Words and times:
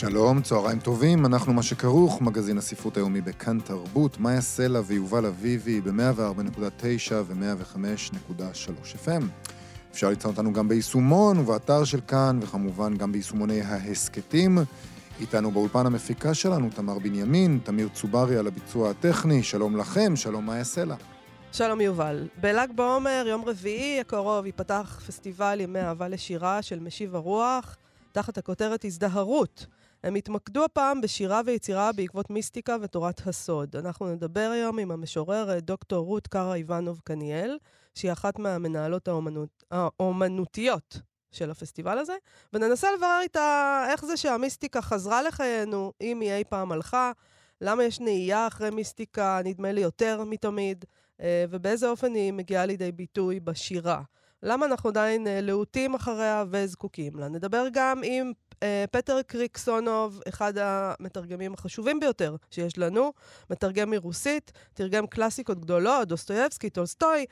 שלום, 0.00 0.42
צהריים 0.42 0.78
טובים, 0.78 1.26
אנחנו 1.26 1.52
מה 1.52 1.62
שכרוך, 1.62 2.22
מגזין 2.22 2.58
הספרות 2.58 2.96
היומי 2.96 3.20
בכאן 3.20 3.60
תרבות, 3.60 4.20
מאיה 4.20 4.40
סלע 4.40 4.80
ויובל 4.86 5.26
אביבי 5.26 5.80
ב-104.9 5.80 7.12
ו-105.3 7.12 9.06
FM. 9.06 9.24
אפשר 9.92 10.10
לצלם 10.10 10.30
אותנו 10.30 10.52
גם 10.52 10.68
ביישומון 10.68 11.38
ובאתר 11.38 11.84
של 11.84 12.00
כאן, 12.00 12.38
וכמובן 12.42 12.96
גם 12.96 13.12
ביישומוני 13.12 13.60
ההסכתים. 13.60 14.58
איתנו 15.20 15.50
באולפן 15.50 15.86
המפיקה 15.86 16.34
שלנו, 16.34 16.70
תמר 16.74 16.98
בנימין, 16.98 17.58
תמיר 17.64 17.88
צוברי 17.88 18.36
על 18.36 18.46
הביצוע 18.46 18.90
הטכני, 18.90 19.42
שלום 19.42 19.76
לכם, 19.76 20.16
שלום 20.16 20.46
מאיה 20.46 20.64
סלע. 20.64 20.96
שלום 21.52 21.80
יובל. 21.80 22.28
בל"ג 22.40 22.68
בעומר, 22.74 23.24
יום 23.26 23.44
רביעי 23.44 24.00
הקרוב, 24.00 24.46
ייפתח 24.46 25.02
פסטיבל 25.06 25.60
ימי 25.60 25.80
אהבה 25.80 26.08
לשירה 26.08 26.62
של 26.62 26.80
משיב 26.80 27.16
הרוח, 27.16 27.76
תחת 28.12 28.38
הכותרת 28.38 28.84
הזדהרות. 28.84 29.66
הם 30.02 30.14
התמקדו 30.14 30.64
הפעם 30.64 31.00
בשירה 31.00 31.40
ויצירה 31.46 31.92
בעקבות 31.92 32.30
מיסטיקה 32.30 32.76
ותורת 32.82 33.26
הסוד. 33.26 33.76
אנחנו 33.76 34.14
נדבר 34.14 34.50
היום 34.52 34.78
עם 34.78 34.90
המשוררת 34.90 35.64
דוקטור 35.64 36.06
רות 36.06 36.26
קארה 36.26 36.54
איוונוב 36.54 37.00
קניאל, 37.04 37.58
שהיא 37.94 38.12
אחת 38.12 38.38
מהמנהלות 38.38 39.08
האומנות, 39.08 39.64
האומנותיות 39.70 41.00
של 41.30 41.50
הפסטיבל 41.50 41.98
הזה, 41.98 42.16
וננסה 42.52 42.88
לברר 42.96 43.18
איתה 43.22 43.82
איך 43.90 44.04
זה 44.04 44.16
שהמיסטיקה 44.16 44.82
חזרה 44.82 45.22
לחיינו, 45.22 45.92
אם 46.00 46.20
היא 46.20 46.32
אי 46.32 46.44
פעם 46.44 46.72
הלכה, 46.72 47.12
למה 47.60 47.84
יש 47.84 48.00
נהייה 48.00 48.46
אחרי 48.46 48.70
מיסטיקה, 48.70 49.40
נדמה 49.44 49.72
לי 49.72 49.80
יותר 49.80 50.24
מתמיד, 50.24 50.84
אה, 51.20 51.44
ובאיזה 51.50 51.88
אופן 51.88 52.14
היא 52.14 52.32
מגיעה 52.32 52.66
לידי 52.66 52.92
ביטוי 52.92 53.40
בשירה. 53.40 54.02
למה 54.42 54.66
אנחנו 54.66 54.88
עדיין 54.88 55.26
אה, 55.26 55.40
להוטים 55.40 55.94
אחריה 55.94 56.44
וזקוקים 56.50 57.18
לה. 57.18 57.28
נדבר 57.28 57.66
גם 57.72 58.00
עם 58.04 58.26
אה, 58.26 58.32
פטר 58.90 59.22
קריקסונוב, 59.22 60.20
אחד 60.28 60.52
המתרגמים 60.58 61.54
החשובים 61.54 62.00
ביותר 62.00 62.36
שיש 62.50 62.78
לנו, 62.78 63.12
מתרגם 63.50 63.90
מרוסית, 63.90 64.52
תרגם 64.74 65.06
קלאסיקות 65.06 65.60
גדולות, 65.60 66.08
דוסטויבסקי, 66.08 66.70
טולסטוי, 66.70 67.26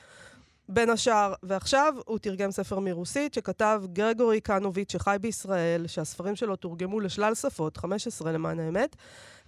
בין 0.71 0.89
השאר, 0.89 1.33
ועכשיו 1.43 1.93
הוא 2.05 2.19
תרגם 2.19 2.51
ספר 2.51 2.79
מרוסית 2.79 3.33
שכתב 3.33 3.81
גריגורי 3.93 4.41
קנוביץ' 4.41 4.91
שחי 4.91 5.17
בישראל, 5.21 5.87
שהספרים 5.87 6.35
שלו 6.35 6.55
תורגמו 6.55 6.99
לשלל 6.99 7.35
שפות, 7.35 7.77
15 7.77 8.31
למען 8.31 8.59
האמת, 8.59 8.95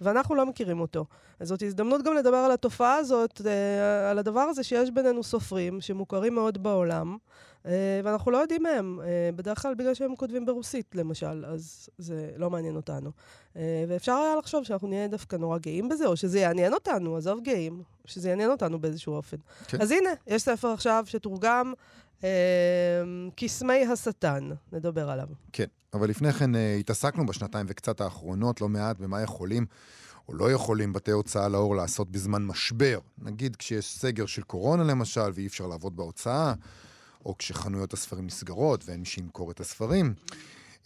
ואנחנו 0.00 0.34
לא 0.34 0.46
מכירים 0.46 0.80
אותו. 0.80 1.04
אז 1.40 1.48
זאת 1.48 1.62
הזדמנות 1.62 2.02
גם 2.02 2.14
לדבר 2.14 2.36
על 2.36 2.52
התופעה 2.52 2.96
הזאת, 2.96 3.40
אה, 3.46 4.10
על 4.10 4.18
הדבר 4.18 4.40
הזה 4.40 4.62
שיש 4.62 4.90
בינינו 4.90 5.22
סופרים 5.22 5.80
שמוכרים 5.80 6.34
מאוד 6.34 6.62
בעולם. 6.62 7.16
אה, 7.66 8.00
ואנחנו 8.04 8.30
לא 8.30 8.38
יודעים 8.38 8.62
מהם, 8.62 9.00
אה, 9.00 9.30
בדרך 9.36 9.62
כלל 9.62 9.74
בגלל 9.74 9.94
שהם 9.94 10.16
כותבים 10.16 10.46
ברוסית, 10.46 10.94
למשל, 10.94 11.44
אז 11.46 11.88
זה 11.98 12.30
לא 12.36 12.50
מעניין 12.50 12.76
אותנו. 12.76 13.10
אה, 13.56 13.84
ואפשר 13.88 14.12
היה 14.12 14.36
לחשוב 14.36 14.64
שאנחנו 14.64 14.88
נהיה 14.88 15.08
דווקא 15.08 15.36
נורא 15.36 15.58
גאים 15.58 15.88
בזה, 15.88 16.06
או 16.06 16.16
שזה 16.16 16.38
יעניין 16.38 16.74
אותנו, 16.74 17.16
עזוב 17.16 17.40
גאים, 17.42 17.82
שזה 18.04 18.28
יעניין 18.28 18.50
אותנו 18.50 18.78
באיזשהו 18.78 19.14
אופן. 19.14 19.36
כן. 19.66 19.80
אז 19.80 19.90
הנה, 19.90 20.10
יש 20.26 20.42
ספר 20.42 20.68
עכשיו 20.68 21.04
שתורגם, 21.06 21.72
קסמי 23.36 23.86
השטן, 23.86 24.50
נדבר 24.72 25.10
עליו. 25.10 25.26
כן, 25.52 25.64
אבל 25.94 26.08
לפני 26.08 26.32
כן 26.32 26.50
התעסקנו 26.80 27.26
בשנתיים 27.26 27.66
וקצת 27.68 28.00
האחרונות 28.00 28.60
לא 28.60 28.68
מעט 28.68 28.98
במה 28.98 29.22
יכולים. 29.22 29.66
או 30.28 30.34
לא 30.34 30.52
יכולים 30.52 30.92
בתי 30.92 31.10
הוצאה 31.10 31.48
לאור 31.48 31.76
לעשות 31.76 32.10
בזמן 32.10 32.42
משבר. 32.44 32.98
נגיד 33.18 33.56
כשיש 33.56 33.98
סגר 33.98 34.26
של 34.26 34.42
קורונה 34.42 34.84
למשל, 34.84 35.30
ואי 35.34 35.46
אפשר 35.46 35.66
לעבוד 35.66 35.96
בהוצאה, 35.96 36.54
או 37.26 37.38
כשחנויות 37.38 37.92
הספרים 37.92 38.26
נסגרות 38.26 38.84
ואין 38.86 39.00
מי 39.00 39.06
שימכור 39.06 39.50
את 39.50 39.60
הספרים. 39.60 40.14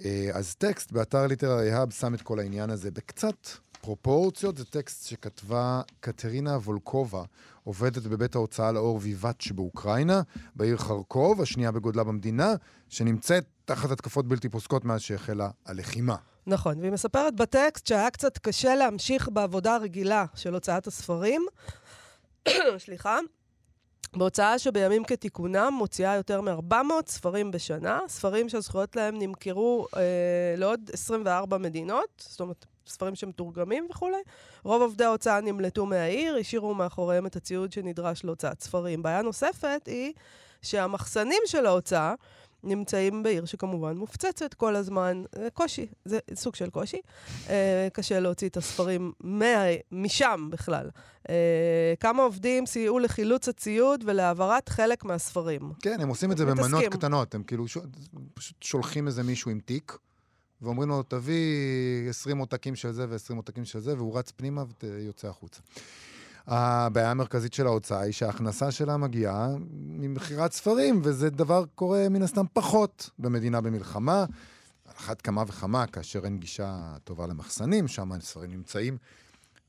אה, 0.04 0.30
אז 0.32 0.54
טקסט 0.54 0.92
באתר 0.92 1.26
ליטררי 1.26 1.72
האב 1.72 1.90
שם 1.90 2.14
את 2.14 2.22
כל 2.22 2.38
העניין 2.38 2.70
הזה 2.70 2.90
בקצת 2.90 3.48
פרופורציות. 3.80 4.56
זה 4.56 4.64
טקסט 4.64 5.06
שכתבה 5.06 5.80
קטרינה 6.00 6.56
וולקובה, 6.56 7.22
עובדת 7.64 8.02
בבית 8.02 8.34
ההוצאה 8.34 8.72
לאור 8.72 8.98
ויבט 9.02 9.40
שבאוקראינה, 9.40 10.22
בעיר 10.56 10.76
חרקוב, 10.76 11.40
השנייה 11.40 11.72
בגודלה 11.72 12.04
במדינה, 12.04 12.54
שנמצאת 12.88 13.44
תחת 13.64 13.90
התקפות 13.90 14.28
בלתי 14.28 14.48
פוסקות 14.48 14.84
מאז 14.84 15.00
שהחלה 15.00 15.50
הלחימה. 15.66 16.16
נכון, 16.46 16.80
והיא 16.80 16.92
מספרת 16.92 17.36
בטקסט 17.36 17.86
שהיה 17.86 18.10
קצת 18.10 18.38
קשה 18.38 18.74
להמשיך 18.74 19.28
בעבודה 19.32 19.74
הרגילה 19.74 20.24
של 20.34 20.54
הוצאת 20.54 20.86
הספרים. 20.86 21.46
סליחה, 22.84 23.18
בהוצאה 24.16 24.58
שבימים 24.58 25.04
כתיקונם 25.04 25.74
מוציאה 25.78 26.14
יותר 26.14 26.40
מ-400 26.40 26.76
ספרים 27.06 27.50
בשנה, 27.50 28.00
ספרים 28.08 28.48
שהזכויות 28.48 28.96
להם 28.96 29.18
נמכרו 29.18 29.86
אה, 29.96 30.00
לעוד 30.56 30.90
24 30.92 31.58
מדינות, 31.58 32.24
זאת 32.28 32.40
אומרת, 32.40 32.66
ספרים 32.86 33.14
שמתורגמים 33.14 33.86
וכולי. 33.90 34.18
רוב 34.64 34.82
עובדי 34.82 35.04
ההוצאה 35.04 35.40
נמלטו 35.40 35.86
מהעיר, 35.86 36.36
השאירו 36.36 36.74
מאחוריהם 36.74 37.26
את 37.26 37.36
הציוד 37.36 37.72
שנדרש 37.72 38.24
להוצאת 38.24 38.60
ספרים. 38.60 39.02
בעיה 39.02 39.22
נוספת 39.22 39.82
היא 39.86 40.12
שהמחסנים 40.62 41.42
של 41.46 41.66
ההוצאה 41.66 42.14
נמצאים 42.64 43.22
בעיר 43.22 43.44
שכמובן 43.44 43.96
מופצצת 43.96 44.54
כל 44.54 44.76
הזמן. 44.76 45.22
זה 45.34 45.48
קושי, 45.54 45.86
זה 46.04 46.18
סוג 46.34 46.54
של 46.54 46.70
קושי. 46.70 47.00
אה, 47.48 47.88
קשה 47.92 48.20
להוציא 48.20 48.48
את 48.48 48.56
הספרים 48.56 49.12
מה, 49.20 49.64
משם 49.92 50.48
בכלל. 50.50 50.90
אה, 51.28 51.94
כמה 52.00 52.22
עובדים 52.22 52.66
סייעו 52.66 52.98
לחילוץ 52.98 53.48
הציוד 53.48 54.04
ולהעברת 54.06 54.68
חלק 54.68 55.04
מהספרים. 55.04 55.72
כן, 55.82 56.00
הם 56.00 56.08
עושים 56.08 56.32
את 56.32 56.36
זה 56.36 56.44
במנות 56.44 56.84
קטנות. 56.90 57.34
הם 57.34 57.42
כאילו 57.42 57.68
ש... 57.68 57.78
פשוט 58.34 58.62
שולחים 58.62 59.06
איזה 59.06 59.22
מישהו 59.22 59.50
עם 59.50 59.60
תיק. 59.60 59.98
ואומרים 60.62 60.88
לו, 60.88 61.02
תביא 61.02 62.08
20 62.10 62.38
עותקים 62.38 62.76
של 62.76 62.92
זה 62.92 63.06
ו-20 63.08 63.36
עותקים 63.36 63.64
של 63.64 63.80
זה, 63.80 63.96
והוא 63.96 64.18
רץ 64.18 64.30
פנימה 64.30 64.64
ויוצא 64.82 65.28
החוצה. 65.28 65.60
הבעיה 66.46 67.10
המרכזית 67.10 67.52
של 67.52 67.66
ההוצאה 67.66 68.00
היא 68.00 68.12
שההכנסה 68.12 68.70
שלה 68.70 68.96
מגיעה 68.96 69.48
ממכירת 69.70 70.52
ספרים, 70.52 71.00
וזה 71.04 71.30
דבר 71.30 71.64
קורה 71.74 72.08
מן 72.08 72.22
הסתם 72.22 72.44
פחות 72.52 73.10
במדינה 73.18 73.60
במלחמה. 73.60 74.24
על 74.84 74.94
אחת 74.96 75.22
כמה 75.22 75.44
וכמה 75.46 75.86
כאשר 75.86 76.24
אין 76.24 76.38
גישה 76.38 76.96
טובה 77.04 77.26
למחסנים, 77.26 77.88
שם 77.88 78.12
הספרים 78.12 78.50
נמצאים. 78.50 78.98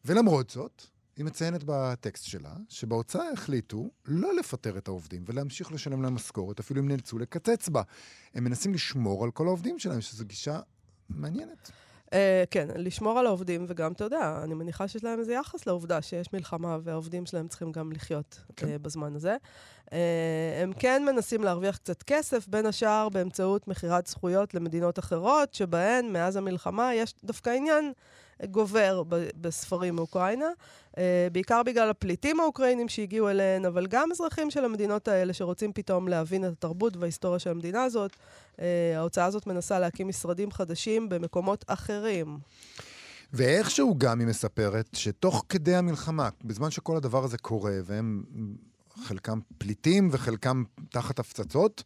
ולמרות 0.06 0.50
זאת, 0.50 0.84
היא 1.18 1.26
מציינת 1.26 1.64
בטקסט 1.66 2.24
שלה, 2.24 2.54
שבהוצאה 2.70 3.32
החליטו 3.34 3.90
לא 4.06 4.36
לפטר 4.36 4.78
את 4.78 4.88
העובדים 4.88 5.24
ולהמשיך 5.26 5.72
לשלם 5.72 6.02
להם 6.02 6.16
משכורת, 6.16 6.59
אפילו 6.59 6.82
אם 6.82 6.88
נאלצו 6.88 7.20
לקצץ 7.20 7.70
בה. 7.70 7.82
הם 8.34 8.44
מנסים 8.44 8.74
לשמור 8.74 9.24
על 9.24 9.32
כל 9.32 9.48
העובדים 9.48 9.80
שלהם, 9.80 10.02
שזו 10.02 10.26
גישה 10.26 10.59
מעניינת. 11.09 11.72
Uh, 12.07 12.09
כן, 12.51 12.68
לשמור 12.75 13.19
על 13.19 13.25
העובדים, 13.25 13.66
וגם, 13.68 13.91
אתה 13.91 14.03
יודע, 14.03 14.40
אני 14.44 14.53
מניחה 14.53 14.88
שיש 14.88 15.03
להם 15.03 15.19
איזה 15.19 15.34
יחס 15.34 15.68
לעובדה 15.68 16.01
שיש 16.01 16.34
מלחמה 16.34 16.78
והעובדים 16.84 17.25
שלהם 17.25 17.47
צריכים 17.47 17.72
גם 17.72 17.91
לחיות 17.91 18.40
כן. 18.56 18.68
uh, 18.68 18.69
בזמן 18.81 19.16
הזה. 19.16 19.38
Uh, 19.85 19.91
הם 20.63 20.73
כן 20.79 21.03
מנסים 21.06 21.44
להרוויח 21.44 21.78
קצת 21.78 22.03
כסף, 22.03 22.47
בין 22.47 22.66
השאר 22.66 23.09
באמצעות 23.09 23.67
מכירת 23.67 24.07
זכויות 24.07 24.53
למדינות 24.53 25.00
אחרות, 25.00 25.53
שבהן 25.53 26.13
מאז 26.13 26.35
המלחמה 26.35 26.94
יש 26.94 27.13
דווקא 27.23 27.50
עניין 27.50 27.94
גובר 28.46 29.03
בספרים 29.42 29.96
מאוקראינה, 29.96 30.46
אה, 30.97 31.28
בעיקר 31.32 31.64
בגלל 31.64 31.90
הפליטים 31.90 32.40
האוקראינים 32.40 32.90
שהגיעו 32.90 33.29
אליהן, 33.29 33.66
אבל 33.66 33.88
גם 33.88 34.11
אזרחים 34.11 34.52
של 34.52 34.66
המדינות 34.66 35.08
האלה 35.08 35.34
שרוצים 35.34 35.73
פתאום 35.73 36.08
להבין 36.08 36.46
את 36.46 36.52
התרבות 36.52 36.97
וההיסטוריה 36.97 37.40
של 37.40 37.50
המדינה 37.50 37.84
הזאת. 37.84 38.11
אה, 38.61 38.94
ההוצאה 38.97 39.26
הזאת 39.26 39.47
מנסה 39.47 39.79
להקים 39.79 40.08
משרדים 40.08 40.52
חדשים 40.52 41.09
במקומות 41.09 41.66
אחרים. 41.67 42.38
ואיכשהו 43.34 43.96
גם 43.97 44.20
היא 44.20 44.28
מספרת 44.28 44.90
שתוך 44.94 45.46
כדי 45.50 45.76
המלחמה, 45.76 46.29
בזמן 46.44 46.72
שכל 46.72 46.97
הדבר 46.97 47.23
הזה 47.23 47.38
קורה, 47.38 47.73
והם 47.85 48.23
חלקם 49.03 49.40
פליטים 49.58 50.09
וחלקם 50.11 50.64
תחת 50.90 51.20
הפצצות, 51.20 51.84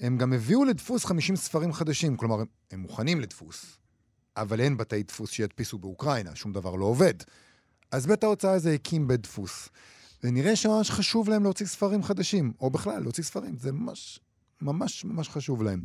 הם 0.00 0.18
גם 0.18 0.32
הביאו 0.32 0.64
לדפוס 0.64 1.04
50 1.04 1.36
ספרים 1.36 1.72
חדשים. 1.72 2.16
כלומר, 2.16 2.42
הם 2.70 2.80
מוכנים 2.80 3.20
לדפוס. 3.20 3.81
אבל 4.36 4.60
אין 4.60 4.76
בתי 4.76 5.02
דפוס 5.02 5.30
שידפיסו 5.30 5.78
באוקראינה, 5.78 6.34
שום 6.34 6.52
דבר 6.52 6.74
לא 6.74 6.84
עובד. 6.84 7.14
אז 7.90 8.06
בית 8.06 8.24
ההוצאה 8.24 8.52
הזה 8.52 8.72
הקים 8.72 9.08
בית 9.08 9.20
דפוס. 9.20 9.68
ונראה 10.24 10.56
שממש 10.56 10.90
חשוב 10.90 11.28
להם 11.28 11.42
להוציא 11.42 11.66
ספרים 11.66 12.02
חדשים, 12.02 12.52
או 12.60 12.70
בכלל, 12.70 13.02
להוציא 13.02 13.24
ספרים, 13.24 13.56
זה 13.56 13.72
ממש, 13.72 14.20
ממש, 14.62 15.04
ממש 15.04 15.28
חשוב 15.28 15.62
להם. 15.62 15.82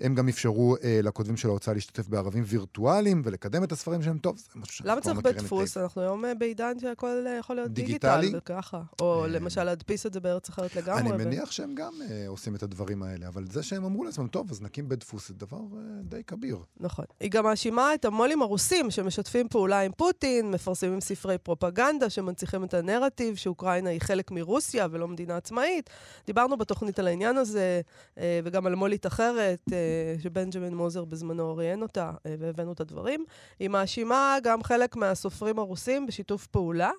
הם 0.00 0.14
גם 0.14 0.28
אפשרו 0.28 0.76
אה, 0.84 1.00
לכותבים 1.02 1.36
של 1.36 1.48
ההוצאה 1.48 1.74
להשתתף 1.74 2.08
בערבים 2.08 2.44
וירטואליים 2.46 3.22
ולקדם 3.24 3.64
את 3.64 3.72
הספרים 3.72 4.02
שלהם. 4.02 4.18
טוב, 4.18 4.36
זה 4.38 4.44
משהו 4.56 4.74
שאנחנו 4.74 4.92
למה 4.92 5.00
צריך 5.00 5.18
בדפוס? 5.18 5.76
אנחנו 5.76 6.02
היום 6.02 6.24
אה, 6.24 6.34
בעידן 6.34 6.78
שהכל 6.78 7.24
אה, 7.26 7.36
יכול 7.38 7.56
להיות 7.56 7.70
דיגיטלי. 7.70 8.20
דיגיטלי. 8.20 8.38
וככה. 8.38 8.82
או 9.00 9.22
אה... 9.22 9.28
למשל 9.28 9.64
להדפיס 9.64 10.06
את 10.06 10.12
זה 10.12 10.20
בארץ 10.20 10.48
אחרת 10.48 10.76
לגמרי. 10.76 11.00
אני 11.00 11.24
מניח 11.24 11.48
ו... 11.48 11.52
שהם 11.52 11.74
גם 11.74 11.92
אה, 12.10 12.28
עושים 12.28 12.54
את 12.54 12.62
הדברים 12.62 13.02
האלה, 13.02 13.28
אבל 13.28 13.44
זה 13.46 13.62
שהם 13.62 13.84
אמרו 13.84 14.04
לעצמם, 14.04 14.28
טוב, 14.28 14.50
אז 14.50 14.62
נקים 14.62 14.88
בדפוס, 14.88 15.28
זה 15.28 15.34
דבר 15.34 15.56
אה, 15.56 15.82
די 16.02 16.24
כביר. 16.26 16.58
נכון. 16.80 17.04
היא 17.20 17.30
גם 17.30 17.44
מאשימה 17.44 17.94
את 17.94 18.04
המו"לים 18.04 18.42
הרוסים 18.42 18.90
שמשתפים 18.90 19.48
פעולה 19.48 19.80
עם 19.80 19.92
פוטין, 19.92 20.50
מפרסמים 20.50 21.00
ספרי 21.00 21.38
פרופגנדה 21.38 22.10
שמנציחים 22.10 22.64
את 22.64 22.74
הנרטיב 22.74 23.36
שאוקראינה 23.36 23.90
היא 23.90 24.00
חלק 24.00 24.30
מרוסיה 24.30 24.86
ולא 24.90 25.08
מדינה 25.08 25.36
עצמאית. 25.36 25.90
דיברנו 26.26 26.56
בתוכנית 26.56 26.98
על 26.98 27.06
העניין 27.06 27.36
הזה, 27.36 27.80
אה, 28.18 28.40
וגם 28.44 28.66
על 28.66 28.74
מולית 28.74 29.06
אחרת, 29.06 29.60
אה, 29.72 29.87
שבנג'מין 30.22 30.74
מוזר 30.74 31.04
בזמנו 31.04 31.56
ראיין 31.56 31.82
אותה, 31.82 32.12
אה, 32.26 32.34
והבאנו 32.38 32.72
את 32.72 32.80
הדברים. 32.80 33.24
היא 33.58 33.68
מאשימה 33.68 34.36
גם 34.42 34.62
חלק 34.62 34.96
מהסופרים 34.96 35.58
הרוסים 35.58 36.06
בשיתוף 36.06 36.46
פעולה. 36.46 36.90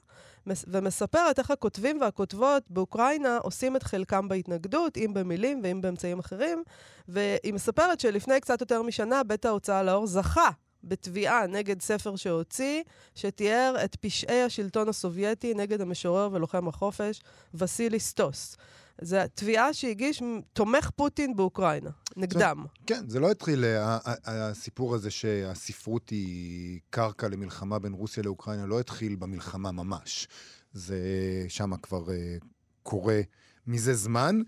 ומספרת 0.67 1.39
איך 1.39 1.51
הכותבים 1.51 2.01
והכותבות 2.01 2.63
באוקראינה 2.69 3.37
עושים 3.37 3.75
את 3.75 3.83
חלקם 3.83 4.27
בהתנגדות, 4.27 4.97
אם 4.97 5.11
במילים 5.13 5.61
ואם 5.63 5.81
באמצעים 5.81 6.19
אחרים. 6.19 6.63
והיא 7.07 7.53
מספרת 7.53 7.99
שלפני 7.99 8.39
קצת 8.39 8.61
יותר 8.61 8.81
משנה 8.81 9.23
בית 9.23 9.45
ההוצאה 9.45 9.83
לאור 9.83 10.07
זכה 10.07 10.49
בתביעה 10.83 11.47
נגד 11.47 11.81
ספר 11.81 12.15
שהוציא, 12.15 12.83
שתיאר 13.15 13.75
את 13.85 13.95
פשעי 13.95 14.43
השלטון 14.43 14.89
הסובייטי 14.89 15.53
נגד 15.53 15.81
המשורר 15.81 16.29
ולוחם 16.31 16.67
החופש 16.67 17.21
וסילי 17.53 17.99
סטוס. 17.99 18.57
זו 19.01 19.17
תביעה 19.33 19.73
שהגיש 19.73 20.23
תומך 20.53 20.89
פוטין 20.95 21.35
באוקראינה, 21.35 21.89
נגדם. 22.17 22.65
כן, 22.87 23.09
זה 23.09 23.19
לא 23.19 23.31
התחיל, 23.31 23.65
אה, 23.65 23.97
הסיפור 24.25 24.95
הזה 24.95 25.11
שהספרות 25.11 26.09
היא 26.09 26.79
קרקע 26.89 27.27
למלחמה 27.27 27.79
בין 27.79 27.93
רוסיה 27.93 28.23
לאוקראינה, 28.23 28.65
לא 28.65 28.79
התחיל 28.79 29.15
במלחמה 29.15 29.71
ממש. 29.71 30.27
זה 30.73 30.99
שם 31.47 31.77
כבר 31.77 32.11
אה, 32.11 32.37
קורה 32.83 33.21
מזה 33.67 33.93
זמן. 33.93 34.41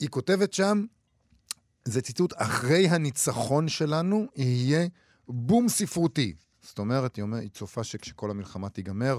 היא 0.00 0.08
כותבת 0.08 0.52
שם, 0.52 0.84
זה 1.84 2.02
ציטוט, 2.02 2.32
אחרי 2.36 2.88
הניצחון 2.88 3.68
שלנו 3.68 4.26
יהיה 4.36 4.86
בום 5.28 5.68
ספרותי. 5.68 6.34
זאת 6.62 6.78
אומרת, 6.78 7.16
היא, 7.16 7.22
אומר, 7.22 7.38
היא 7.38 7.50
צופה 7.50 7.84
שכשכל 7.84 8.30
המלחמה 8.30 8.68
תיגמר, 8.68 9.18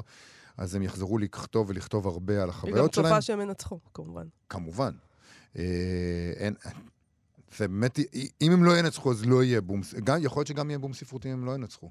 אז 0.57 0.75
הם 0.75 0.81
יחזרו 0.81 1.17
לכתוב 1.17 1.69
ולכתוב 1.69 2.07
הרבה 2.07 2.43
על 2.43 2.49
החוויות 2.49 2.93
שלהם. 2.93 3.05
היא 3.05 3.13
גם 3.13 3.19
צופה 3.19 3.21
שהם 3.21 3.41
ינצחו, 3.41 3.79
כמובן. 3.93 4.27
כמובן. 4.49 4.91
אה, 5.57 5.63
אין, 6.35 6.53
זה 7.57 7.67
באמת, 7.67 7.99
אם 8.41 8.51
הם 8.51 8.63
לא 8.63 8.77
ינצחו, 8.77 9.11
אז 9.11 9.25
לא 9.25 9.43
יהיה 9.43 9.61
בום, 9.61 9.81
גם, 10.03 10.17
יכול 10.21 10.39
להיות 10.39 10.47
שגם 10.47 10.69
יהיה 10.69 10.79
בום 10.79 10.93
ספרותי 10.93 11.27
אם 11.27 11.33
הם 11.33 11.45
לא 11.45 11.55
ינצחו. 11.55 11.89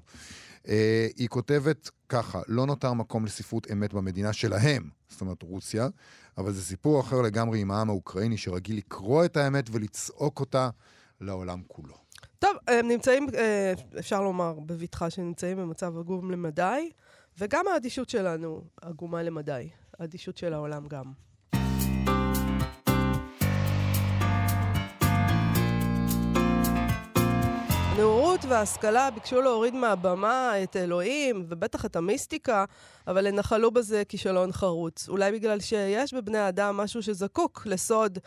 אה, 0.67 1.07
היא 1.17 1.27
כותבת 1.27 1.89
ככה, 2.09 2.41
לא 2.47 2.65
נותר 2.65 2.93
מקום 2.93 3.25
לספרות 3.25 3.71
אמת 3.71 3.93
במדינה 3.93 4.33
שלהם, 4.33 4.89
זאת 5.09 5.21
אומרת 5.21 5.43
רוסיה, 5.43 5.87
אבל 6.37 6.53
זה 6.53 6.63
סיפור 6.63 6.99
אחר 6.99 7.21
לגמרי 7.21 7.59
עם 7.59 7.71
העם 7.71 7.89
האוקראיני 7.89 8.37
שרגיל 8.37 8.77
לקרוא 8.77 9.25
את 9.25 9.37
האמת 9.37 9.69
ולצעוק 9.71 10.39
אותה 10.39 10.69
לעולם 11.21 11.61
כולו. 11.67 11.95
טוב, 12.39 12.51
הם 12.67 12.87
נמצאים, 12.87 13.27
אה, 13.35 13.73
אפשר 13.99 14.21
לומר 14.21 14.59
בבטחה 14.59 15.09
שנמצאים 15.09 15.57
במצב 15.57 15.97
עגום 15.97 16.31
למדי, 16.31 16.91
וגם 17.39 17.67
האדישות 17.67 18.09
שלנו 18.09 18.61
עגומה 18.81 19.23
למדי. 19.23 19.69
האדישות 19.99 20.37
של 20.37 20.53
העולם 20.53 20.87
גם. 20.87 21.11
הנאורות 27.97 28.45
וההשכלה 28.45 29.11
ביקשו 29.11 29.41
להוריד 29.41 29.73
מהבמה 29.73 30.63
את 30.63 30.75
אלוהים, 30.75 31.45
ובטח 31.49 31.85
את 31.85 31.95
המיסטיקה, 31.95 32.65
אבל 33.07 33.27
הן 33.27 33.35
נחלו 33.35 33.71
בזה 33.71 34.03
כישלון 34.09 34.51
חרוץ. 34.51 35.09
אולי 35.09 35.31
בגלל 35.31 35.59
שיש 35.59 36.13
בבני 36.13 36.37
האדם 36.37 36.77
משהו 36.77 37.03
שזקוק 37.03 37.61
לסוד 37.65 38.19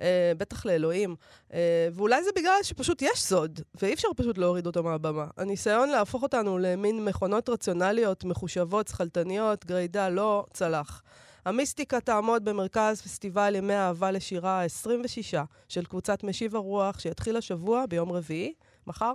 אה, 0.00 0.32
בטח 0.38 0.66
לאלוהים. 0.66 1.16
אה, 1.54 1.88
ואולי 1.92 2.24
זה 2.24 2.30
בגלל 2.36 2.58
שפשוט 2.62 3.02
יש 3.02 3.22
סוד, 3.22 3.60
ואי 3.82 3.94
אפשר 3.94 4.08
פשוט 4.16 4.38
להוריד 4.38 4.66
אותו 4.66 4.82
מהבמה. 4.82 5.26
הניסיון 5.36 5.88
להפוך 5.88 6.22
אותנו 6.22 6.58
למין 6.58 7.04
מכונות 7.04 7.48
רציונליות, 7.48 8.24
מחושבות, 8.24 8.88
שכלתניות, 8.88 9.66
גרידא, 9.66 10.08
לא 10.08 10.46
צלח. 10.52 11.02
המיסטיקה 11.44 12.00
תעמוד 12.00 12.44
במרכז 12.44 13.02
פסטיבל 13.02 13.54
ימי 13.54 13.74
האהבה 13.74 14.10
לשירה 14.10 14.62
ה-26 14.62 15.38
של 15.68 15.84
קבוצת 15.84 16.24
משיב 16.24 16.56
הרוח, 16.56 16.98
שיתחיל 16.98 17.36
השבוע 17.36 17.86
ביום 17.86 18.12
רביעי. 18.12 18.54
מחר, 18.86 19.12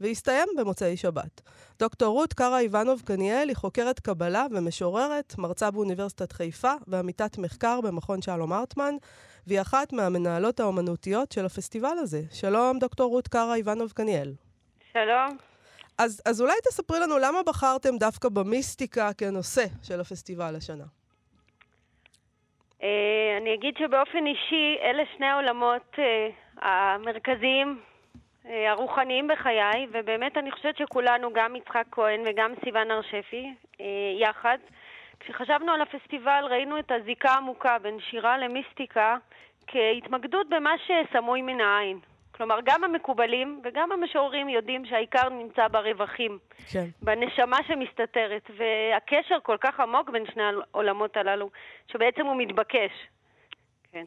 ויסתיים 0.00 0.48
במוצאי 0.56 0.96
שבת. 0.96 1.40
דוקטור 1.78 2.08
רות 2.14 2.32
קארה 2.32 2.58
איבנוב 2.58 3.02
קניאל 3.04 3.48
היא 3.48 3.56
חוקרת 3.56 4.00
קבלה 4.00 4.46
ומשוררת, 4.50 5.34
מרצה 5.38 5.70
באוניברסיטת 5.70 6.32
חיפה 6.32 6.72
ועמיתת 6.86 7.38
מחקר 7.38 7.80
במכון 7.80 8.22
שלום 8.22 8.52
ארטמן, 8.52 8.94
והיא 9.46 9.60
אחת 9.60 9.92
מהמנהלות 9.92 10.60
האומנותיות 10.60 11.32
של 11.32 11.46
הפסטיבל 11.46 11.96
הזה. 11.98 12.20
שלום, 12.32 12.78
דוקטור 12.78 13.10
רות 13.10 13.28
קארה 13.28 13.54
איבנוב 13.54 13.92
קניאל. 13.92 14.32
שלום. 14.92 15.36
אז, 15.98 16.22
אז 16.26 16.40
אולי 16.42 16.54
תספרי 16.68 17.00
לנו 17.00 17.18
למה 17.18 17.38
בחרתם 17.46 17.96
דווקא 18.00 18.28
במיסטיקה 18.28 19.12
כנושא 19.18 19.64
של 19.82 20.00
הפסטיבל 20.00 20.56
השנה. 20.56 20.84
Uh, 22.80 22.86
אני 23.40 23.54
אגיד 23.54 23.74
שבאופן 23.78 24.26
אישי, 24.26 24.76
אלה 24.82 25.02
שני 25.16 25.26
העולמות 25.26 25.94
uh, 25.94 26.00
המרכזיים 26.64 27.80
אה, 28.46 28.70
הרוחניים 28.70 29.28
בחיי, 29.28 29.86
ובאמת 29.92 30.36
אני 30.36 30.52
חושבת 30.52 30.76
שכולנו, 30.76 31.32
גם 31.34 31.56
יצחק 31.56 31.84
כהן 31.90 32.20
וגם 32.26 32.52
סיוון 32.64 32.90
הר 32.90 33.02
שפי, 33.02 33.46
אה, 33.80 33.86
יחד, 34.20 34.58
כשחשבנו 35.24 35.72
על 35.72 35.80
הפסטיבל 35.80 36.44
ראינו 36.50 36.78
את 36.78 36.90
הזיקה 36.90 37.30
העמוקה 37.30 37.78
בין 37.82 37.98
שירה 38.10 38.38
למיסטיקה 38.38 39.16
כהתמקדות 39.66 40.46
במה 40.48 40.70
שסמוי 40.86 41.42
מן 41.42 41.60
העין. 41.60 41.98
כלומר, 42.36 42.58
גם 42.64 42.84
המקובלים 42.84 43.60
וגם 43.64 43.92
המשוררים 43.92 44.48
יודעים 44.48 44.86
שהעיקר 44.86 45.28
נמצא 45.28 45.68
ברווחים, 45.68 46.38
כן. 46.70 46.86
בנשמה 47.02 47.56
שמסתתרת, 47.68 48.50
והקשר 48.58 49.38
כל 49.42 49.56
כך 49.60 49.80
עמוק 49.80 50.10
בין 50.10 50.24
שני 50.32 50.42
העולמות 50.42 51.16
הללו, 51.16 51.50
שבעצם 51.92 52.26
הוא 52.26 52.36
מתבקש. 52.36 52.90
כן. 53.92 54.04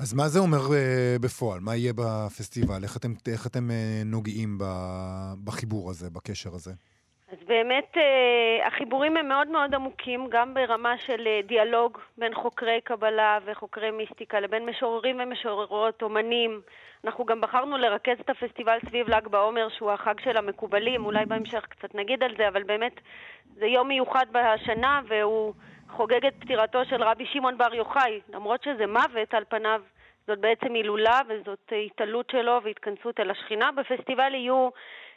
אז 0.00 0.14
מה 0.14 0.28
זה 0.28 0.38
אומר 0.38 0.58
uh, 0.58 1.22
בפועל? 1.22 1.60
מה 1.60 1.76
יהיה 1.76 1.92
בפסטיבל? 1.92 2.82
איך 2.82 2.96
אתם, 2.96 3.12
איך 3.32 3.46
אתם 3.46 3.68
uh, 3.70 4.04
נוגעים 4.04 4.58
ב, 4.58 4.64
בחיבור 5.44 5.90
הזה, 5.90 6.10
בקשר 6.10 6.54
הזה? 6.54 6.72
אז 7.32 7.38
באמת 7.46 7.96
uh, 7.96 8.66
החיבורים 8.66 9.16
הם 9.16 9.28
מאוד 9.28 9.48
מאוד 9.48 9.74
עמוקים, 9.74 10.26
גם 10.30 10.54
ברמה 10.54 10.98
של 10.98 11.28
uh, 11.42 11.46
דיאלוג 11.46 11.98
בין 12.18 12.34
חוקרי 12.34 12.80
קבלה 12.84 13.38
וחוקרי 13.44 13.90
מיסטיקה 13.90 14.40
לבין 14.40 14.66
משוררים 14.66 15.20
ומשוררות, 15.20 16.02
אומנים. 16.02 16.60
אנחנו 17.04 17.24
גם 17.24 17.40
בחרנו 17.40 17.76
לרכז 17.78 18.20
את 18.20 18.30
הפסטיבל 18.30 18.78
סביב 18.88 19.08
ל"ג 19.08 19.28
בעומר, 19.28 19.68
שהוא 19.68 19.90
החג 19.90 20.20
של 20.20 20.36
המקובלים, 20.36 21.04
אולי 21.04 21.26
בהמשך 21.26 21.66
קצת 21.68 21.94
נגיד 21.94 22.22
על 22.22 22.34
זה, 22.36 22.48
אבל 22.48 22.62
באמת 22.62 23.00
זה 23.54 23.66
יום 23.66 23.88
מיוחד 23.88 24.26
בשנה 24.32 25.00
והוא... 25.08 25.54
חוגג 25.90 26.26
את 26.26 26.34
פטירתו 26.38 26.84
של 26.84 27.02
רבי 27.02 27.26
שמעון 27.26 27.58
בר 27.58 27.74
יוחאי, 27.74 28.20
למרות 28.28 28.62
שזה 28.62 28.86
מוות 28.86 29.34
על 29.34 29.44
פניו, 29.48 29.82
זאת 30.26 30.38
בעצם 30.38 30.74
הילולה 30.74 31.20
וזאת 31.28 31.72
התעלות 31.86 32.30
שלו 32.30 32.60
והתכנסות 32.64 33.20
אל 33.20 33.30
השכינה. 33.30 33.70
בפסטיבל 33.72 34.34
יהיו 34.34 34.68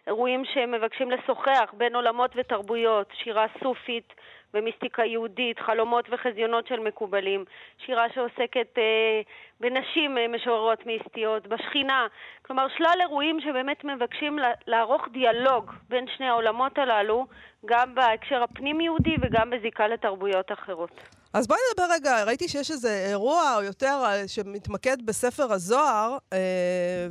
אירועים 0.08 0.46
שמבקשים 0.46 1.12
לשוחח 1.12 1.74
בין 1.78 1.96
עולמות 1.96 2.32
ותרבויות, 2.36 3.14
שירה 3.24 3.46
סופית 3.64 4.14
ומיסטיקה 4.54 5.06
יהודית, 5.06 5.60
חלומות 5.60 6.06
וחזיונות 6.12 6.68
של 6.68 6.80
מקובלים, 6.80 7.46
שירה 7.86 8.10
שעוסקת 8.10 8.78
אה, 8.78 9.22
בנשים 9.60 10.18
אה, 10.18 10.28
משוררות 10.28 10.86
מיסטיות, 10.86 11.48
בשכינה, 11.48 12.08
כלומר 12.42 12.68
שלל 12.78 12.98
אירועים 13.02 13.42
שבאמת 13.42 13.84
מבקשים 13.84 14.40
לערוך 14.68 15.08
דיאלוג 15.12 15.72
בין 15.90 16.06
שני 16.18 16.28
העולמות 16.28 16.78
הללו, 16.78 17.26
גם 17.66 17.96
בהקשר 17.96 18.44
הפנים-יהודי 18.44 19.16
וגם 19.22 19.50
בזיקה 19.50 19.88
לתרבויות 19.88 20.52
אחרות. 20.52 21.21
אז 21.34 21.48
בואי 21.48 21.60
נדבר 21.72 21.94
רגע, 21.94 22.24
ראיתי 22.24 22.48
שיש 22.48 22.72
איזה 22.72 23.06
אירוע 23.10 23.56
או 23.56 23.64
יותר 23.64 24.02
אה, 24.06 24.28
שמתמקד 24.28 24.98
בספר 25.06 25.54
הזוהר 25.54 26.18
אה, 26.34 27.08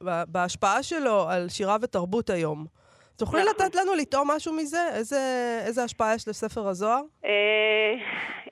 ובהשפעה 0.00 0.82
שלו 0.82 1.28
על 1.28 1.48
שירה 1.48 1.76
ותרבות 1.82 2.30
היום. 2.30 2.66
תוכלי 3.16 3.40
נכון. 3.42 3.54
לתת 3.66 3.74
לנו 3.74 3.94
לטעום 3.94 4.30
משהו 4.30 4.52
מזה? 4.52 4.88
איזה, 4.92 5.20
איזה 5.66 5.84
השפעה 5.84 6.14
יש 6.14 6.28
לספר 6.28 6.68
הזוהר? 6.68 7.02
אה, 7.24 7.30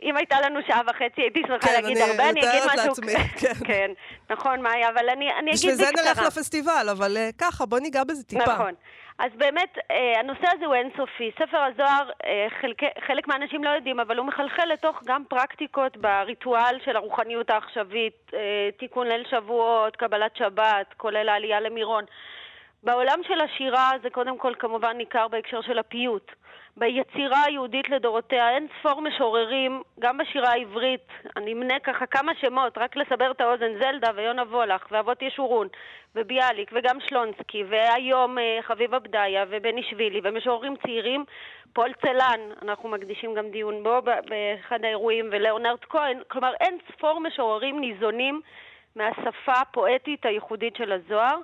אם 0.02 0.16
הייתה 0.16 0.40
לנו 0.40 0.60
שעה 0.66 0.80
וחצי, 0.86 1.20
הייתי 1.20 1.42
שמחה 1.46 1.68
כן, 1.68 1.72
להגיד 1.82 1.98
הרבה, 1.98 2.30
אני 2.30 2.40
אגיד 2.40 2.62
משהו... 2.66 2.86
לעצמי, 2.86 3.14
כן. 3.40 3.52
כן, 3.64 3.90
נכון, 4.30 4.62
מאיה, 4.62 4.88
אבל 4.88 5.08
אני, 5.08 5.26
אני 5.38 5.50
אגיד 5.50 5.70
בקצרה. 5.70 5.72
בשביל 5.72 5.76
זה 5.76 6.02
נלך 6.02 6.18
לפסטיבל, 6.18 6.88
אבל 6.90 7.16
uh, 7.16 7.32
ככה, 7.38 7.66
בוא 7.66 7.78
ניגע 7.78 8.04
בזה 8.04 8.24
טיפה. 8.24 8.54
נכון. 8.54 8.74
אז 9.20 9.30
באמת, 9.36 9.78
אה, 9.90 10.20
הנושא 10.20 10.48
הזה 10.56 10.66
הוא 10.66 10.74
אינסופי. 10.74 11.30
ספר 11.38 11.58
הזוהר, 11.58 12.10
אה, 12.24 12.46
חלק, 12.60 12.82
חלק 13.06 13.28
מהאנשים 13.28 13.64
לא 13.64 13.70
יודעים, 13.70 14.00
אבל 14.00 14.18
הוא 14.18 14.26
מחלחל 14.26 14.64
לתוך 14.72 15.02
גם 15.04 15.24
פרקטיקות 15.28 15.96
בריטואל 15.96 16.78
של 16.84 16.96
הרוחניות 16.96 17.50
העכשווית, 17.50 18.30
אה, 18.34 18.68
תיקון 18.78 19.06
ליל 19.06 19.24
שבועות, 19.30 19.96
קבלת 19.96 20.36
שבת, 20.36 20.94
כולל 20.96 21.28
העלייה 21.28 21.60
למירון. 21.60 22.04
בעולם 22.82 23.20
של 23.28 23.40
השירה 23.40 23.90
זה 24.02 24.10
קודם 24.10 24.38
כל 24.38 24.52
כמובן 24.58 24.96
ניכר 24.96 25.28
בהקשר 25.28 25.60
של 25.60 25.78
הפיוט. 25.78 26.32
ביצירה 26.76 27.44
היהודית 27.44 27.88
לדורותיה 27.88 28.50
אין 28.50 28.66
ספור 28.78 29.00
משוררים, 29.00 29.82
גם 30.00 30.18
בשירה 30.18 30.50
העברית, 30.50 31.08
אני 31.36 31.52
אמנה 31.52 31.80
ככה 31.80 32.06
כמה 32.06 32.32
שמות, 32.40 32.78
רק 32.78 32.96
לסבר 32.96 33.30
את 33.30 33.40
האוזן, 33.40 33.78
זלדה 33.78 34.10
ויונה 34.14 34.42
וולך 34.42 34.86
ואבות 34.90 35.22
ישורון 35.22 35.68
וביאליק 36.16 36.70
וגם 36.74 36.96
שלונסקי 37.08 37.64
והיום 37.68 38.38
אה, 38.38 38.58
חביבה 38.62 38.98
פדיה 38.98 39.44
ובני 39.50 39.82
שבילי 39.82 40.20
ומשוררים 40.24 40.76
צעירים, 40.76 41.24
פול 41.72 41.92
צלן, 42.02 42.40
אנחנו 42.62 42.88
מקדישים 42.88 43.34
גם 43.34 43.50
דיון 43.50 43.82
בו 43.82 44.02
באחד 44.02 44.84
האירועים, 44.84 45.28
ולאונרד 45.32 45.84
כהן, 45.88 46.18
כלומר 46.28 46.52
אין 46.60 46.78
ספור 46.92 47.20
משוררים 47.20 47.80
ניזונים 47.80 48.40
מהשפה 48.96 49.52
הפואטית 49.52 50.26
הייחודית 50.26 50.76
של 50.76 50.92
הזוהר, 50.92 51.38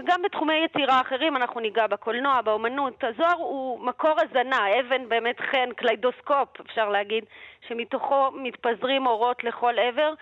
וגם 0.00 0.22
בתחומי 0.22 0.54
יצירה 0.64 1.00
אחרים 1.00 1.36
אנחנו 1.36 1.60
ניגע 1.60 1.86
בקולנוע, 1.86 2.40
באומנות. 2.42 2.94
הזוהר 3.02 3.36
הוא 3.38 3.80
מקור 3.80 4.14
הזנה, 4.20 4.60
אבן 4.80 5.08
באמת 5.08 5.36
חן, 5.50 5.68
קליידוסקופ, 5.76 6.48
אפשר 6.60 6.88
להגיד, 6.88 7.24
שמתוכו 7.68 8.30
מתפזרים 8.34 9.06
אורות 9.06 9.44
לכל 9.44 9.74
עבר, 9.78 10.12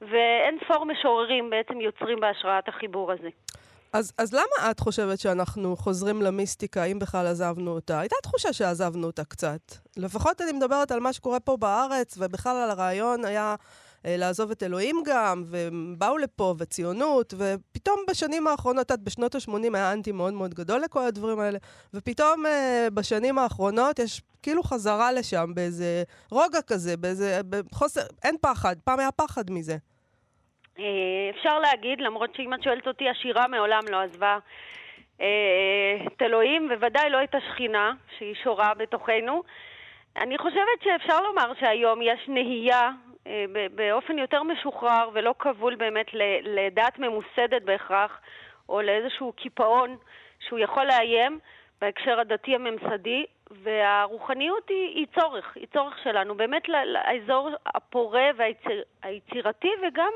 ואין 0.00 0.58
ספור 0.64 0.86
משוררים 0.86 1.50
בעצם 1.50 1.80
יוצרים 1.80 2.20
בהשראת 2.20 2.68
החיבור 2.68 3.12
הזה. 3.12 3.28
אז, 3.92 4.12
אז 4.18 4.34
למה 4.34 4.70
את 4.70 4.80
חושבת 4.80 5.18
שאנחנו 5.18 5.76
חוזרים 5.76 6.22
למיסטיקה, 6.22 6.84
אם 6.84 6.98
בכלל 6.98 7.26
עזבנו 7.26 7.70
אותה? 7.70 8.00
הייתה 8.00 8.16
תחושה 8.22 8.52
שעזבנו 8.52 9.06
אותה 9.06 9.24
קצת. 9.24 9.60
לפחות 9.96 10.40
אני 10.40 10.52
מדברת 10.52 10.90
על 10.92 11.00
מה 11.00 11.12
שקורה 11.12 11.40
פה 11.40 11.56
בארץ, 11.56 12.18
ובכלל 12.18 12.56
על 12.56 12.70
הרעיון 12.70 13.24
היה 13.24 13.54
לעזוב 14.04 14.50
את 14.50 14.62
אלוהים 14.62 14.96
גם, 15.06 15.44
והם 15.46 15.94
באו 15.98 16.18
לפה, 16.18 16.54
וציונות, 16.58 17.34
ופתאום 17.36 18.00
בשנים 18.10 18.46
האחרונות, 18.46 18.92
את 18.92 19.00
בשנות 19.00 19.34
ה-80 19.34 19.74
היה 19.74 19.92
אנטי 19.92 20.12
מאוד 20.12 20.32
מאוד 20.32 20.54
גדול 20.54 20.80
לכל 20.80 21.02
הדברים 21.02 21.40
האלה, 21.40 21.58
ופתאום 21.94 22.46
אה, 22.46 22.88
בשנים 22.94 23.38
האחרונות 23.38 23.98
יש 23.98 24.22
כאילו 24.42 24.62
חזרה 24.62 25.12
לשם 25.12 25.54
באיזה 25.54 26.02
רוגע 26.30 26.62
כזה, 26.66 26.96
באיזה 26.96 27.40
חוסר, 27.72 28.00
אין 28.24 28.36
פחד, 28.40 28.76
פעם 28.84 28.98
היה 28.98 29.12
פחד 29.12 29.50
מזה. 29.50 29.76
אה, 30.78 30.84
אפשר 31.30 31.58
להגיד, 31.58 32.00
למרות 32.00 32.34
שאם 32.34 32.54
את 32.54 32.62
שואלת 32.62 32.86
אותי, 32.86 33.08
השירה 33.08 33.48
מעולם 33.48 33.82
לא 33.90 34.00
עזבה 34.00 34.38
את 36.06 36.22
אלוהים, 36.22 36.68
וודאי 36.80 37.10
לא 37.10 37.24
את 37.24 37.34
השכינה, 37.34 37.92
שהיא 38.18 38.34
שורה 38.44 38.74
בתוכנו. 38.74 39.42
אני 40.16 40.38
חושבת 40.38 40.78
שאפשר 40.84 41.20
לומר 41.20 41.52
שהיום 41.60 42.02
יש 42.02 42.20
נהייה 42.28 42.80
אה, 42.82 43.11
באופן 43.74 44.18
יותר 44.18 44.42
משוחרר 44.42 45.10
ולא 45.12 45.34
כבול 45.38 45.74
באמת 45.74 46.06
לדעת 46.42 46.98
ממוסדת 46.98 47.62
בהכרח, 47.64 48.20
או 48.68 48.82
לאיזשהו 48.82 49.32
קיפאון 49.32 49.96
שהוא 50.40 50.58
יכול 50.58 50.84
לאיים 50.84 51.38
בהקשר 51.80 52.20
הדתי 52.20 52.54
הממסדי, 52.54 53.24
והרוחניות 53.50 54.68
היא, 54.68 54.88
היא 54.88 55.06
צורך, 55.20 55.56
היא 55.56 55.66
צורך 55.72 55.98
שלנו, 56.02 56.34
באמת 56.34 56.62
לאזור 56.68 57.50
הפורה 57.66 58.30
והיצירתי 58.36 59.68
וגם 59.82 60.12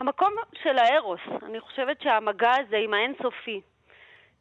המקום 0.00 0.32
של 0.62 0.78
הארוס. 0.78 1.20
אני 1.42 1.60
חושבת 1.60 2.02
שהמגע 2.02 2.52
הזה 2.58 2.76
עם 2.76 2.94
האינסופי, 2.94 3.60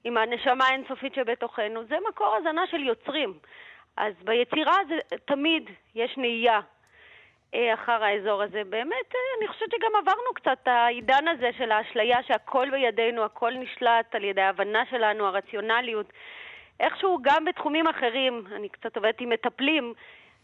עם 0.04 0.18
הנשמה 0.18 0.66
האינסופית 0.66 1.14
שבתוכנו, 1.14 1.84
זה 1.84 1.96
מקור 2.10 2.36
הזנה 2.36 2.68
של 2.68 2.84
יוצרים. 2.84 3.34
אז 3.98 4.14
ביצירה 4.24 4.78
זה 4.88 5.18
תמיד 5.26 5.70
יש 5.96 6.18
נהייה 6.18 6.56
אה, 6.56 6.79
אחר 7.56 8.03
האזור 8.03 8.41
הזה. 8.41 8.62
באמת, 8.70 9.15
אה, 9.15 9.20
אני 9.39 9.48
חושבת 9.48 9.70
שגם 9.72 9.96
עברנו 10.01 10.34
קצת 10.36 10.68
העידן 10.68 11.27
הזה 11.27 11.50
של 11.58 11.72
האשליה 11.72 12.24
שהכל 12.24 12.70
בידינו, 12.72 13.24
הכל 13.24 13.53
נשלט 13.53 14.15
על 14.15 14.24
ידי 14.24 14.41
ההבנה 14.41 14.84
שלנו, 14.89 15.27
הרציונליות. 15.27 16.13
איכשהו 16.79 17.20
גם 17.22 17.46
בתחומים 17.46 17.88
אחרים, 17.88 18.44
אני 18.56 18.70
קצת 18.70 18.96
עובדת 18.96 19.22
עם 19.22 19.29
מטפלים, 19.29 19.94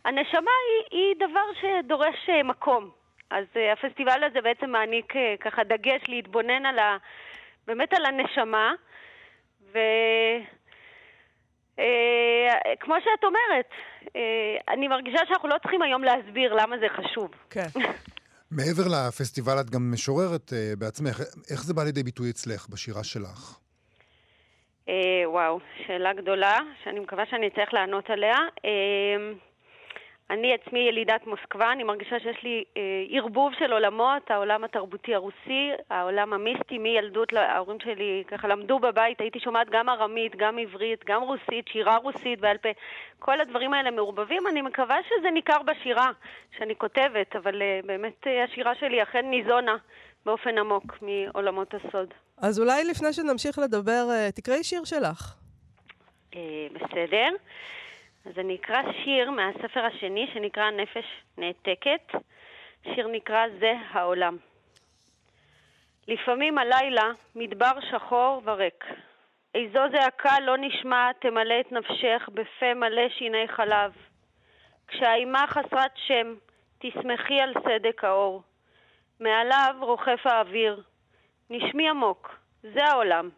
הנשמה 0.06 0.52
היא, 0.92 1.00
היא 1.00 1.16
דבר 1.16 1.46
שדורש 1.62 2.30
אה, 2.30 2.44
מקום. 2.44 2.90
אז 3.30 3.46
הפסטיבל 3.74 4.24
הזה 4.24 4.42
בעצם 4.42 4.70
מעניק 4.70 5.14
ככה 5.40 5.64
דגש 5.64 6.02
להתבונן 6.08 6.66
על 6.66 6.80
ה... 6.80 6.98
באמת 7.68 7.94
על 7.94 8.06
הנשמה, 8.06 8.74
ו... 9.74 9.80
אה, 11.80 12.76
כמו 12.80 12.96
שאת 13.00 13.24
אומרת, 13.24 13.70
אה, 14.16 14.74
אני 14.74 14.88
מרגישה 14.88 15.20
שאנחנו 15.28 15.50
לא 15.50 15.56
צריכים 15.62 15.82
היום 15.82 16.04
להסביר 16.04 16.54
למה 16.54 16.76
זה 16.78 16.86
חשוב. 16.90 17.32
כן. 17.50 17.68
מעבר 18.58 18.84
לפסטיבל 18.88 19.60
את 19.62 19.70
גם 19.70 19.92
משוררת 19.94 20.54
אה, 20.54 20.74
בעצמך, 20.80 21.20
איך 21.52 21.64
זה 21.64 21.74
בא 21.74 21.84
לידי 21.84 22.04
ביטוי 22.04 22.30
אצלך 22.30 22.70
בשירה 22.70 23.04
שלך? 23.04 23.60
וואו, 25.26 25.60
שאלה 25.88 26.14
גדולה, 26.14 26.58
שאני 26.84 27.00
מקווה 27.00 27.24
שאני 27.30 27.48
אצטרך 27.48 27.74
לענות 27.74 28.10
עליה. 28.10 28.36
אני 30.30 30.54
עצמי 30.54 30.80
ילידת 30.80 31.28
מוסקבה, 31.28 31.72
אני 31.72 31.84
מרגישה 31.84 32.20
שיש 32.20 32.44
לי 32.44 32.64
אה, 32.78 32.82
ערבוב 33.10 33.54
של 33.60 33.72
עולמות, 33.74 34.32
העולם 34.32 34.64
התרבותי 34.64 35.16
הרוסי, 35.16 35.72
העולם 35.90 36.34
המיסטי, 36.34 36.78
מילדות, 36.78 37.34
ההורים 37.34 37.78
שלי 37.84 38.24
ככה 38.28 38.48
למדו 38.48 38.80
בבית, 38.80 39.22
הייתי 39.22 39.40
שומעת 39.40 39.68
גם 39.70 39.90
ארמית, 39.90 40.36
גם 40.36 40.58
עברית, 40.58 41.06
גם 41.06 41.22
רוסית, 41.22 41.68
שירה 41.68 41.98
רוסית 41.98 42.40
בעל 42.40 42.58
פה, 42.58 42.70
כל 43.20 43.42
הדברים 43.42 43.74
האלה 43.74 43.92
מעורבבים, 43.92 44.48
אני 44.48 44.62
מקווה 44.62 44.98
שזה 45.10 45.32
ניכר 45.32 45.62
בשירה 45.66 46.12
שאני 46.58 46.76
כותבת, 46.76 47.36
אבל 47.36 47.62
אה, 47.62 47.80
באמת 47.86 48.28
אה, 48.28 48.44
השירה 48.44 48.76
שלי 48.76 49.04
אכן 49.04 49.26
ניזונה 49.30 49.78
באופן 50.26 50.58
עמוק 50.58 50.98
מעולמות 51.02 51.74
הסוד. 51.74 52.14
אז 52.38 52.60
אולי 52.60 52.84
לפני 52.84 53.14
שנמשיך 53.14 53.60
לדבר, 53.60 54.08
אה, 54.12 54.32
תקראי 54.32 54.64
שיר 54.64 54.84
שלך. 54.84 55.36
אה, 56.36 56.68
בסדר. 56.74 57.28
אז 58.26 58.40
אני 58.40 58.56
אקרא 58.56 58.82
שיר 59.04 59.32
מהספר 59.32 59.86
השני 59.86 60.28
שנקרא 60.34 60.72
נפש 60.72 61.06
נעתקת. 61.38 62.12
שיר 62.84 63.08
נקרא 63.08 63.48
זה 63.60 63.74
העולם. 63.92 64.38
לפעמים 66.08 66.58
הלילה 66.58 67.12
מדבר 67.36 67.72
שחור 67.92 68.42
וריק. 68.46 68.86
איזו 69.56 69.80
זעקה 69.92 70.40
לא 70.40 70.58
נשמעת 70.58 71.16
תמלא 71.22 71.60
את 71.60 71.72
נפשך 71.72 72.30
בפה 72.34 72.74
מלא 72.74 73.10
שיני 73.10 73.48
חלב. 73.48 73.92
כשהאימה 74.88 75.46
חסרת 75.48 75.92
שם, 75.96 76.36
תשמחי 76.80 77.42
על 77.42 77.54
סדק 77.64 78.04
האור. 78.04 78.42
מעליו 79.20 79.76
רוחף 79.80 80.22
האוויר. 80.26 80.84
נשמי 81.50 81.90
עמוק, 81.90 82.36
זה 82.62 82.84
העולם. 82.86 83.30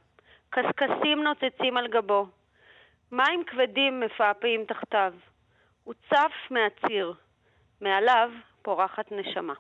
קשקשים 0.50 1.24
נוצצים 1.24 1.78
על 1.78 1.88
גבו. 1.88 2.26
מים 3.12 3.44
כבדים 3.48 4.00
מפעפעים 4.00 4.66
תחתיו. 4.66 5.14
הוא 5.84 5.94
צף 6.10 6.52
מהציר. 6.52 7.14
מעליו 7.82 8.30
פורחת 8.62 9.12
נשמה. 9.12 9.54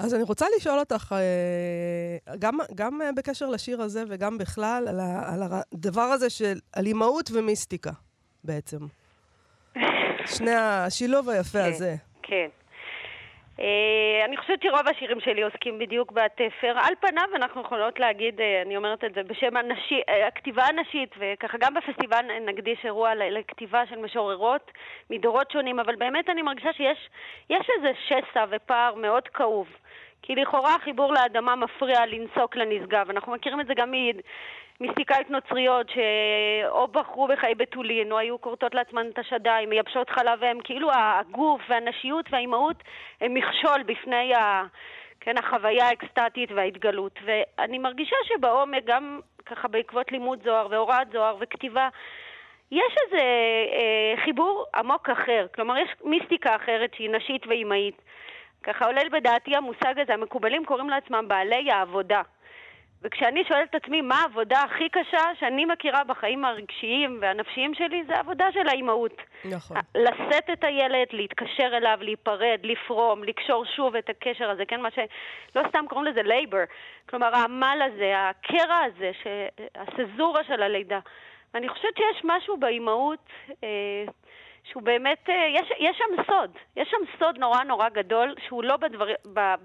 אז 0.00 0.14
אני 0.14 0.22
רוצה 0.22 0.46
לשאול 0.56 0.78
אותך, 0.78 1.14
אה, 1.16 2.36
גם, 2.38 2.58
גם 2.74 3.00
בקשר 3.16 3.46
לשיר 3.46 3.82
הזה 3.82 4.04
וגם 4.08 4.38
בכלל, 4.38 4.88
על, 4.88 5.00
ה, 5.00 5.34
על 5.34 5.42
הדבר 5.42 6.00
הזה 6.00 6.30
של, 6.30 6.58
על 6.72 6.86
אימהות 6.86 7.30
ומיסטיקה, 7.32 7.90
בעצם. 8.44 8.78
שני 10.36 10.54
השילוב 10.54 11.28
היפה 11.28 11.58
כן, 11.58 11.70
הזה. 11.70 11.96
כן. 12.22 12.48
אה, 13.60 14.24
אני 14.24 14.36
חושבת 14.36 14.62
שרוב 14.62 14.88
השירים 14.88 15.20
שלי 15.20 15.42
עוסקים 15.42 15.78
בדיוק 15.78 16.12
בתפר. 16.12 16.74
על 16.76 16.94
פניו 17.00 17.24
אנחנו 17.34 17.60
יכולות 17.60 18.00
להגיד, 18.00 18.40
אה, 18.40 18.62
אני 18.62 18.76
אומרת 18.76 19.04
את 19.04 19.14
זה 19.14 19.22
בשם 19.22 19.56
הנשי, 19.56 20.00
אה, 20.08 20.26
הכתיבה 20.26 20.64
הנשית, 20.64 21.14
וככה 21.18 21.58
גם 21.58 21.74
בפסטיבל 21.74 22.24
נקדיש 22.46 22.78
אירוע 22.84 23.14
לכתיבה 23.14 23.86
של 23.86 23.98
משוררות 23.98 24.70
מדורות 25.10 25.50
שונים, 25.50 25.80
אבל 25.80 25.96
באמת 25.96 26.28
אני 26.28 26.42
מרגישה 26.42 26.72
שיש 26.72 27.70
איזה 27.76 27.90
שסע 28.06 28.44
ופער 28.50 28.94
מאוד 28.94 29.28
כאוב. 29.28 29.66
כי 30.22 30.34
לכאורה 30.34 30.74
החיבור 30.74 31.12
לאדמה 31.12 31.56
מפריע 31.56 32.06
לנסוק 32.06 32.56
לנשגב. 32.56 33.10
אנחנו 33.10 33.32
מכירים 33.32 33.60
את 33.60 33.66
זה 33.66 33.74
גם 33.74 33.92
מיסטיקאית 34.80 35.30
נוצריות 35.30 35.86
שאו 35.90 36.88
בחרו 36.88 37.28
בחיי 37.28 37.54
בתולין, 37.54 38.12
או 38.12 38.18
היו 38.18 38.40
כורתות 38.40 38.74
לעצמן 38.74 39.06
את 39.12 39.18
השדיים, 39.18 39.68
מייבשות 39.68 40.10
חלב 40.10 40.44
אם, 40.44 40.60
כאילו 40.64 40.90
הגוף 40.92 41.60
והנשיות 41.68 42.26
והאימהות 42.30 42.82
הם 43.20 43.34
מכשול 43.34 43.82
בפני 43.82 44.34
ה... 44.34 44.64
כן, 45.20 45.38
החוויה 45.38 45.86
האקסטטית 45.86 46.52
וההתגלות. 46.52 47.18
ואני 47.24 47.78
מרגישה 47.78 48.16
שבעומק, 48.24 48.84
גם 48.84 49.20
ככה 49.46 49.68
בעקבות 49.68 50.12
לימוד 50.12 50.42
זוהר 50.44 50.66
והוראת 50.70 51.10
זוהר 51.12 51.36
וכתיבה, 51.40 51.88
יש 52.70 52.94
איזה 53.04 53.22
אה, 53.72 54.24
חיבור 54.24 54.64
עמוק 54.74 55.08
אחר. 55.10 55.46
כלומר, 55.54 55.78
יש 55.78 55.90
מיסטיקה 56.04 56.56
אחרת 56.56 56.94
שהיא 56.94 57.10
נשית 57.10 57.46
ואימהית. 57.46 58.02
ככה 58.62 58.86
עולה 58.86 59.00
בדעתי 59.12 59.56
המושג 59.56 59.98
הזה, 59.98 60.14
המקובלים 60.14 60.64
קוראים 60.64 60.90
לעצמם 60.90 61.24
בעלי 61.28 61.70
העבודה. 61.70 62.22
וכשאני 63.02 63.44
שואלת 63.48 63.70
את 63.70 63.84
עצמי 63.84 64.00
מה 64.00 64.20
העבודה 64.20 64.62
הכי 64.62 64.88
קשה 64.88 65.22
שאני 65.40 65.64
מכירה 65.64 66.04
בחיים 66.04 66.44
הרגשיים 66.44 67.18
והנפשיים 67.20 67.74
שלי, 67.74 68.04
זה 68.06 68.14
העבודה 68.16 68.52
של 68.52 68.68
האימהות. 68.68 69.22
נכון. 69.44 69.76
לשאת 69.94 70.50
את 70.52 70.64
הילד, 70.64 71.06
להתקשר 71.12 71.76
אליו, 71.76 71.98
להיפרד, 72.00 72.58
לפרום, 72.62 73.24
לקשור 73.24 73.64
שוב 73.76 73.96
את 73.96 74.10
הקשר 74.10 74.50
הזה, 74.50 74.64
כן? 74.64 74.80
מה 74.80 74.88
שלא 74.90 75.62
סתם 75.68 75.84
קוראים 75.88 76.06
לזה 76.06 76.22
labor. 76.22 76.64
כלומר, 77.08 77.36
העמל 77.36 77.78
הזה, 77.86 78.14
הקרע 78.16 78.78
הזה, 78.84 79.10
ש... 79.22 79.26
הצזורה 79.74 80.44
של 80.44 80.62
הלידה. 80.62 80.98
ואני 81.54 81.68
חושבת 81.68 81.96
שיש 81.96 82.22
משהו 82.24 82.56
באימהות... 82.56 83.28
אה, 83.64 84.04
שהוא 84.70 84.82
באמת, 84.82 85.18
אה, 85.28 85.34
יש, 85.60 85.70
יש 85.80 85.96
שם 85.98 86.22
סוד, 86.26 86.50
יש 86.76 86.88
שם 86.90 87.18
סוד 87.18 87.38
נורא 87.38 87.64
נורא 87.64 87.88
גדול, 87.88 88.34
שהוא 88.46 88.64
לא 88.64 88.76
בדבר, 88.76 89.06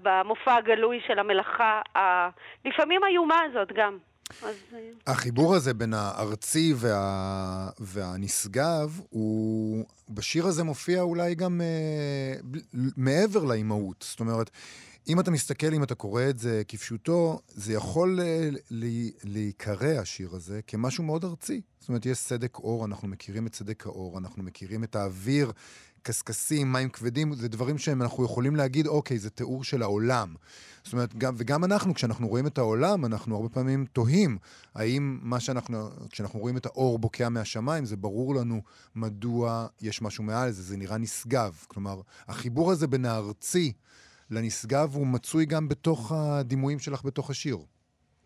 במופע 0.02 0.54
הגלוי 0.54 1.00
של 1.06 1.18
המלאכה, 1.18 1.80
ה, 1.96 2.28
לפעמים 2.64 3.04
האיומה 3.04 3.40
הזאת 3.50 3.72
גם. 3.76 3.98
אז... 4.42 4.56
אה, 4.74 5.12
החיבור 5.12 5.54
הזה 5.54 5.74
בין 5.74 5.94
הארצי 5.94 6.72
וה... 6.76 7.68
והנשגב, 7.78 9.00
הוא... 9.10 9.84
בשיר 10.10 10.46
הזה 10.46 10.64
מופיע 10.64 11.00
אולי 11.00 11.34
גם 11.34 11.60
אה, 11.60 12.34
מעבר 12.96 13.44
לאימהות. 13.44 14.04
זאת 14.08 14.20
אומרת, 14.20 14.50
אם 15.08 15.20
אתה 15.20 15.30
מסתכל, 15.30 15.74
אם 15.74 15.82
אתה 15.82 15.94
קורא 15.94 16.22
את 16.30 16.38
זה 16.38 16.62
כפשוטו, 16.68 17.40
זה 17.48 17.72
יכול 17.72 18.20
אה, 18.20 18.48
להיקרא, 19.24 20.00
השיר 20.00 20.34
הזה, 20.34 20.60
כמשהו 20.66 21.04
מאוד 21.04 21.24
ארצי. 21.24 21.60
זאת 21.80 21.88
אומרת, 21.88 22.06
יש 22.06 22.18
סדק 22.18 22.58
אור, 22.58 22.84
אנחנו 22.84 23.08
מכירים 23.08 23.46
את 23.46 23.54
סדק 23.54 23.86
האור, 23.86 24.18
אנחנו 24.18 24.42
מכירים 24.42 24.84
את 24.84 24.96
האוויר, 24.96 25.52
קשקשים, 26.02 26.72
מים 26.72 26.88
כבדים, 26.88 27.34
זה 27.34 27.48
דברים 27.48 27.78
שאנחנו 27.78 28.24
יכולים 28.24 28.56
להגיד, 28.56 28.86
אוקיי, 28.86 29.18
זה 29.18 29.30
תיאור 29.30 29.64
של 29.64 29.82
העולם. 29.82 30.34
זאת 30.84 30.92
אומרת, 30.92 31.14
גם, 31.14 31.34
וגם 31.36 31.64
אנחנו, 31.64 31.94
כשאנחנו 31.94 32.28
רואים 32.28 32.46
את 32.46 32.58
העולם, 32.58 33.04
אנחנו 33.04 33.36
הרבה 33.36 33.48
פעמים 33.48 33.86
תוהים, 33.92 34.38
האם 34.74 35.18
מה 35.22 35.40
שאנחנו, 35.40 35.88
כשאנחנו 36.10 36.40
רואים 36.40 36.56
את 36.56 36.66
האור 36.66 36.98
בוקע 36.98 37.28
מהשמיים, 37.28 37.84
זה 37.84 37.96
ברור 37.96 38.34
לנו 38.34 38.62
מדוע 38.94 39.66
יש 39.80 40.02
משהו 40.02 40.24
מעל 40.24 40.50
זה, 40.50 40.62
זה 40.62 40.76
נראה 40.76 40.98
נשגב. 40.98 41.54
כלומר, 41.68 42.00
החיבור 42.28 42.72
הזה 42.72 42.86
בין 42.86 43.04
הארצי 43.04 43.72
לנשגב 44.30 44.94
הוא 44.94 45.06
מצוי 45.06 45.46
גם 45.46 45.68
בתוך 45.68 46.12
הדימויים 46.12 46.78
שלך 46.78 47.04
בתוך 47.04 47.30
השיר. 47.30 47.56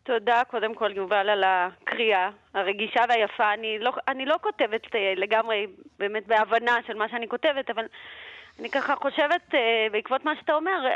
תודה 0.03 0.43
קודם 0.51 0.75
כל, 0.75 0.91
יובל, 0.97 1.29
על 1.29 1.45
הקריאה 1.47 2.31
הרגישה 2.55 3.01
והיפה. 3.09 3.53
אני 3.55 3.79
לא, 3.79 3.93
אני 4.09 4.27
לא 4.27 4.37
כותבת 4.41 4.95
אה, 4.95 5.13
לגמרי 5.17 5.67
באמת 5.99 6.27
בהבנה 6.27 6.77
של 6.87 6.95
מה 6.95 7.09
שאני 7.09 7.29
כותבת, 7.29 7.71
אבל 7.71 7.85
אני 8.61 8.71
ככה 8.71 8.97
חושבת, 8.97 9.55
אה, 9.55 9.87
בעקבות 9.93 10.25
מה 10.25 10.37
שאתה 10.41 10.55
אומר, 10.55 10.87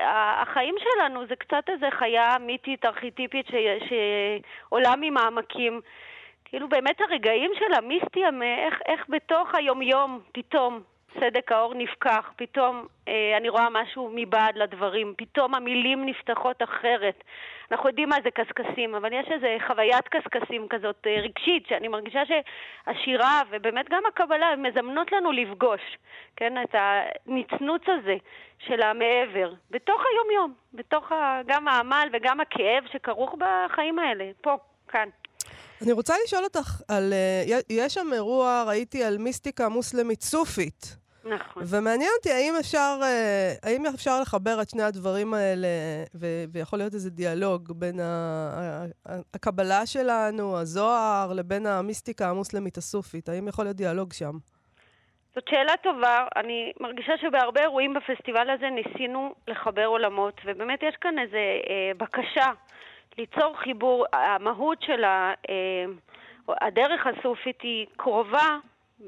החיים 0.42 0.75
שלנו 0.78 1.26
זה 1.26 1.37
קצת 1.37 1.64
איזה 1.68 1.87
חיה 1.99 2.37
מיתית, 2.40 2.85
ארכיטיפית, 2.85 3.47
ש, 3.47 3.54
שעולה 3.88 4.94
ממעמקים. 5.00 5.80
כאילו 6.44 6.68
באמת 6.68 7.00
הרגעים 7.00 7.50
של 7.59 7.75
המיסטי, 7.75 8.21
איך, 8.66 8.75
איך 8.87 9.06
בתוך 9.09 9.54
היומיום 9.54 10.21
פתאום 10.32 10.82
סדק 11.21 11.52
האור 11.52 11.75
נפקח, 11.75 12.33
פתאום 12.37 12.87
אה, 13.09 13.37
אני 13.37 13.49
רואה 13.49 13.69
משהו 13.71 14.11
מבעד 14.14 14.57
לדברים, 14.57 15.14
פתאום 15.19 15.54
המילים 15.54 16.07
נפתחות 16.07 16.62
אחרת. 16.62 17.25
אנחנו 17.73 17.88
יודעים 17.88 18.09
מה 18.09 18.16
זה 18.25 18.31
קשקשים, 18.31 18.95
אבל 18.95 19.12
יש 19.12 19.26
איזו 19.31 19.47
חוויית 19.66 20.09
קשקשים 20.09 20.66
כזאת 20.71 21.07
אה, 21.07 21.21
רגשית, 21.21 21.66
שאני 21.69 21.88
מרגישה 21.88 22.21
שהשירה 22.26 23.42
ובאמת 23.50 23.87
גם 23.90 24.02
הקבלה 24.09 24.57
מזמנות 24.57 25.12
לנו 25.12 25.33
לפגוש, 25.33 25.81
כן, 26.37 26.62
את 26.62 26.75
הנצנוץ 26.75 27.83
הזה 27.87 28.16
של 28.66 28.83
המעבר, 28.83 29.52
בתוך 29.71 30.02
היום-יום, 30.12 30.54
בתוך 30.75 31.12
ה, 31.12 31.40
גם 31.47 31.69
העמל 31.69 32.09
וגם 32.12 32.40
הכאב 32.40 32.85
שכרוך 32.92 33.35
בחיים 33.38 33.99
האלה, 33.99 34.25
פה, 34.40 34.57
כאן. 34.88 35.09
אני 35.83 35.92
רוצה 35.92 36.14
לשאול 36.25 36.45
אותך 36.45 36.81
על... 36.88 37.12
אה, 37.12 37.59
יש 37.71 37.95
שם 37.95 38.07
אירוע, 38.12 38.64
ראיתי, 38.66 39.04
על 39.04 39.19
מיסטיקה 39.19 39.69
מוסלמית 39.69 40.23
סופית. 40.23 41.01
נכון. 41.25 41.62
ומעניין 41.67 42.11
אותי, 42.19 42.31
האם 42.33 42.55
אפשר, 42.61 42.99
אה, 43.02 43.52
האם 43.62 43.87
אפשר 43.95 44.21
לחבר 44.21 44.62
את 44.62 44.71
שני 44.71 44.83
הדברים 44.83 45.35
האלה, 45.35 45.69
ו- 46.14 46.45
ויכול 46.52 46.79
להיות 46.79 46.95
איזה 46.95 47.11
דיאלוג 47.11 47.73
בין 47.76 48.00
ה- 48.00 48.85
הקבלה 49.35 49.87
שלנו, 49.87 50.59
הזוהר, 50.59 51.33
לבין 51.33 51.67
המיסטיקה 51.67 52.31
המוסלמית 52.31 52.76
הסופית? 52.76 53.29
האם 53.29 53.49
יכול 53.49 53.64
להיות 53.64 53.76
דיאלוג 53.76 54.12
שם? 54.12 54.33
זאת 55.35 55.49
שאלה 55.49 55.76
טובה. 55.83 56.26
אני 56.37 56.73
מרגישה 56.81 57.12
שבהרבה 57.21 57.61
אירועים 57.62 57.95
בפסטיבל 57.95 58.50
הזה 58.50 58.67
ניסינו 58.71 59.35
לחבר 59.49 59.85
עולמות, 59.85 60.41
ובאמת 60.45 60.82
יש 60.82 60.95
כאן 61.00 61.19
איזו 61.19 61.37
אה, 61.37 61.93
בקשה 61.97 62.50
ליצור 63.19 63.56
חיבור. 63.58 64.06
המהות 64.13 64.82
של 64.82 65.04
ה... 65.04 65.32
אה, 65.49 65.85
הדרך 66.61 67.06
הסופית 67.06 67.61
היא 67.63 67.87
קרובה 67.97 68.56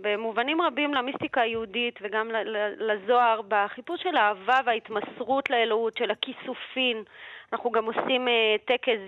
במובנים 0.00 0.60
רבים 0.60 0.94
למיסטיקה 0.94 1.40
היהודית 1.40 1.98
וגם 2.02 2.30
לזוהר, 2.78 3.40
בחיפוש 3.48 4.02
של 4.02 4.16
האהבה 4.16 4.60
וההתמסרות 4.64 5.50
לאלוהות, 5.50 5.96
של 5.96 6.10
הכיסופין. 6.10 7.02
אנחנו 7.52 7.70
גם 7.70 7.84
עושים 7.84 8.28
uh, 8.28 8.30
טקס 8.64 8.98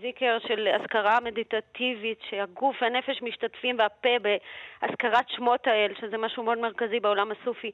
זיקר 0.00 0.38
של 0.46 0.68
אזכרה 0.68 1.20
מדיטטיבית, 1.20 2.18
שהגוף 2.30 2.76
והנפש 2.82 3.22
משתתפים 3.22 3.76
והפה 3.78 4.08
בהזכרת 4.22 5.28
שמות 5.28 5.66
האל, 5.66 5.92
שזה 6.00 6.18
משהו 6.18 6.42
מאוד 6.42 6.58
מרכזי 6.58 7.00
בעולם 7.00 7.30
הסופי. 7.30 7.70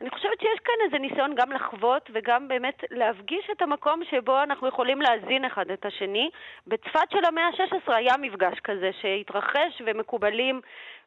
אני 0.00 0.10
חושבת 0.10 0.40
שיש 0.40 0.58
כאן 0.64 0.74
איזה 0.84 0.98
ניסיון 0.98 1.34
גם 1.34 1.52
לחוות 1.52 2.10
וגם 2.12 2.48
באמת 2.48 2.84
להפגיש 2.90 3.50
את 3.52 3.62
המקום 3.62 4.00
שבו 4.10 4.42
אנחנו 4.42 4.68
יכולים 4.68 5.02
להזין 5.02 5.44
אחד 5.44 5.70
את 5.70 5.86
השני. 5.86 6.30
בצפת 6.66 7.10
של 7.10 7.24
המאה 7.24 7.46
ה-16 7.46 7.92
היה 7.94 8.16
מפגש 8.16 8.60
כזה 8.60 8.90
שהתרחש 9.00 9.82
ומקובלים 9.86 10.60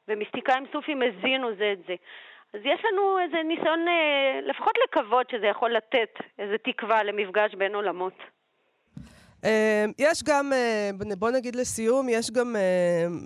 ומיסטיקאים 0.10 0.64
סופים 0.74 1.02
הזינו 1.02 1.56
זה 1.58 1.74
את 1.74 1.80
זה. 1.88 1.96
אז 2.54 2.60
יש 2.64 2.82
לנו 2.86 3.20
איזה 3.24 3.38
ניסיון 3.48 3.88
אה, 3.88 4.40
לפחות 4.50 4.74
לקוות 4.84 5.30
שזה 5.30 5.46
יכול 5.46 5.72
לתת 5.74 6.10
איזה 6.40 6.56
תקווה 6.58 7.04
למפגש 7.04 7.56
בין 7.56 7.76
עולמות. 7.76 8.14
אה, 9.46 9.86
יש 10.00 10.24
גם, 10.24 10.54
אה, 10.54 10.90
בוא 11.18 11.32
נגיד 11.32 11.56
לסיום, 11.56 12.10
יש 12.10 12.32
גם 12.32 12.56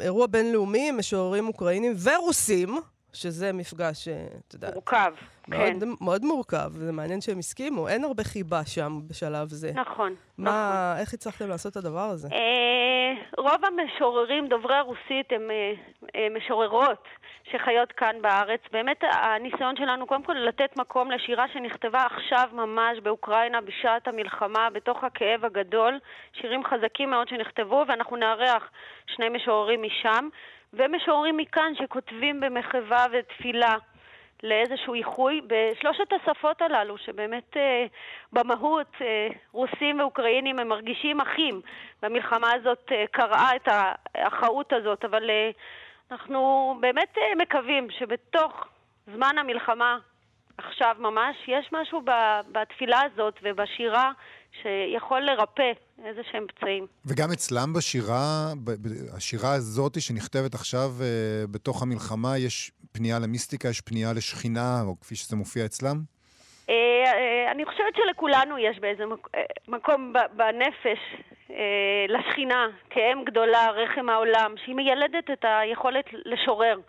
אירוע 0.02 0.28
בינלאומי, 0.28 0.91
משוררים 0.91 1.48
אוקראינים 1.48 1.93
ורוסים, 2.04 2.69
שזה 3.13 3.54
מפגש, 3.54 4.08
אתה 4.08 4.56
יודע... 4.56 4.72
מורכב, 4.74 5.13
כן. 5.52 5.78
מאוד 6.02 6.26
מורכב, 6.26 6.72
זה 6.74 6.92
מעניין 6.92 7.22
שהם 7.22 7.40
הסכימו, 7.40 7.88
אין 7.88 8.04
הרבה 8.04 8.24
חיבה 8.24 8.66
שם 8.66 9.00
בשלב 9.08 9.48
זה. 9.48 9.72
נכון, 9.76 10.16
מה, 10.38 10.52
נכון. 10.52 11.02
איך 11.02 11.14
הצלחתם 11.14 11.50
לעשות 11.50 11.72
את 11.72 11.78
הדבר 11.78 12.10
הזה? 12.10 12.28
אה, 12.32 13.14
רוב 13.38 13.62
המשוררים 13.66 14.48
דוברי 14.48 14.76
הרוסית 14.76 15.32
הם 15.32 15.52
אה, 15.52 15.74
אה, 16.16 16.28
משוררות 16.36 17.08
שחיות 17.52 17.92
כאן 17.92 18.16
בארץ. 18.22 18.62
באמת 18.72 19.04
הניסיון 19.04 19.76
שלנו 19.76 20.08
קודם 20.08 20.24
כל 20.24 20.34
לתת 20.34 20.78
מקום 20.78 21.12
לשירה 21.12 21.46
שנכתבה 21.54 22.06
עכשיו 22.06 22.50
ממש 22.54 23.00
באוקראינה 23.04 23.62
בשעת 23.62 24.08
המלחמה, 24.08 24.70
בתוך 24.74 25.04
הכאב 25.04 25.46
הגדול. 25.46 26.00
שירים 26.42 26.64
חזקים 26.64 27.10
מאוד 27.10 27.28
שנכתבו, 27.28 27.86
ואנחנו 27.88 28.16
נארח 28.16 28.72
שני 29.08 29.30
משוררים 29.30 29.82
משם. 29.82 30.30
ומשוררים 30.74 31.38
מכאן 31.38 31.74
שכותבים 31.76 32.40
במחווה 32.40 33.06
ותפילה 33.12 33.76
לאיזשהו 34.44 34.94
איחוי 34.94 35.42
בשלושת 35.48 36.14
השפות 36.14 36.62
הללו, 36.62 36.98
שבאמת 36.98 37.58
אה, 37.58 37.86
במהות 38.34 38.96
אה, 39.02 39.28
רוסים 39.52 40.00
ואוקראינים 40.00 40.60
הם 40.60 40.68
מרגישים 40.68 41.22
אחים, 41.22 41.62
והמלחמה 42.04 42.54
הזאת 42.54 42.92
אה, 42.92 43.06
קרעה 43.12 43.56
את 43.56 43.68
האחאות 44.16 44.74
הזאת, 44.74 45.06
אבל 45.06 45.30
אה, 45.30 45.52
אנחנו 46.12 46.76
באמת 46.80 47.18
אה, 47.18 47.36
מקווים 47.38 47.88
שבתוך 48.00 48.68
זמן 49.14 49.38
המלחמה, 49.38 49.98
עכשיו 50.58 50.96
ממש, 51.00 51.36
יש 51.48 51.70
משהו 51.72 52.02
בתפילה 52.52 53.02
הזאת 53.02 53.40
ובשירה 53.44 54.12
שיכול 54.62 55.22
לרפא 55.22 55.72
איזה 56.06 56.22
שהם 56.32 56.46
פצעים. 56.48 56.88
וגם 57.06 57.32
אצלם 57.34 57.74
בשירה, 57.74 58.54
השירה 59.18 59.54
הזאת 59.54 60.02
שנכתבת 60.02 60.54
עכשיו 60.54 60.89
uh, 61.00 61.52
בתוך 61.52 61.82
המלחמה, 61.82 62.38
יש 62.38 62.72
פנייה 62.92 63.20
למיסטיקה, 63.20 63.68
יש 63.68 63.82
פנייה 63.82 64.13
לשכינה, 64.13 64.82
או 64.86 65.00
כפי 65.00 65.16
שזה 65.16 65.36
מופיע 65.36 65.66
אצלם? 65.66 65.96
Uh, 65.96 66.70
uh, 66.70 67.52
אני 67.52 67.66
חושבת 67.66 67.96
שלכולנו 67.96 68.58
יש 68.58 68.80
באיזה 68.80 69.06
מק... 69.06 69.28
מקום 69.68 70.13
בנפש 70.36 71.00
לשכינה, 72.08 72.68
כאם 72.89 73.24
גדולה, 73.26 73.70
רחם 73.70 74.10
העולם, 74.10 74.54
שהיא 74.63 74.76
מיילדת 74.76 75.30
את 75.34 75.46
היכולת 75.48 76.06
לשורר. 76.26 76.80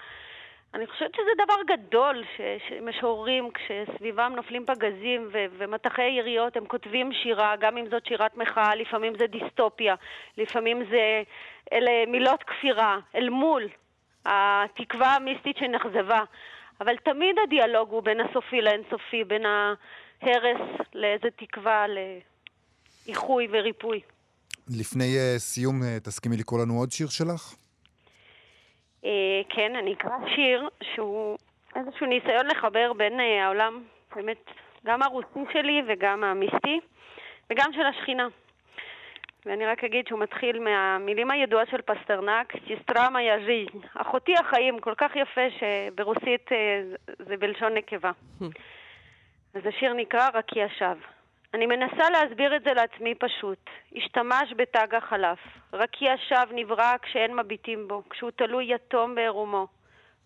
אני 0.74 0.86
חושבת 0.86 1.14
שזה 1.14 1.44
דבר 1.44 1.76
גדול 1.76 2.24
שמשוררים, 2.68 3.48
כשסביבם 3.54 4.32
נופלים 4.36 4.66
פגזים 4.66 5.28
ו, 5.32 5.38
ומטחי 5.58 6.10
יריות, 6.18 6.56
הם 6.56 6.66
כותבים 6.66 7.12
שירה, 7.12 7.54
גם 7.60 7.76
אם 7.76 7.84
זאת 7.90 8.06
שירת 8.06 8.36
מחאה, 8.36 8.74
לפעמים 8.74 9.12
זה 9.18 9.26
דיסטופיה, 9.26 9.94
לפעמים 10.38 10.84
זה 10.90 11.22
אלה 11.72 11.90
מילות 12.08 12.42
כפירה, 12.42 12.98
אל 13.14 13.28
מול 13.30 13.68
התקווה 14.26 15.14
המיסטית 15.14 15.56
שנחזבה. 15.56 16.22
אבל 16.80 16.96
תמיד 16.96 17.36
הדיאלוג 17.46 17.90
הוא 17.90 18.02
בין 18.02 18.20
הסופי 18.20 18.60
לאינסופי, 18.60 19.24
בין 19.24 19.42
ההרס 19.46 20.60
לאיזה 20.94 21.28
תקווה 21.36 21.86
לאיחוי 23.06 23.48
וריפוי. 23.50 24.00
לפני 24.68 25.16
uh, 25.16 25.38
סיום, 25.38 25.82
uh, 25.82 26.00
תסכימי 26.04 26.36
לקרוא 26.36 26.60
לנו 26.60 26.78
עוד 26.78 26.92
שיר 26.92 27.08
שלך? 27.08 27.54
Uh, 29.04 29.06
כן, 29.48 29.76
אני 29.76 29.92
אקרא 29.92 30.16
שיר 30.34 30.68
שהוא 30.82 31.38
איזשהו 31.76 32.06
ניסיון 32.06 32.46
לחבר 32.46 32.92
בין 32.92 33.20
uh, 33.20 33.22
העולם, 33.22 33.82
באמת, 34.16 34.50
גם 34.86 35.02
הרוסי 35.02 35.52
שלי 35.52 35.82
וגם 35.86 36.24
המיסטי, 36.24 36.80
וגם 37.50 37.72
של 37.72 37.86
השכינה. 37.86 38.28
ואני 39.46 39.66
רק 39.66 39.84
אגיד 39.84 40.06
שהוא 40.06 40.20
מתחיל 40.20 40.60
מהמילים 40.60 41.30
הידועה 41.30 41.66
של 41.66 41.82
פסטרנק, 41.82 42.52
סיסטרמה 42.66 43.22
יז'י, 43.22 43.66
אחותי 43.94 44.34
החיים, 44.36 44.78
כל 44.80 44.94
כך 44.94 45.16
יפה 45.16 45.46
שברוסית 45.58 46.50
זה 47.18 47.36
בלשון 47.36 47.74
נקבה. 47.74 48.10
אז 49.54 49.66
השיר 49.66 49.92
נקרא 49.92 50.28
רק 50.34 50.56
ישב. 50.56 50.96
אני 51.54 51.66
מנסה 51.66 52.10
להסביר 52.10 52.56
את 52.56 52.62
זה 52.62 52.72
לעצמי 52.72 53.14
פשוט. 53.14 53.70
השתמש 53.96 54.52
בתג 54.56 54.94
החלף. 54.94 55.38
רקיע 55.72 56.16
שב 56.16 56.46
נברא 56.50 56.96
כשאין 57.02 57.36
מביטים 57.36 57.88
בו, 57.88 58.02
כשהוא 58.10 58.30
תלוי 58.30 58.74
יתום 58.74 59.14
בעירומו. 59.14 59.66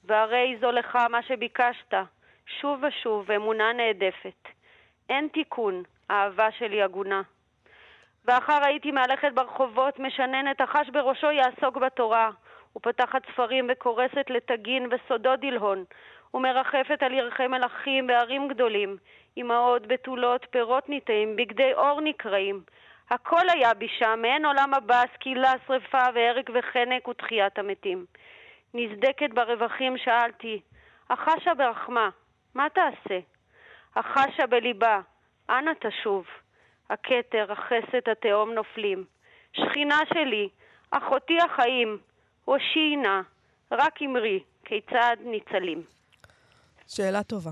והרי 0.05 0.57
זו 0.61 0.73
לך 0.73 0.99
מה 1.11 1.23
שביקשת, 1.23 1.95
שוב 2.61 2.83
ושוב, 2.83 3.31
אמונה 3.31 3.73
נעדפת. 3.73 4.49
אין 5.09 5.29
תיקון, 5.33 5.83
אהבה 6.11 6.49
שלי 6.59 6.83
הגונה. 6.83 7.23
ואחר 8.25 8.59
הייתי 8.65 8.91
מהלכת 8.91 9.33
ברחובות, 9.35 9.99
משננת, 9.99 10.61
החש 10.61 10.89
בראשו 10.93 11.31
יעסוק 11.31 11.77
בתורה. 11.77 12.31
ופותחת 12.77 13.23
ספרים 13.33 13.67
וקורסת 13.73 14.31
לתגין 14.31 14.89
וסודות 14.91 15.41
דלהון, 15.41 15.85
ומרחפת 16.35 17.03
על 17.03 17.13
ירחי 17.13 17.47
מלאכים 17.47 18.07
בערים 18.07 18.49
גדולים, 18.49 18.97
אמהות 19.39 19.87
בתולות, 19.87 20.47
פירות 20.51 20.89
ניטעים, 20.89 21.37
בגדי 21.37 21.73
אור 21.75 22.01
נקראים. 22.01 22.63
הכל 23.11 23.49
היה 23.55 23.75
בי 23.75 23.89
שם, 23.99 24.19
מעין 24.23 24.45
עולם 24.45 24.75
הבא, 24.75 25.03
סקילה, 25.15 25.53
שרפה 25.67 26.05
והרג 26.15 26.51
וחנק 26.55 27.09
ותחיית 27.09 27.59
המתים. 27.59 28.07
נזדקת 28.75 29.31
ברווחים 29.35 29.99
שאלתי, 29.99 30.61
החשה 31.11 31.55
ברחמה, 31.55 32.09
מה 32.55 32.67
תעשה? 32.75 33.19
החשה 33.97 34.47
בליבה, 34.47 35.01
אנה 35.51 35.71
תשוב? 35.81 36.25
הכתר, 36.91 37.53
החסד, 37.53 38.09
התהום 38.13 38.51
נופלים. 38.51 39.05
שכינה 39.53 39.99
שלי, 40.15 40.49
אחותי 40.91 41.39
החיים, 41.45 41.99
הושיעי 42.45 42.97
נא, 42.97 43.21
רק 43.73 44.03
אמרי, 44.03 44.41
כיצד 44.65 45.17
ניצלים. 45.21 45.83
שאלה 46.89 47.23
טובה. 47.23 47.51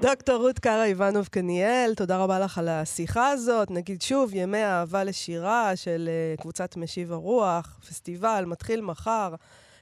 דוקטור 0.00 0.36
רות 0.36 0.58
קארה 0.58 0.84
איבנוב 0.84 1.26
קניאל, 1.26 1.92
תודה 1.96 2.16
רבה 2.16 2.38
לך 2.38 2.58
על 2.58 2.68
השיחה 2.68 3.28
הזאת. 3.28 3.70
נגיד 3.70 4.02
שוב, 4.02 4.34
ימי 4.34 4.64
אהבה 4.64 5.04
לשירה 5.04 5.76
של 5.76 6.08
uh, 6.36 6.40
קבוצת 6.42 6.76
משיב 6.76 7.12
הרוח, 7.12 7.78
פסטיבל, 7.88 8.44
מתחיל 8.46 8.80
מחר, 8.80 9.34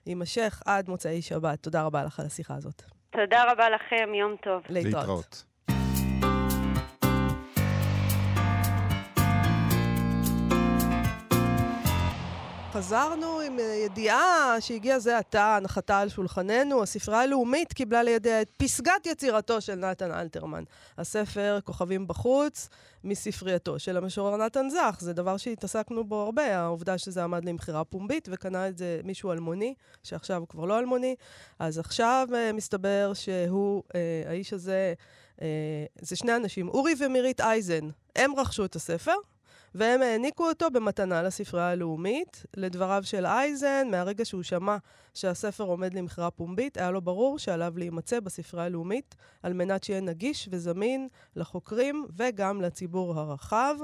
יימשך 0.07 0.63
עד 0.67 0.89
מוצאי 0.89 1.23
שבת. 1.23 1.63
תודה 1.63 1.83
רבה 1.83 2.05
לך 2.05 2.21
על 2.21 2.27
השיחה 2.27 2.55
הזאת. 2.55 2.83
תודה 3.11 3.53
רבה 3.53 3.71
לכם, 3.71 4.15
יום 4.15 4.37
טוב. 4.43 4.63
להתראות. 4.69 4.95
להתראות. 4.95 5.45
חזרנו 12.75 13.41
עם 13.41 13.59
אה, 13.59 13.65
ידיעה 13.65 14.57
שהגיעה 14.61 14.99
זה 14.99 15.19
עתה, 15.19 15.57
הנחתה 15.57 15.99
על 15.99 16.09
שולחננו. 16.09 16.83
הספרייה 16.83 17.21
הלאומית 17.21 17.73
קיבלה 17.73 18.03
לידיה 18.03 18.43
את 18.43 18.51
פסגת 18.57 19.07
יצירתו 19.07 19.61
של 19.61 19.75
נתן 19.75 20.13
אלתרמן. 20.13 20.65
הספר 20.99 21.59
כוכבים 21.65 22.07
בחוץ 22.07 22.69
מספרייתו 23.05 23.79
של 23.79 23.97
המשורר 23.97 24.37
נתן 24.37 24.69
זך. 24.69 24.97
זה 25.01 25.13
דבר 25.13 25.37
שהתעסקנו 25.37 26.05
בו 26.05 26.23
הרבה, 26.23 26.59
העובדה 26.59 26.99
שזה 26.99 27.25
עמד 27.25 27.45
למכירה 27.45 27.85
פומבית, 27.85 28.29
וקנה 28.33 28.69
את 28.69 28.79
זה 28.79 29.01
מישהו 29.05 29.33
אלמוני, 29.33 29.75
שעכשיו 30.03 30.41
הוא 30.41 30.49
כבר 30.49 30.65
לא 30.65 30.79
אלמוני. 30.79 31.15
אז 31.59 31.79
עכשיו 31.79 32.29
uh, 32.31 32.53
מסתבר 32.53 33.13
שהוא, 33.15 33.83
uh, 33.89 33.93
האיש 34.29 34.53
הזה, 34.53 34.95
uh, 35.37 35.43
זה 36.01 36.17
שני 36.17 36.37
אנשים, 36.37 36.69
אורי 36.69 36.95
ומירית 36.99 37.41
אייזן. 37.41 37.89
הם 38.17 38.33
רכשו 38.37 38.65
את 38.65 38.77
הספר. 38.77 39.15
והם 39.75 40.03
העניקו 40.03 40.49
אותו 40.49 40.71
במתנה 40.71 41.23
לספרייה 41.23 41.71
הלאומית. 41.71 42.47
לדבריו 42.57 43.03
של 43.05 43.27
אייזן, 43.27 43.89
מהרגע 43.91 44.25
שהוא 44.25 44.43
שמע 44.43 44.77
שהספר 45.15 45.65
עומד 45.65 45.95
למכירה 45.95 46.31
פומבית, 46.31 46.77
היה 46.77 46.91
לו 46.91 47.01
ברור 47.01 47.39
שעליו 47.39 47.73
להימצא 47.77 48.21
בספרייה 48.21 48.67
הלאומית, 48.67 49.15
על 49.43 49.53
מנת 49.53 49.85
שיהיה 49.85 50.01
נגיש 50.01 50.49
וזמין 50.53 51.09
לחוקרים 51.37 52.07
וגם 52.17 52.61
לציבור 52.61 53.21
הרחב. 53.21 53.77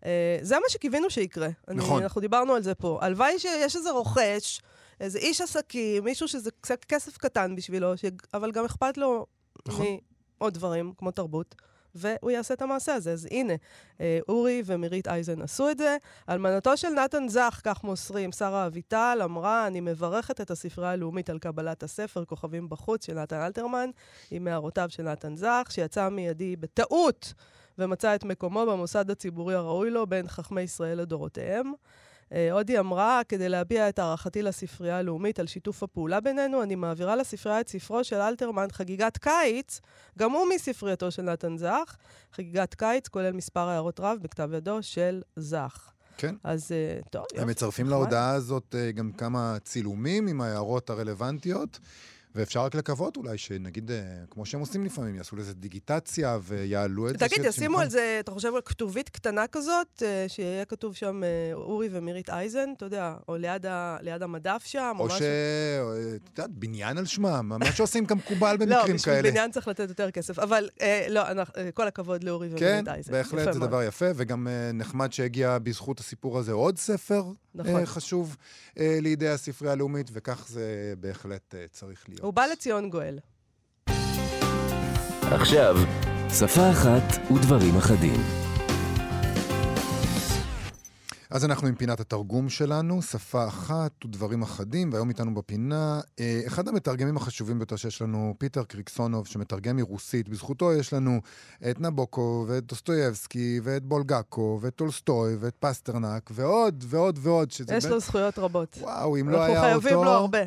Uh, 0.00 0.06
זה 0.42 0.54
מה 0.54 0.68
שקיווינו 0.68 1.10
שיקרה. 1.10 1.48
נכון. 1.68 1.96
אני, 1.96 2.04
אנחנו 2.04 2.20
דיברנו 2.20 2.54
על 2.54 2.62
זה 2.62 2.74
פה. 2.74 2.98
הלוואי 3.02 3.38
שיש 3.38 3.76
איזה 3.76 3.90
רוכש, 3.90 4.60
איזה 5.00 5.18
איש 5.18 5.40
עסקים, 5.40 6.04
מישהו 6.04 6.28
שזה 6.28 6.50
כסף 6.88 7.16
קטן 7.16 7.56
בשבילו, 7.56 7.96
ש... 7.96 8.04
אבל 8.34 8.52
גם 8.52 8.64
אכפת 8.64 8.98
לו 8.98 9.26
נכון. 9.68 9.86
מעוד 10.40 10.54
דברים, 10.54 10.92
כמו 10.98 11.10
תרבות. 11.10 11.54
והוא 11.96 12.30
יעשה 12.30 12.54
את 12.54 12.62
המעשה 12.62 12.94
הזה. 12.94 13.12
אז 13.12 13.28
הנה, 13.30 13.52
אה, 14.00 14.18
אורי 14.28 14.62
ומירית 14.66 15.08
אייזן 15.08 15.42
עשו 15.42 15.70
את 15.70 15.78
זה. 15.78 15.96
אלמנתו 16.28 16.76
של 16.76 16.88
נתן 16.88 17.28
זך, 17.28 17.60
כך 17.64 17.84
מוסרים, 17.84 18.32
שרה 18.32 18.66
אביטל, 18.66 19.20
אמרה, 19.24 19.66
אני 19.66 19.80
מברכת 19.80 20.40
את 20.40 20.50
הספרייה 20.50 20.90
הלאומית 20.90 21.30
על 21.30 21.38
קבלת 21.38 21.82
הספר 21.82 22.24
כוכבים 22.24 22.68
בחוץ 22.68 23.06
של 23.06 23.14
נתן 23.14 23.40
אלתרמן, 23.40 23.90
עם 24.30 24.48
הערותיו 24.48 24.90
של 24.90 25.02
נתן 25.02 25.36
זך, 25.36 25.68
שיצא 25.70 26.08
מידי 26.08 26.56
בטעות 26.56 27.34
ומצא 27.78 28.14
את 28.14 28.24
מקומו 28.24 28.66
במוסד 28.66 29.10
הציבורי 29.10 29.54
הראוי 29.54 29.90
לו 29.90 30.06
בין 30.06 30.28
חכמי 30.28 30.60
ישראל 30.60 30.98
לדורותיהם. 30.98 31.72
אה, 32.32 32.52
הודי 32.52 32.78
אמרה, 32.78 33.20
כדי 33.28 33.48
להביע 33.48 33.88
את 33.88 33.98
הערכתי 33.98 34.42
לספרייה 34.42 34.98
הלאומית 34.98 35.38
על 35.38 35.46
שיתוף 35.46 35.82
הפעולה 35.82 36.20
בינינו, 36.20 36.62
אני 36.62 36.74
מעבירה 36.74 37.16
לספרייה 37.16 37.60
את 37.60 37.68
ספרו 37.68 38.04
של 38.04 38.16
אלתרמן, 38.16 38.66
חגיגת 38.72 39.16
קיץ, 39.16 39.80
גם 40.18 40.32
הוא 40.32 40.46
מספרייתו 40.54 41.10
של 41.10 41.22
נתן 41.22 41.56
זך. 41.56 41.96
חגיגת 42.32 42.74
קיץ 42.74 43.08
כולל 43.08 43.32
מספר 43.32 43.68
הערות 43.68 44.00
רב 44.00 44.18
בכתב 44.22 44.50
ידו 44.52 44.82
של 44.82 45.22
זך. 45.36 45.90
כן. 46.16 46.34
אז 46.44 46.72
אה, 46.72 47.00
טוב, 47.10 47.22
יופי. 47.22 47.42
הם 47.42 47.48
מצרפים 47.48 47.88
להודעה 47.88 48.30
הזאת 48.30 48.74
אה, 48.78 48.92
גם 48.92 49.12
כמה 49.12 49.56
צילומים 49.64 50.26
עם 50.26 50.40
ההערות 50.40 50.90
הרלוונטיות. 50.90 51.78
ואפשר 52.36 52.64
רק 52.64 52.74
לקוות 52.74 53.16
אולי 53.16 53.38
שנגיד, 53.38 53.90
אה, 53.90 53.96
כמו 54.30 54.46
שהם 54.46 54.60
עושים 54.60 54.84
לפעמים, 54.84 55.14
יעשו 55.14 55.36
לזה 55.36 55.54
דיגיטציה 55.54 56.38
ויעלו 56.42 57.08
את 57.08 57.18
זה. 57.18 57.28
תגיד, 57.28 57.44
ישימו 57.44 57.80
על 57.80 57.90
זה, 57.90 58.16
אתה 58.20 58.30
חושב 58.30 58.54
על 58.54 58.60
כתובית 58.64 59.08
קטנה 59.08 59.46
כזאת, 59.46 60.02
אה, 60.02 60.24
שיהיה 60.28 60.64
כתוב 60.64 60.94
שם 60.94 61.24
אה, 61.24 61.28
אורי 61.54 61.88
ומירית 61.92 62.30
אייזן, 62.30 62.72
אתה 62.76 62.84
יודע, 62.84 63.14
או 63.28 63.36
ליד, 63.36 63.66
ה, 63.66 63.96
ליד 64.00 64.22
המדף 64.22 64.62
שם, 64.66 64.94
או, 64.98 65.02
או 65.02 65.06
משהו? 65.06 65.18
או 65.18 65.22
ש... 65.22 65.22
את 66.16 66.38
יודעת, 66.38 66.50
בניין 66.50 66.98
על 66.98 67.06
שמם, 67.06 67.52
מה 67.60 67.72
שעושים 67.72 68.06
כמקובל 68.06 68.56
במקרים 68.60 68.76
כאלה. 68.82 68.88
לא, 68.88 68.94
בשביל 68.94 69.30
בניין 69.30 69.50
צריך 69.50 69.68
לתת 69.68 69.88
יותר 69.88 70.10
כסף, 70.10 70.38
אבל 70.38 70.68
אה, 70.80 71.06
לא, 71.08 71.28
אנחנו, 71.28 71.54
כל 71.74 71.86
הכבוד 71.86 72.24
לאורי 72.24 72.46
ומירית 72.46 72.62
כן, 72.62 72.88
אייזן. 72.88 73.12
כן, 73.12 73.18
בהחלט 73.18 73.54
זה 73.54 73.60
דבר 73.60 73.82
יפה, 73.82 74.06
וגם 74.16 74.48
אה, 74.48 74.70
נחמד 74.74 75.12
שהגיע 75.12 75.58
בזכות 75.58 76.00
הסיפור 76.00 76.38
הזה 76.38 76.52
עוד 76.52 76.78
ספר 76.78 77.22
נכון. 77.56 77.80
אה, 77.80 77.86
חשוב 77.86 78.36
אה, 78.78 78.98
לידי 79.02 79.28
הספרייה 79.28 79.72
הלאומית, 79.72 80.10
וכך 80.12 80.46
זה 80.48 80.94
בהחלט 81.00 81.54
אה, 81.54 81.64
צריך 81.70 82.08
להיות. 82.08 82.20
הוא 82.26 82.34
בא 82.34 82.46
לציון 82.46 82.90
גואל. 82.90 83.18
עכשיו, 85.22 85.76
שפה 86.38 86.70
אחת 86.70 87.32
ודברים 87.32 87.76
אחדים. 87.76 88.20
אז 91.30 91.44
אנחנו 91.44 91.68
עם 91.68 91.74
פינת 91.74 92.00
התרגום 92.00 92.48
שלנו, 92.48 93.02
שפה 93.02 93.48
אחת 93.48 94.04
ודברים 94.04 94.42
אחדים, 94.42 94.92
והיום 94.92 95.08
איתנו 95.08 95.34
בפינה 95.34 96.00
אה, 96.20 96.40
אחד 96.46 96.68
המתרגמים 96.68 97.16
החשובים 97.16 97.58
ביותר 97.58 97.76
שיש 97.76 98.02
לנו, 98.02 98.34
פיטר 98.38 98.64
קריקסונוב, 98.64 99.26
שמתרגם 99.26 99.76
מרוסית. 99.76 100.28
בזכותו 100.28 100.72
יש 100.72 100.92
לנו 100.92 101.20
את 101.70 101.80
נבוקוב, 101.80 102.44
ואת 102.48 102.66
דוסטויבסקי, 102.66 103.60
ואת 103.62 103.82
בולגקוב, 103.82 104.58
ואת 104.62 104.74
טולסטוי, 104.74 105.36
ואת 105.40 105.54
פסטרנק, 105.60 106.30
ועוד 106.34 106.84
ועוד 106.88 107.18
ועוד. 107.22 107.52
יש 107.76 107.86
לו 107.86 108.00
זכויות 108.00 108.38
רבות. 108.38 108.78
וואו, 108.80 109.16
אם 109.16 109.28
לא 109.28 109.42
היה 109.42 109.48
אותו... 109.48 109.66
אנחנו 109.66 109.80
חייבים 109.80 110.04
לו 110.04 110.10
הרבה. 110.10 110.38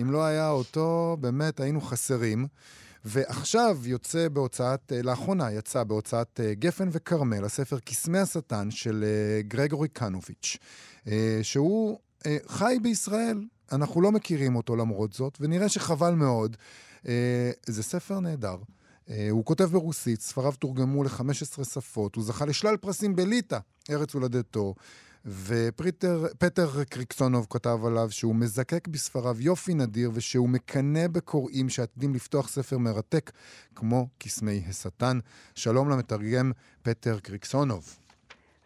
אם 0.00 0.10
לא 0.10 0.24
היה 0.24 0.50
אותו, 0.50 1.16
באמת 1.20 1.60
היינו 1.60 1.80
חסרים. 1.80 2.46
ועכשיו 3.08 3.78
יוצא 3.84 4.28
בהוצאת, 4.28 4.92
אה, 4.92 5.02
לאחרונה 5.02 5.52
יצא 5.52 5.84
בהוצאת 5.84 6.40
אה, 6.40 6.54
גפן 6.54 6.88
וכרמל, 6.92 7.44
הספר 7.44 7.78
קסמי 7.78 8.18
השטן 8.18 8.70
של 8.70 9.04
אה, 9.04 9.42
גרגורי 9.42 9.88
קנוביץ', 9.88 10.56
שהוא 11.42 11.98
חי 12.46 12.76
בישראל, 12.82 13.44
אנחנו 13.72 14.00
לא 14.00 14.12
מכירים 14.12 14.56
אותו 14.56 14.76
למרות 14.76 15.12
זאת, 15.12 15.38
ונראה 15.40 15.68
שחבל 15.68 16.14
מאוד. 16.14 16.56
זה 17.66 17.82
ספר 17.82 18.20
נהדר. 18.20 18.56
הוא 19.30 19.44
כותב 19.44 19.64
ברוסית, 19.64 20.20
ספריו 20.20 20.52
תורגמו 20.52 21.04
ל-15 21.04 21.64
שפות, 21.64 22.14
הוא 22.14 22.24
זכה 22.24 22.44
לשלל 22.44 22.76
פרסים 22.76 23.16
בליטא, 23.16 23.58
ארץ 23.90 24.14
הולדתו. 24.14 24.74
ופטר 25.26 26.84
קריקסונוב 26.84 27.46
כתב 27.50 27.78
עליו 27.86 28.10
שהוא 28.10 28.34
מזקק 28.34 28.88
בספריו 28.88 29.40
יופי 29.40 29.74
נדיר 29.74 30.10
ושהוא 30.14 30.48
מקנא 30.48 31.08
בקוראים 31.08 31.68
שעתידים 31.68 32.14
לפתוח 32.14 32.48
ספר 32.48 32.78
מרתק 32.78 33.32
כמו 33.74 34.08
קסמי 34.18 34.62
השטן. 34.68 35.18
שלום 35.54 35.90
למתרגם 35.90 36.52
פטר 36.82 37.18
קריקסונוב. 37.20 38.05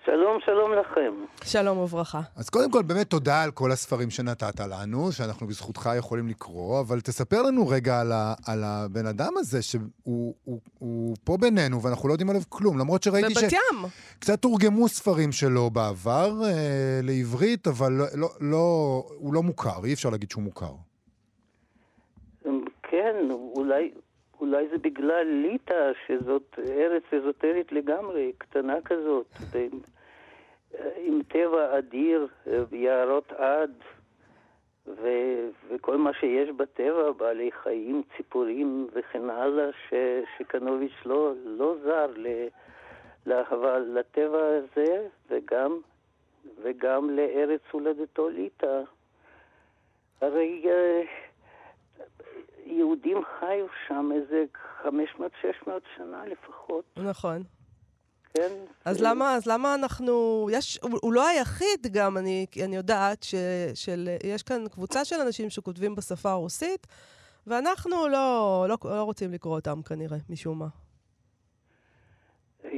שלום, 0.04 0.38
שלום 0.44 0.72
לכם. 0.72 1.12
שלום 1.44 1.78
וברכה. 1.78 2.20
אז 2.36 2.50
קודם 2.50 2.70
כל, 2.70 2.82
באמת 2.82 3.10
תודה 3.10 3.42
על 3.42 3.50
כל 3.50 3.72
הספרים 3.72 4.10
שנתת 4.10 4.60
לנו, 4.60 5.12
שאנחנו 5.12 5.46
בזכותך 5.46 5.90
יכולים 5.98 6.28
לקרוא, 6.28 6.80
אבל 6.80 7.00
תספר 7.00 7.42
לנו 7.42 7.68
רגע 7.68 8.00
על, 8.00 8.12
ה, 8.12 8.34
על 8.46 8.64
הבן 8.64 9.06
אדם 9.06 9.32
הזה, 9.36 9.62
שהוא 9.62 10.34
הוא, 10.44 10.60
הוא 10.78 11.16
פה 11.24 11.36
בינינו 11.40 11.82
ואנחנו 11.82 12.08
לא 12.08 12.14
יודעים 12.14 12.30
עליו 12.30 12.42
כלום, 12.48 12.78
למרות 12.78 13.02
שראיתי 13.02 13.34
בבת 13.34 13.52
ים. 13.52 13.88
קצת 14.18 14.42
תורגמו 14.42 14.88
ספרים 14.88 15.32
שלו 15.32 15.70
בעבר 15.70 16.32
אה, 16.44 17.00
לעברית, 17.02 17.66
אבל 17.66 17.92
לא, 17.92 18.06
לא, 18.14 18.28
לא, 18.40 19.02
הוא 19.16 19.34
לא 19.34 19.42
מוכר, 19.42 19.84
אי 19.84 19.92
אפשר 19.92 20.10
להגיד 20.10 20.30
שהוא 20.30 20.42
מוכר. 20.42 20.72
כן, 22.90 23.30
אולי, 23.56 23.90
אולי 24.40 24.68
זה 24.68 24.78
בגלל 24.78 25.26
ליטא, 25.26 25.92
שזאת 26.06 26.58
ארץ 26.68 27.02
אזוטרית 27.12 27.72
לגמרי, 27.72 28.32
קטנה 28.38 28.82
כזאת, 28.84 29.26
עם 30.96 31.20
טבע 31.28 31.78
אדיר, 31.78 32.28
יערות 32.72 33.32
עד, 33.32 33.70
ו- 34.86 35.48
וכל 35.68 35.96
מה 35.96 36.12
שיש 36.12 36.50
בטבע, 36.50 37.10
בעלי 37.12 37.50
חיים, 37.62 38.02
ציפורים 38.16 38.86
וכן 38.92 39.30
הלאה, 39.30 39.70
ש- 39.88 39.94
שקנוביץ' 40.38 41.06
לא, 41.06 41.32
לא 41.44 41.74
זר 41.82 42.06
ל- 42.16 42.46
לאהבה 43.26 43.78
לטבע 43.78 44.46
הזה, 44.46 45.06
וגם, 45.30 45.78
וגם 46.62 47.10
לארץ 47.10 47.60
הולדתו 47.70 48.28
ליטא. 48.28 48.80
הרי... 50.20 50.66
יהודים 52.70 53.18
חיו 53.38 53.66
שם 53.88 54.10
איזה 54.14 54.44
500-600 54.82 55.70
שנה 55.96 56.26
לפחות. 56.26 56.84
נכון. 56.96 57.42
כן. 58.34 58.52
אז 58.84 59.02
למה, 59.02 59.34
אז 59.34 59.46
למה 59.46 59.74
אנחנו... 59.74 60.46
יש, 60.52 60.78
הוא, 60.82 60.98
הוא 61.02 61.12
לא 61.12 61.28
היחיד 61.28 61.86
גם, 61.92 62.16
אני, 62.18 62.46
אני 62.64 62.76
יודעת, 62.76 63.22
ש, 63.22 63.34
של, 63.74 64.08
יש 64.24 64.42
כאן 64.42 64.68
קבוצה 64.68 65.04
של 65.04 65.16
אנשים 65.26 65.50
שכותבים 65.50 65.94
בשפה 65.94 66.30
הרוסית, 66.30 66.86
ואנחנו 67.46 68.08
לא, 68.08 68.66
לא, 68.68 68.76
לא 68.84 69.02
רוצים 69.02 69.32
לקרוא 69.32 69.56
אותם 69.56 69.82
כנראה, 69.82 70.16
משום 70.30 70.58
מה. 70.58 70.68
אה, 72.64 72.70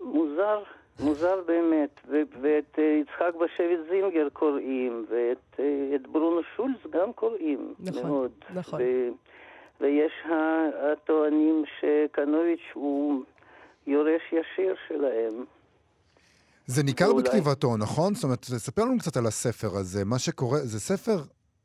מוזר. 0.00 0.62
מוזר 1.00 1.40
באמת, 1.46 2.00
ו- 2.08 2.40
ואת 2.42 2.74
uh, 2.74 2.80
יצחק 2.80 3.34
בשבט 3.34 3.88
זינגר 3.90 4.28
קוראים, 4.32 5.06
ואת 5.10 5.60
uh, 5.60 6.08
ברונו 6.12 6.40
שולץ 6.56 6.80
גם 6.90 7.12
קוראים 7.12 7.74
נכון, 7.80 8.02
מאוד. 8.02 8.30
נכון. 8.54 8.80
ו- 8.82 9.10
ויש 9.80 10.12
הטוענים 10.92 11.64
שקנוביץ' 11.80 12.70
הוא 12.74 13.22
יורש 13.86 14.22
ישיר 14.26 14.74
שלהם. 14.88 15.44
זה 16.66 16.82
ניכר 16.82 17.08
ואולי... 17.08 17.22
בכתיבתו, 17.22 17.76
נכון? 17.76 18.14
זאת 18.14 18.24
אומרת, 18.24 18.44
ספר 18.44 18.84
לנו 18.84 18.98
קצת 18.98 19.16
על 19.16 19.26
הספר 19.26 19.76
הזה. 19.76 20.04
מה 20.04 20.18
שקורה, 20.18 20.58
זה 20.58 20.80
ספר 20.80 21.16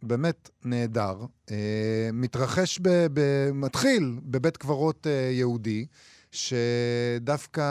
באמת 0.04 0.50
נהדר, 0.66 1.16
אה, 1.52 2.10
מתרחש, 2.14 2.80
ב, 2.80 2.90
ב, 3.14 3.22
מתחיל 3.54 4.20
בבית 4.24 4.58
קברות 4.58 5.08
אה, 5.08 5.30
יהודי, 5.32 5.86
שדווקא 6.32 7.62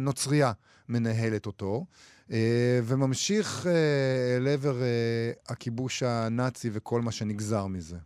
נוצרייה 0.00 0.52
מנהלת 0.88 1.46
אותו, 1.46 1.84
אה, 2.32 2.78
וממשיך 2.88 3.66
אה, 3.66 4.38
לעבר 4.40 4.82
אה, 4.82 5.30
הכיבוש 5.48 6.02
הנאצי 6.02 6.68
וכל 6.72 7.00
מה 7.04 7.12
שנגזר 7.12 7.66
מזה. 7.66 7.96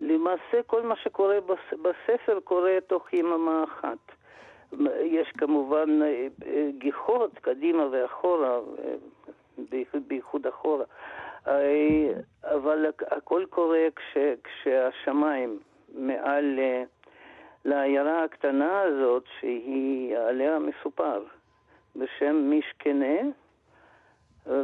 למעשה 0.00 0.62
כל 0.66 0.82
מה 0.82 0.94
שקורה 0.96 1.36
בספר 1.82 2.40
קורה 2.44 2.72
תוך 2.86 3.12
יממה 3.12 3.64
אחת. 3.64 3.98
יש 5.02 5.28
כמובן 5.38 6.00
גיחות 6.78 7.38
קדימה 7.38 7.82
ואחורה, 7.92 8.58
בייחוד 10.08 10.46
אחורה, 10.46 10.84
אבל 12.44 12.86
הכל 13.10 13.44
קורה 13.50 13.86
כש, 13.96 14.18
כשהשמיים 14.44 15.58
מעל 15.94 16.58
לעיירה 17.64 18.24
הקטנה 18.24 18.80
הזאת 18.80 19.24
שהיא 19.40 20.16
עליה 20.16 20.58
מסופר. 20.58 21.22
בשם 21.96 22.36
מישקנה, 22.36 23.20
אה, 24.50 24.62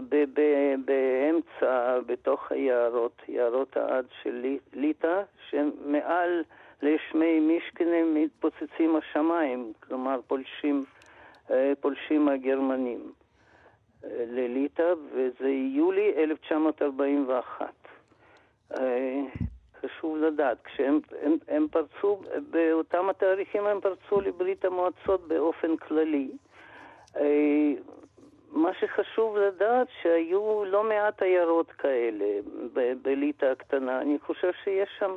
באמצע, 0.85 1.99
בתוך 2.07 2.53
היערות, 2.53 3.23
יערות 3.29 3.77
העד 3.77 4.07
של 4.23 4.57
ליטא, 4.73 5.23
שמעל 5.51 6.43
לשמי 6.83 7.41
מישקנה 7.41 8.05
מתפוצצים 8.05 8.97
השמיים, 8.97 9.73
כלומר 9.81 10.21
פולשים, 10.27 10.85
אה, 11.51 11.73
פולשים 11.81 12.29
הגרמנים 12.29 13.13
אה, 14.05 14.25
לליטא, 14.29 14.95
וזה 15.13 15.49
יולי 15.49 16.13
1941. 16.17 17.75
חשוב 19.83 20.17
לדעת, 20.17 20.59
כשהם 20.65 21.01
הם, 21.23 21.37
הם 21.49 21.67
פרצו, 21.71 22.21
באותם 22.51 23.09
התאריכים 23.09 23.67
הם 23.67 23.81
פרצו 23.81 24.21
לברית 24.21 24.65
המועצות 24.65 25.29
באופן 25.29 25.77
כללי. 25.77 26.31
אה, 27.17 27.73
מה 28.53 28.71
שחשוב 28.81 29.37
לדעת 29.37 29.87
שהיו 30.03 30.65
לא 30.65 30.89
מעט 30.89 31.23
עיירות 31.23 31.73
כאלה 31.73 32.25
בליטא 33.03 33.47
הקטנה. 33.47 34.01
אני 34.01 34.19
חושב 34.27 34.51
שיש 34.65 34.89
שם, 34.99 35.11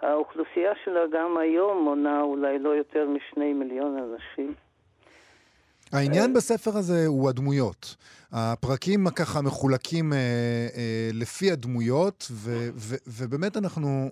האוכלוסייה 0.00 0.72
שלה 0.84 1.00
גם 1.12 1.36
היום 1.38 1.84
מונה 1.84 2.20
אולי 2.20 2.58
לא 2.58 2.68
יותר 2.68 3.08
משני 3.08 3.52
מיליון 3.52 3.98
אנשים. 3.98 4.54
העניין 5.92 6.34
בספר 6.34 6.76
הזה 6.76 7.06
הוא 7.06 7.28
הדמויות. 7.28 7.96
הפרקים 8.32 9.10
ככה 9.10 9.42
מחולקים 9.42 10.12
אה, 10.12 10.18
אה, 10.76 11.10
לפי 11.12 11.52
הדמויות, 11.52 12.26
ו, 12.30 12.68
ו, 12.74 12.96
ובאמת 13.06 13.56
אנחנו, 13.56 14.10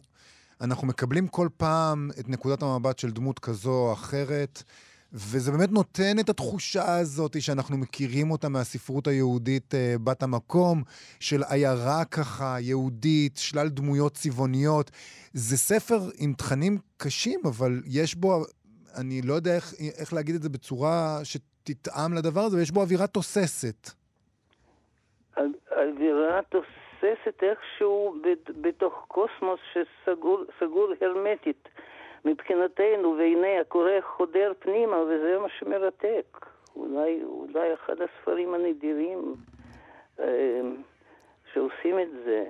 אנחנו 0.60 0.86
מקבלים 0.86 1.28
כל 1.28 1.48
פעם 1.56 2.10
את 2.20 2.28
נקודת 2.28 2.62
המבט 2.62 2.98
של 2.98 3.10
דמות 3.10 3.38
כזו 3.38 3.70
או 3.70 3.92
אחרת. 3.92 4.62
וזה 5.14 5.52
באמת 5.52 5.72
נותן 5.72 6.18
את 6.20 6.28
התחושה 6.28 6.98
הזאת 7.00 7.40
שאנחנו 7.40 7.76
מכירים 7.76 8.30
אותה 8.30 8.48
מהספרות 8.48 9.06
היהודית 9.06 9.74
uh, 9.74 9.76
בת 10.04 10.22
המקום, 10.22 10.82
של 11.20 11.40
עיירה 11.50 12.04
ככה 12.10 12.56
יהודית, 12.60 13.36
שלל 13.36 13.68
דמויות 13.68 14.12
צבעוניות. 14.12 14.90
זה 15.32 15.56
ספר 15.56 15.98
עם 16.18 16.32
תכנים 16.32 16.78
קשים, 16.96 17.40
אבל 17.44 17.72
יש 17.86 18.14
בו, 18.14 18.42
אני 19.00 19.20
לא 19.24 19.34
יודע 19.34 19.56
איך, 19.56 19.74
איך 20.00 20.12
להגיד 20.12 20.34
את 20.34 20.42
זה 20.42 20.48
בצורה 20.48 21.18
שתטעם 21.24 22.14
לדבר 22.14 22.40
הזה, 22.40 22.56
ויש 22.56 22.70
בו 22.70 22.80
אווירה 22.80 23.06
תוססת. 23.06 23.90
אווירה 25.76 26.40
תוססת 26.48 27.42
איכשהו 27.42 28.16
בתוך 28.60 29.04
קוסמוס 29.08 29.60
שסגור 29.72 30.92
הרמטית. 31.00 31.68
מבחינתנו, 32.24 33.16
והנה 33.18 33.60
הקורא 33.60 34.00
חודר 34.00 34.52
פנימה, 34.58 34.96
וזה 34.96 35.38
מה 35.38 35.48
שמרתק. 35.48 36.46
אולי, 36.76 37.22
אולי 37.24 37.74
אחד 37.74 37.96
הספרים 38.00 38.54
הנדירים 38.54 39.34
אה, 40.20 40.60
שעושים 41.52 41.98
את 42.00 42.10
זה. 42.24 42.44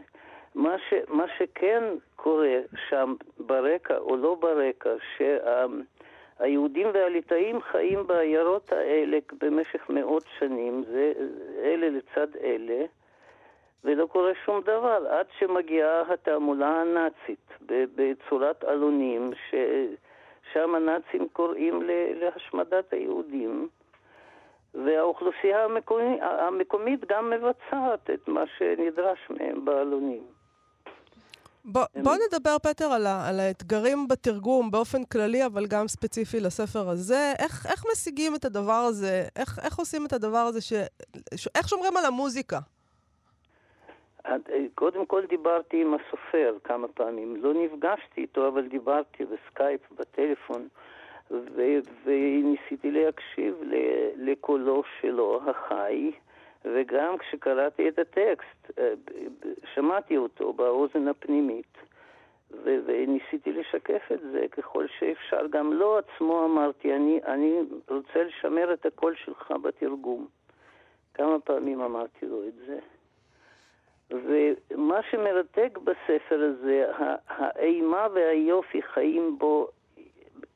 מה, 0.55 0.77
ש, 0.79 0.95
מה 1.09 1.25
שכן 1.39 1.83
קורה 2.17 2.59
שם 2.89 3.15
ברקע 3.39 3.99
או 3.99 4.17
לא 4.17 4.35
ברקע, 4.35 4.91
שהיהודים 5.17 6.87
והליטאים 6.95 7.61
חיים 7.63 8.07
בעיירות 8.07 8.73
האלה 8.73 9.19
במשך 9.41 9.89
מאות 9.89 10.25
שנים, 10.39 10.85
זה 10.87 11.13
אלה 11.63 11.89
לצד 11.89 12.37
אלה, 12.37 12.85
ולא 13.85 14.07
קורה 14.07 14.33
שום 14.45 14.61
דבר 14.61 15.07
עד 15.11 15.27
שמגיעה 15.39 16.13
התעמולה 16.13 16.81
הנאצית 16.81 17.51
בצורת 17.69 18.65
עלונים, 18.65 19.33
ששם 19.51 20.75
הנאצים 20.75 21.29
קוראים 21.33 21.83
להשמדת 22.15 22.93
היהודים. 22.93 23.69
והאוכלוסייה 24.75 25.65
המקומית, 25.65 26.21
המקומית 26.23 27.01
גם 27.09 27.31
מבצעת 27.31 28.11
את 28.15 28.29
מה 28.29 28.45
שנדרש 28.59 29.19
מהם 29.31 29.65
בעלונים. 29.65 30.23
בוא, 31.65 31.85
בוא 32.03 32.15
נדבר, 32.27 32.57
פטר, 32.59 32.85
על, 32.85 33.07
ה, 33.07 33.29
על 33.29 33.41
האתגרים 33.41 34.09
בתרגום 34.09 34.71
באופן 34.71 35.05
כללי, 35.05 35.47
אבל 35.47 35.67
גם 35.67 35.89
ספציפי 35.89 36.41
לספר 36.41 36.89
הזה. 36.89 37.33
איך, 37.39 37.67
איך 37.67 37.85
משיגים 37.93 38.35
את 38.35 38.45
הדבר 38.45 38.73
הזה? 38.89 39.25
איך, 39.37 39.59
איך 39.63 39.79
עושים 39.79 40.07
את 40.07 40.13
הדבר 40.13 40.39
הזה? 40.39 40.61
ש, 40.61 40.73
ש, 41.37 41.49
איך 41.55 41.69
שומרים 41.69 41.97
על 41.97 42.05
המוזיקה? 42.05 42.59
אה, 44.27 44.37
קודם 44.75 45.07
כל 45.07 45.27
דיברתי 45.27 45.83
עם 45.83 45.95
הסופר 45.95 46.57
כמה 46.65 46.89
פעמים. 46.89 47.37
לא 47.37 47.55
נפגשתי 47.55 48.21
איתו, 48.21 48.49
אבל 48.49 48.69
דיברתי 48.69 49.25
בסקייפ, 49.25 49.81
בטלפון, 49.93 50.69
ו- 51.31 51.79
וניסיתי 52.05 52.91
להקשיב 52.91 53.55
לקולו 54.17 54.83
שלו, 55.01 55.41
החי, 55.47 56.13
וגם 56.65 57.19
כשקראתי 57.19 57.89
את 57.89 57.99
הטקסט, 57.99 58.79
אה, 58.79 58.93
שמעתי 59.75 60.17
אותו 60.17 60.53
באוזן 60.53 61.09
הפנימית. 61.09 61.75
ו- 62.65 62.79
וניסיתי 62.87 63.53
לשקף 63.53 64.13
את 64.13 64.21
זה 64.33 64.47
ככל 64.51 64.87
שאפשר. 64.99 65.47
גם 65.51 65.73
לו 65.73 65.99
עצמו 65.99 66.45
אמרתי, 66.45 66.95
אני, 66.95 67.21
אני 67.27 67.59
רוצה 67.89 68.23
לשמר 68.23 68.73
את 68.73 68.87
הקול 68.87 69.15
שלך 69.25 69.55
בתרגום. 69.63 70.27
כמה 71.15 71.41
פעמים 71.41 71.81
אמרתי 71.81 72.27
לו 72.27 72.49
את 72.49 72.55
זה. 72.67 72.79
ומה 74.11 75.01
שמרתק 75.11 75.79
בספר 75.85 76.41
הזה, 76.41 76.87
האימה 77.29 78.07
והיופי 78.15 78.83
חיים 78.83 79.39
בו 79.39 79.69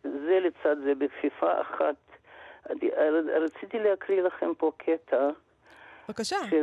זה 0.02 0.40
לצד 0.40 0.76
זה 0.84 0.94
בכפיפה 0.94 1.60
אחת. 1.60 1.94
רציתי 3.42 3.78
להקריא 3.78 4.22
לכם 4.22 4.54
פה 4.54 4.72
קטע. 4.76 5.30
בבקשה. 6.08 6.36
ש, 6.50 6.54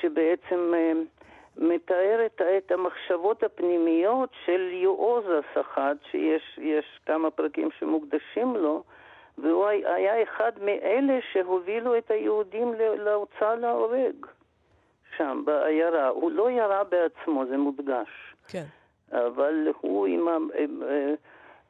שבעצם 0.00 0.72
אה, 0.74 0.92
מתאר 1.56 2.26
את, 2.26 2.40
את 2.40 2.72
המחשבות 2.72 3.42
הפנימיות 3.42 4.30
של 4.44 4.70
יועוז 4.72 5.24
הסחט, 5.24 5.96
שיש 6.10 7.00
כמה 7.06 7.30
פרקים 7.30 7.68
שמוקדשים 7.78 8.56
לו, 8.56 8.82
והוא 9.38 9.66
היה 9.66 10.22
אחד 10.22 10.52
מאלה 10.60 11.18
שהובילו 11.32 11.98
את 11.98 12.10
היהודים 12.10 12.74
להוצאה 12.78 13.54
להורג. 13.54 14.26
שם, 15.16 15.42
בעיירה. 15.44 16.08
הוא 16.08 16.30
לא 16.30 16.50
ירה 16.50 16.84
בעצמו, 16.84 17.46
זה 17.46 17.56
מודגש. 17.56 18.34
כן. 18.48 18.64
אבל 19.12 19.68
הוא 19.80 20.06
עם, 20.06 20.28
עם, 20.28 20.82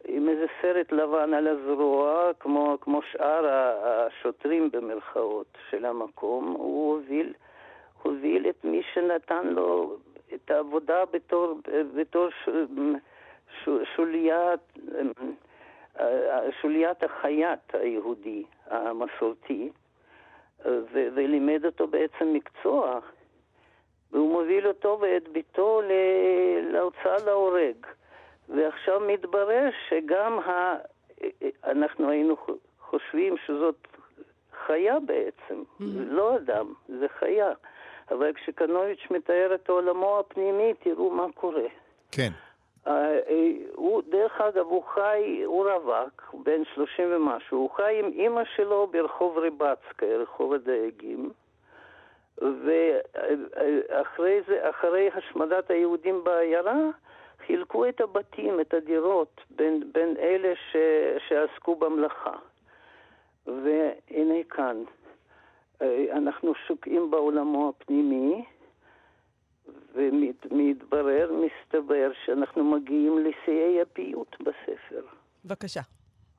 עם 0.04 0.28
איזה 0.28 0.46
סרט 0.62 0.92
לבן 0.92 1.34
על 1.34 1.48
הזרוע, 1.48 2.30
כמו, 2.40 2.76
כמו 2.80 3.00
שאר 3.12 3.46
השוטרים 3.84 4.70
במרכאות 4.72 5.58
של 5.70 5.84
המקום, 5.84 6.44
הוא 6.58 6.94
הוביל, 6.96 7.32
הוביל 8.02 8.48
את 8.48 8.64
מי 8.64 8.82
שנתן 8.94 9.46
לו 9.46 9.96
את 10.34 10.50
העבודה 10.50 11.04
בתור, 11.12 11.54
בתור 11.94 12.28
ש, 12.30 12.48
ש, 13.64 13.68
שוליית, 13.96 14.60
שוליית 16.60 17.02
החייט 17.02 17.74
היהודי 17.74 18.44
המסורתי, 18.66 19.70
ו, 20.64 21.08
ולימד 21.14 21.64
אותו 21.64 21.86
בעצם 21.86 22.32
מקצוע. 22.32 23.00
והוא 24.12 24.32
מוביל 24.32 24.68
אותו 24.68 24.98
ואת 25.00 25.28
ביתו 25.28 25.80
להוצאה 26.62 27.16
להורג. 27.26 27.86
ועכשיו 28.48 29.00
מתברר 29.00 29.68
שגם 29.88 30.38
ה... 30.38 30.74
אנחנו 31.64 32.10
היינו 32.10 32.36
חושבים 32.80 33.34
שזאת 33.46 33.86
חיה 34.66 35.00
בעצם, 35.00 35.62
mm-hmm. 35.62 35.84
זה 35.84 36.04
לא 36.04 36.36
אדם, 36.36 36.72
זה 36.88 37.06
חיה. 37.18 37.52
אבל 38.10 38.32
כשקנוביץ' 38.32 39.06
מתאר 39.10 39.54
את 39.54 39.68
עולמו 39.68 40.18
הפנימי, 40.18 40.74
תראו 40.82 41.10
מה 41.10 41.26
קורה. 41.34 41.66
כן. 42.12 42.28
Uh, 42.86 42.90
הוא, 43.74 44.02
דרך 44.08 44.40
אגב, 44.40 44.66
הוא 44.66 44.82
חי, 44.94 45.42
הוא 45.44 45.68
רווק, 45.70 46.34
בן 46.42 46.64
שלושים 46.74 47.08
ומשהו, 47.10 47.58
הוא 47.58 47.70
חי 47.70 47.98
עם 47.98 48.10
אימא 48.12 48.42
שלו 48.56 48.86
ברחוב 48.86 49.38
ריבצקה, 49.38 50.06
רחוב 50.06 50.52
הדייגים. 50.52 51.30
ואחרי 52.38 54.40
זה, 54.46 54.70
אחרי 54.70 55.10
השמדת 55.14 55.70
היהודים 55.70 56.24
בעיירה, 56.24 56.76
חילקו 57.46 57.88
את 57.88 58.00
הבתים, 58.00 58.60
את 58.60 58.74
הדירות, 58.74 59.40
בין, 59.50 59.92
בין 59.92 60.16
אלה 60.18 60.52
ש, 60.70 60.76
שעסקו 61.28 61.76
במלאכה. 61.76 62.36
והנה 63.46 64.44
כאן, 64.50 64.76
אה, 65.82 66.06
אנחנו 66.12 66.52
שוקעים 66.66 67.10
בעולמו 67.10 67.68
הפנימי, 67.68 68.44
ומתברר, 69.94 71.32
מסתבר, 71.32 72.10
שאנחנו 72.24 72.64
מגיעים 72.64 73.18
לשיאי 73.18 73.80
הפיוט 73.80 74.36
בספר. 74.40 75.02
בבקשה. 75.44 75.80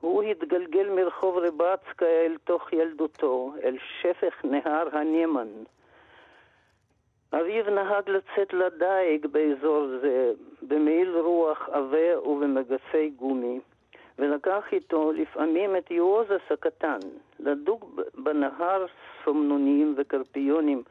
הוא 0.00 0.22
התגלגל 0.22 0.90
מרחוב 0.90 1.38
רבצקה 1.38 2.06
אל 2.06 2.36
תוך 2.44 2.72
ילדותו, 2.72 3.54
אל 3.62 3.76
שפך 4.00 4.44
נהר 4.44 4.98
הנמן. 4.98 5.48
אביו 7.40 7.70
נהג 7.70 8.10
לצאת 8.10 8.52
לדייג 8.52 9.26
באזור 9.26 9.86
זה, 10.00 10.32
במעיל 10.62 11.16
רוח 11.16 11.68
עבה 11.72 12.28
ובמגפי 12.28 13.10
גומי, 13.10 13.60
ולקח 14.18 14.64
איתו 14.72 15.12
לפעמים 15.12 15.76
את 15.76 15.90
יועוזס 15.90 16.50
הקטן, 16.50 16.98
לדוג 17.40 18.00
בנהר 18.14 18.86
סומנונים 19.24 19.94
וקרפיונים, 19.96 20.82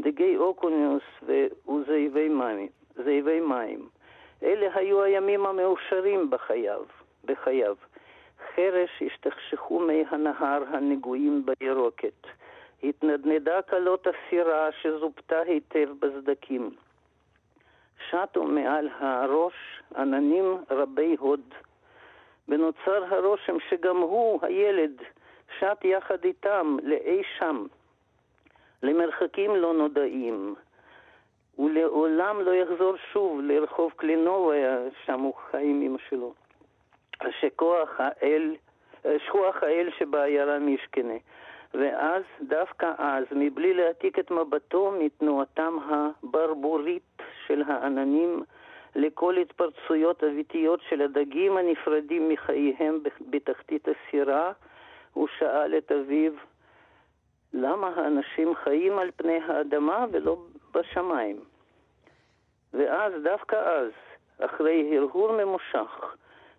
דגי 0.00 0.36
אוקוניוס 0.36 1.02
וזאבי 1.22 2.28
מים, 2.28 2.68
מים. 3.48 3.88
אלה 4.42 4.68
היו 4.74 5.02
הימים 5.02 5.46
המאושרים 5.46 6.30
בחייו, 6.30 6.82
בחייו. 7.24 7.74
חרש 8.56 9.02
השתכשכו 9.06 9.80
מי 9.80 10.04
הנהר 10.10 10.62
הנגועים 10.68 11.46
בירוקת. 11.46 12.26
התנדנדה 12.82 13.62
כלות 13.62 14.06
הסירה 14.06 14.68
שזופתה 14.82 15.40
היטב 15.40 15.88
בסדקים. 15.98 16.70
שטו 18.08 18.44
מעל 18.44 18.88
הראש 18.98 19.54
עננים 19.96 20.56
רבי 20.70 21.16
הוד, 21.18 21.54
ונוצר 22.48 23.14
הרושם 23.14 23.56
שגם 23.68 23.96
הוא, 23.96 24.40
הילד, 24.42 25.02
שט 25.58 25.84
יחד 25.84 26.24
איתם 26.24 26.76
לאי 26.82 27.22
שם, 27.38 27.66
למרחקים 28.82 29.56
לא 29.56 29.74
נודעים, 29.74 30.54
ולעולם 31.58 32.40
לא 32.40 32.50
יחזור 32.54 32.96
שוב 33.12 33.40
לרחוב 33.40 33.92
קלינוביה, 33.96 34.78
שם 35.04 35.20
הוא 35.20 35.34
חי 35.50 35.62
עם 35.62 35.82
אמא 35.82 35.98
שלו. 36.08 36.34
שכוח 37.40 37.90
האל, 37.98 38.56
שכוח 39.26 39.62
האל 39.62 39.88
שבעיירה 39.98 40.58
משכנה. 40.58 41.14
ואז, 41.74 42.22
דווקא 42.42 42.92
אז, 42.98 43.24
מבלי 43.30 43.74
להעתיק 43.74 44.18
את 44.18 44.30
מבטו 44.30 44.94
מתנועתם 45.00 45.76
הברבורית 45.88 47.22
של 47.46 47.62
העננים 47.66 48.42
לכל 48.94 49.36
התפרצויות 49.36 50.24
אביתיות 50.24 50.80
של 50.88 51.02
הדגים 51.02 51.56
הנפרדים 51.56 52.28
מחייהם 52.28 53.00
בתחתית 53.30 53.88
הסירה, 53.88 54.52
הוא 55.12 55.28
שאל 55.38 55.74
את 55.78 55.92
אביו, 55.92 56.32
למה 57.52 57.88
האנשים 57.96 58.54
חיים 58.54 58.98
על 58.98 59.10
פני 59.16 59.38
האדמה 59.46 60.06
ולא 60.12 60.36
בשמיים? 60.74 61.40
ואז, 62.74 63.12
דווקא 63.22 63.56
אז, 63.56 63.90
אחרי 64.38 64.98
הרהור 64.98 65.32
ממושך, 65.32 66.16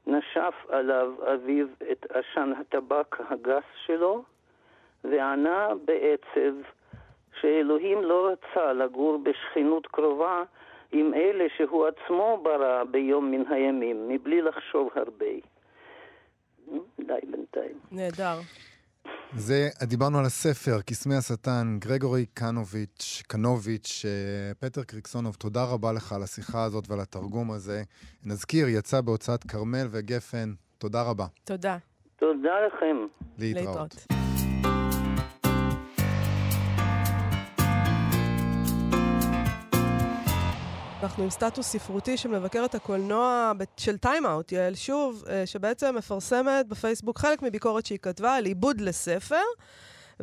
נשף 0.08 0.54
עליו 0.69 1.13
אביו 1.34 1.67
את 1.91 2.06
עשן 2.10 2.54
הטבק 2.60 3.17
הגס 3.30 3.63
שלו, 3.86 4.23
וענה 5.04 5.68
בעצב 5.86 6.56
שאלוהים 7.42 8.04
לא 8.04 8.30
רצה 8.32 8.74
לגור 8.74 9.24
בשכנות 9.24 9.88
קרובה 9.88 10.44
עם 10.92 11.13
אלה 11.13 11.46
שהוא 11.58 11.88
עצמו 11.88 12.39
ברא 12.44 12.84
ביום 12.84 13.32
מן 13.32 13.44
הימים, 13.50 14.10
מבלי 14.10 14.42
לחשוב 14.42 14.89
הרבה. 14.96 15.26
די 17.00 17.13
בינתיים. 17.32 17.80
נהדר. 17.92 18.39
זה, 19.36 19.70
דיברנו 19.84 20.20
על 20.20 20.26
הספר, 20.26 20.82
קסמי 20.86 21.16
השטן, 21.16 21.78
גרגורי 21.80 22.26
קנוביץ', 22.26 23.24
קנוביץ', 23.28 24.06
אה, 24.06 24.54
פטר 24.60 24.84
קריקסונוב, 24.84 25.36
תודה 25.36 25.63
רבה 25.63 25.92
לך 25.92 26.13
על 26.13 26.24
השיחה 26.24 26.63
הזאת 26.63 26.89
ועל 26.89 27.00
התרגום 27.00 27.52
הזה. 27.52 27.82
נזכיר, 28.26 28.68
יצא 28.68 29.02
בהוצאת 29.02 29.44
כרמל 29.44 29.88
וגפן, 29.92 30.54
תודה 30.78 31.02
רבה. 31.02 31.26
תודה. 31.44 31.78
תודה 32.16 32.54
לכם. 32.68 32.98
להתראות. 33.39 33.68
להתראות. 33.68 34.23
אנחנו 41.04 41.24
עם 41.24 41.30
סטטוס 41.30 41.68
ספרותי 41.68 42.18
של 42.18 42.30
מבקרת 42.30 42.76
הקולנוע 42.76 43.52
של 43.78 43.98
טיים-אאוט, 43.98 44.52
יעל 44.52 44.76
שוב, 44.76 45.24
אה, 45.30 45.46
שבעצם 45.46 45.96
מפרסמת 45.98 46.68
בפייסבוק 46.68 47.20
חלק 47.20 47.42
מביקורת 47.42 47.86
שהיא 47.86 48.00
כתבה 48.02 48.36
על 48.36 48.46
עיבוד 48.46 48.82
לספר. 48.82 49.44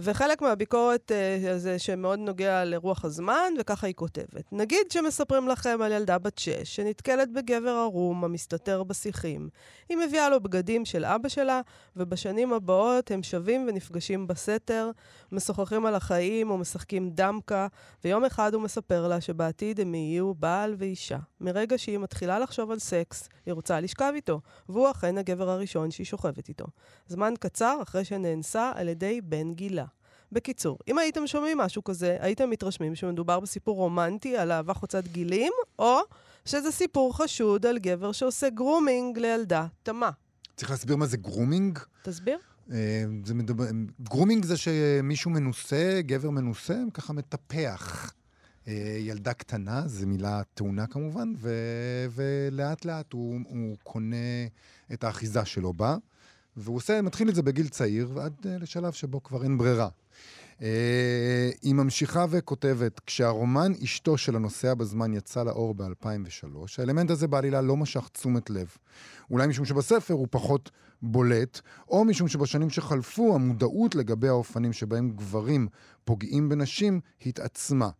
וחלק 0.02 0.42
מהביקורת 0.42 1.12
uh, 1.12 1.56
זה 1.56 1.78
שמאוד 1.78 2.18
נוגע 2.18 2.64
לרוח 2.64 3.04
הזמן, 3.04 3.52
וככה 3.60 3.86
היא 3.86 3.94
כותבת. 3.94 4.52
נגיד 4.52 4.90
שמספרים 4.90 5.48
לכם 5.48 5.78
על 5.82 5.92
ילדה 5.92 6.18
בת 6.18 6.38
שש, 6.38 6.76
שנתקלת 6.76 7.32
בגבר 7.32 7.70
ערום 7.70 8.24
המסתתר 8.24 8.82
בשיחים. 8.82 9.48
היא 9.88 9.96
מביאה 9.96 10.28
לו 10.28 10.40
בגדים 10.40 10.84
של 10.84 11.04
אבא 11.04 11.28
שלה, 11.28 11.60
ובשנים 11.96 12.52
הבאות 12.52 13.10
הם 13.10 13.22
שבים 13.22 13.66
ונפגשים 13.68 14.26
בסתר, 14.26 14.90
משוחחים 15.32 15.86
על 15.86 15.94
החיים 15.94 16.50
ומשחקים 16.50 17.10
דמקה, 17.10 17.66
ויום 18.04 18.24
אחד 18.24 18.54
הוא 18.54 18.62
מספר 18.62 19.08
לה 19.08 19.20
שבעתיד 19.20 19.80
הם 19.80 19.94
יהיו 19.94 20.34
בעל 20.34 20.74
ואישה. 20.78 21.18
מרגע 21.40 21.78
שהיא 21.78 21.98
מתחילה 21.98 22.38
לחשוב 22.38 22.70
על 22.70 22.78
סקס, 22.78 23.28
היא 23.46 23.54
רוצה 23.54 23.80
לשכב 23.80 24.12
איתו, 24.14 24.40
והוא 24.68 24.90
אכן 24.90 25.18
הגבר 25.18 25.50
הראשון 25.50 25.90
שהיא 25.90 26.06
שוכבת 26.06 26.48
איתו. 26.48 26.66
זמן 27.06 27.34
קצר 27.40 27.78
אחרי 27.82 28.04
שנאנסה 28.04 28.72
על 28.74 28.88
ידי 28.88 29.20
בן 29.20 29.54
גילה. 29.54 29.84
בקיצור, 30.32 30.78
אם 30.88 30.98
הייתם 30.98 31.26
שומעים 31.26 31.58
משהו 31.58 31.84
כזה, 31.84 32.16
הייתם 32.20 32.50
מתרשמים 32.50 32.94
שמדובר 32.94 33.40
בסיפור 33.40 33.76
רומנטי 33.76 34.36
על 34.36 34.52
אהבה 34.52 34.74
חוצת 34.74 35.04
גילים, 35.04 35.52
או 35.78 35.98
שזה 36.44 36.70
סיפור 36.70 37.16
חשוד 37.16 37.66
על 37.66 37.78
גבר 37.78 38.12
שעושה 38.12 38.50
grooming 38.50 39.18
לילדה 39.18 39.66
תמה. 39.82 40.10
צריך 40.56 40.70
להסביר 40.70 40.96
מה 40.96 41.06
זה 41.06 41.16
grooming? 41.16 41.78
תסביר. 42.02 42.38
אה, 42.72 43.04
זה 43.24 43.34
מדבר... 43.34 43.64
grooming 44.02 44.44
זה 44.44 44.56
שמישהו 44.56 45.30
מנוסה, 45.30 46.00
גבר 46.02 46.30
מנוסה, 46.30 46.78
ככה 46.94 47.12
מטפח. 47.12 48.12
אה, 48.68 48.96
ילדה 48.98 49.32
קטנה, 49.32 49.82
זו 49.86 50.06
מילה 50.06 50.42
טעונה 50.54 50.86
כמובן, 50.86 51.32
ו... 51.36 51.50
ולאט 52.10 52.84
לאט 52.84 53.12
הוא, 53.12 53.40
הוא 53.48 53.76
קונה 53.82 54.16
את 54.92 55.04
האחיזה 55.04 55.44
שלו 55.44 55.72
בה, 55.72 55.96
והוא 56.56 56.76
עושה, 56.76 57.02
מתחיל 57.02 57.28
את 57.28 57.34
זה 57.34 57.42
בגיל 57.42 57.68
צעיר, 57.68 58.10
ועד 58.14 58.32
אה, 58.46 58.58
לשלב 58.58 58.92
שבו 58.92 59.22
כבר 59.22 59.42
אין 59.42 59.58
ברירה. 59.58 59.88
אה, 60.62 61.50
היא 61.62 61.74
ממשיכה 61.74 62.24
וכותבת, 62.30 63.00
כשהרומן 63.06 63.72
אשתו 63.84 64.18
של 64.18 64.36
הנוסע 64.36 64.74
בזמן 64.74 65.14
יצא 65.14 65.42
לאור 65.42 65.74
ב-2003, 65.74 66.44
האלמנט 66.78 67.10
הזה 67.10 67.26
בעלילה 67.26 67.60
לא 67.60 67.76
משך 67.76 68.08
תשומת 68.12 68.50
לב. 68.50 68.76
אולי 69.30 69.46
משום 69.46 69.64
שבספר 69.64 70.14
הוא 70.14 70.28
פחות 70.30 70.70
בולט, 71.02 71.60
או 71.88 72.04
משום 72.04 72.28
שבשנים 72.28 72.70
שחלפו 72.70 73.34
המודעות 73.34 73.94
לגבי 73.94 74.28
האופנים 74.28 74.72
שבהם 74.72 75.10
גברים 75.10 75.68
פוגעים 76.04 76.48
בנשים 76.48 77.00
התעצמה. 77.26 77.90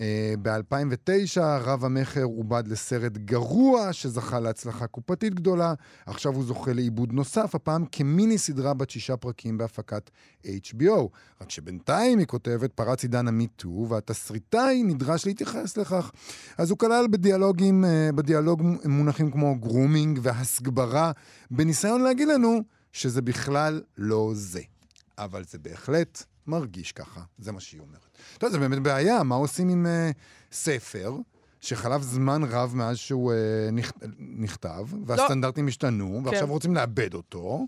אה, 0.00 0.34
ב-2009 0.42 1.40
רב 1.40 1.84
המכר 1.84 2.22
עובד 2.22 2.68
לסרט 2.68 3.12
גרוע 3.16 3.92
שזכה 3.92 4.40
להצלחה 4.40 4.86
קופתית 4.86 5.34
גדולה, 5.34 5.74
עכשיו 6.06 6.34
הוא 6.34 6.44
זוכה 6.44 6.72
לעיבוד 6.72 7.12
נוסף, 7.12 7.54
הפעם 7.54 7.84
כמיני 7.92 8.38
סדרה 8.38 8.74
בת 8.74 8.90
שישה 8.90 9.16
פרקים 9.16 9.58
בהפקת 9.58 10.10
HBO. 10.46 11.08
רק 11.40 11.50
שבינתיים, 11.50 12.18
היא 12.18 12.26
כותבת, 12.26 12.72
פרץ 12.72 13.02
עידן 13.02 13.28
המיטו, 13.28 13.86
והתסריטאי 13.88 14.82
נדרש 14.82 15.26
להתייחס 15.26 15.76
לכך. 15.76 16.10
אז 16.58 16.70
הוא 16.70 16.78
כלל 16.78 17.06
בדיאלוגים, 17.10 17.84
אה, 17.84 18.10
בדיאלוג 18.14 18.62
מונחים 18.84 19.30
כמו 19.30 19.58
grooming 19.58 20.18
והסגברה, 20.22 21.12
בניסיון 21.50 22.02
להגיד 22.02 22.28
לנו 22.28 22.60
שזה 22.92 23.22
בכלל 23.22 23.82
לא 23.98 24.30
זה. 24.34 24.60
אבל 25.18 25.44
זה 25.44 25.58
בהחלט 25.58 26.22
מרגיש 26.48 26.92
ככה, 26.92 27.20
זה 27.38 27.52
מה 27.52 27.60
שהיא 27.60 27.80
אומרת. 27.80 28.08
אתה 28.36 28.46
יודע, 28.46 28.52
זה 28.52 28.58
באמת 28.58 28.82
בעיה, 28.82 29.22
מה 29.22 29.34
עושים 29.34 29.68
עם 29.68 29.86
אה, 29.86 30.16
ספר 30.52 31.16
שחלף 31.60 32.02
זמן 32.02 32.42
רב 32.44 32.72
מאז 32.74 32.96
שהוא 32.96 33.32
אה, 33.32 33.70
נכ... 33.72 33.92
נכתב, 34.18 34.86
והסטנדרטים 35.06 35.64
לא. 35.64 35.68
השתנו, 35.68 36.20
ועכשיו 36.24 36.46
כן. 36.46 36.52
רוצים 36.52 36.74
לעבד 36.74 37.14
אותו. 37.14 37.66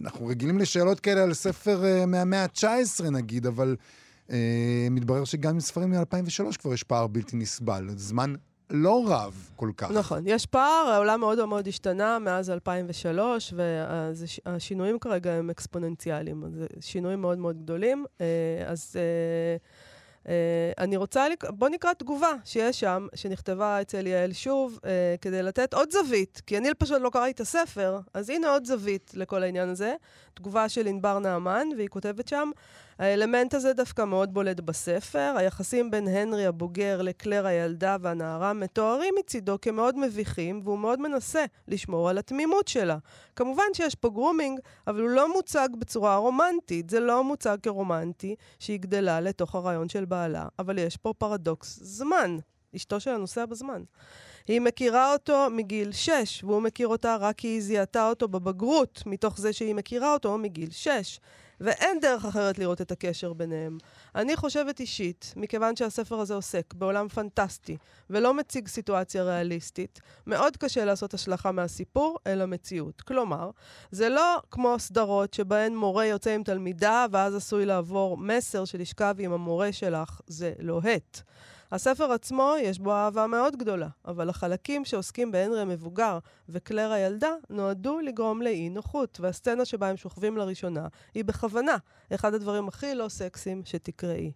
אנחנו 0.00 0.26
רגילים 0.26 0.58
לשאלות 0.58 1.00
כאלה 1.00 1.22
על 1.22 1.34
ספר 1.34 1.82
אה, 1.82 2.06
מהמאה 2.06 2.42
ה-19 2.44 3.10
נגיד, 3.10 3.46
אבל 3.46 3.76
uh, 4.28 4.32
מתברר 4.90 5.24
שגם 5.24 5.50
עם 5.50 5.60
ספרים 5.60 5.90
מ-2003 5.90 6.56
כבר 6.58 6.74
יש 6.74 6.82
פער 6.82 7.06
בלתי 7.06 7.36
נסבל. 7.36 7.88
זמן 7.96 8.34
לא 8.70 9.04
רב 9.06 9.50
כל 9.56 9.70
כך. 9.76 9.90
נכון, 9.90 10.22
יש 10.26 10.46
פער, 10.46 10.90
העולם 10.94 11.20
מאוד 11.20 11.44
מאוד 11.44 11.68
השתנה 11.68 12.18
מאז 12.18 12.50
2003, 12.50 13.54
והשינויים 14.46 14.98
כרגע 14.98 15.32
הם 15.32 15.50
אקספוננציאליים, 15.50 16.44
זה 16.54 16.66
שינויים 16.80 17.20
מאוד 17.20 17.38
מאוד 17.38 17.62
גדולים. 17.62 18.04
אה, 18.20 18.26
אז 18.66 18.96
אה, 18.96 19.56
אה, 20.28 20.72
אני 20.78 20.96
רוצה, 20.96 21.26
בוא 21.48 21.68
נקרא 21.68 21.92
תגובה 21.92 22.32
שיש 22.44 22.80
שם, 22.80 23.06
שנכתבה 23.14 23.80
אצל 23.80 24.06
יעל 24.06 24.32
שוב, 24.32 24.78
כדי 25.20 25.42
לתת 25.42 25.74
עוד 25.74 25.90
זווית, 25.90 26.42
כי 26.46 26.58
אני 26.58 26.68
פשוט 26.78 27.00
לא 27.00 27.10
קראתי 27.10 27.30
את 27.30 27.40
הספר, 27.40 28.00
אז 28.14 28.30
הנה 28.30 28.50
עוד 28.50 28.64
זווית 28.64 29.10
לכל 29.14 29.42
העניין 29.42 29.68
הזה. 29.68 29.94
תגובה 30.34 30.68
של 30.68 30.86
ענבר 30.86 31.18
נעמן, 31.18 31.68
והיא 31.76 31.88
כותבת 31.88 32.28
שם, 32.28 32.50
האלמנט 32.98 33.54
הזה 33.54 33.72
דווקא 33.72 34.04
מאוד 34.04 34.34
בולט 34.34 34.60
בספר. 34.60 35.34
היחסים 35.36 35.90
בין 35.90 36.08
הנרי 36.08 36.46
הבוגר 36.46 37.02
לקלר 37.02 37.46
הילדה 37.46 37.96
והנערה 38.00 38.52
מתוארים 38.52 39.14
מצידו 39.18 39.60
כמאוד 39.62 39.98
מביכים, 39.98 40.60
והוא 40.64 40.78
מאוד 40.78 41.00
מנסה 41.00 41.44
לשמור 41.68 42.08
על 42.08 42.18
התמימות 42.18 42.68
שלה. 42.68 42.96
כמובן 43.36 43.64
שיש 43.72 43.94
פה 43.94 44.10
grooming, 44.10 44.60
אבל 44.86 45.00
הוא 45.00 45.10
לא 45.10 45.32
מוצג 45.34 45.68
בצורה 45.78 46.16
רומנטית. 46.16 46.90
זה 46.90 47.00
לא 47.00 47.24
מוצג 47.24 47.56
כרומנטי 47.62 48.34
שהיא 48.58 48.80
גדלה 48.80 49.20
לתוך 49.20 49.54
הרעיון 49.54 49.88
של 49.88 50.04
בעלה, 50.04 50.46
אבל 50.58 50.78
יש 50.78 50.96
פה 50.96 51.12
פרדוקס 51.18 51.78
זמן. 51.82 52.38
אשתו 52.76 53.00
של 53.00 53.10
הנוסע 53.10 53.46
בזמן. 53.46 53.82
היא 54.48 54.60
מכירה 54.60 55.12
אותו 55.12 55.46
מגיל 55.50 55.92
6, 55.92 56.44
והוא 56.44 56.62
מכיר 56.62 56.88
אותה 56.88 57.16
רק 57.16 57.36
כי 57.36 57.48
היא 57.48 57.60
זיהתה 57.62 58.08
אותו 58.08 58.28
בבגרות, 58.28 59.02
מתוך 59.06 59.38
זה 59.38 59.52
שהיא 59.52 59.74
מכירה 59.74 60.12
אותו 60.12 60.38
מגיל 60.38 60.70
6. 60.70 61.20
ואין 61.60 62.00
דרך 62.00 62.24
אחרת 62.24 62.58
לראות 62.58 62.80
את 62.80 62.92
הקשר 62.92 63.32
ביניהם. 63.32 63.78
אני 64.14 64.36
חושבת 64.36 64.80
אישית, 64.80 65.32
מכיוון 65.36 65.76
שהספר 65.76 66.20
הזה 66.20 66.34
עוסק 66.34 66.74
בעולם 66.74 67.08
פנטסטי 67.08 67.76
ולא 68.10 68.34
מציג 68.34 68.68
סיטואציה 68.68 69.22
ריאליסטית, 69.22 70.00
מאוד 70.26 70.56
קשה 70.56 70.84
לעשות 70.84 71.14
השלכה 71.14 71.52
מהסיפור 71.52 72.18
אל 72.26 72.40
המציאות. 72.40 73.02
כלומר, 73.02 73.50
זה 73.90 74.08
לא 74.08 74.36
כמו 74.50 74.78
סדרות 74.78 75.34
שבהן 75.34 75.76
מורה 75.76 76.06
יוצא 76.06 76.30
עם 76.30 76.42
תלמידה 76.42 77.06
ואז 77.10 77.34
עשוי 77.34 77.66
לעבור 77.66 78.16
מסר 78.16 78.64
של 78.64 78.80
לשכב 78.80 79.16
עם 79.18 79.32
המורה 79.32 79.72
שלך, 79.72 80.20
זה 80.26 80.52
לוהט. 80.58 81.16
לא 81.16 81.53
הספר 81.74 82.12
עצמו, 82.12 82.54
יש 82.60 82.78
בו 82.78 82.92
אהבה 82.92 83.26
מאוד 83.26 83.56
גדולה, 83.56 83.88
אבל 84.04 84.28
החלקים 84.28 84.84
שעוסקים 84.84 85.32
בהנרי 85.32 85.60
המבוגר 85.60 86.18
וקלר 86.48 86.92
הילדה 86.92 87.30
נועדו 87.50 88.00
לגרום 88.00 88.42
לאי 88.42 88.68
נוחות, 88.68 89.20
והסצנה 89.20 89.64
שבה 89.64 89.88
הם 89.88 89.96
שוכבים 89.96 90.36
לראשונה 90.36 90.86
היא 91.14 91.24
בכוונה 91.24 91.76
אחד 92.14 92.34
הדברים 92.34 92.68
הכי 92.68 92.94
לא 92.94 93.08
סקסיים 93.08 93.62
שתקראי. 93.64 94.32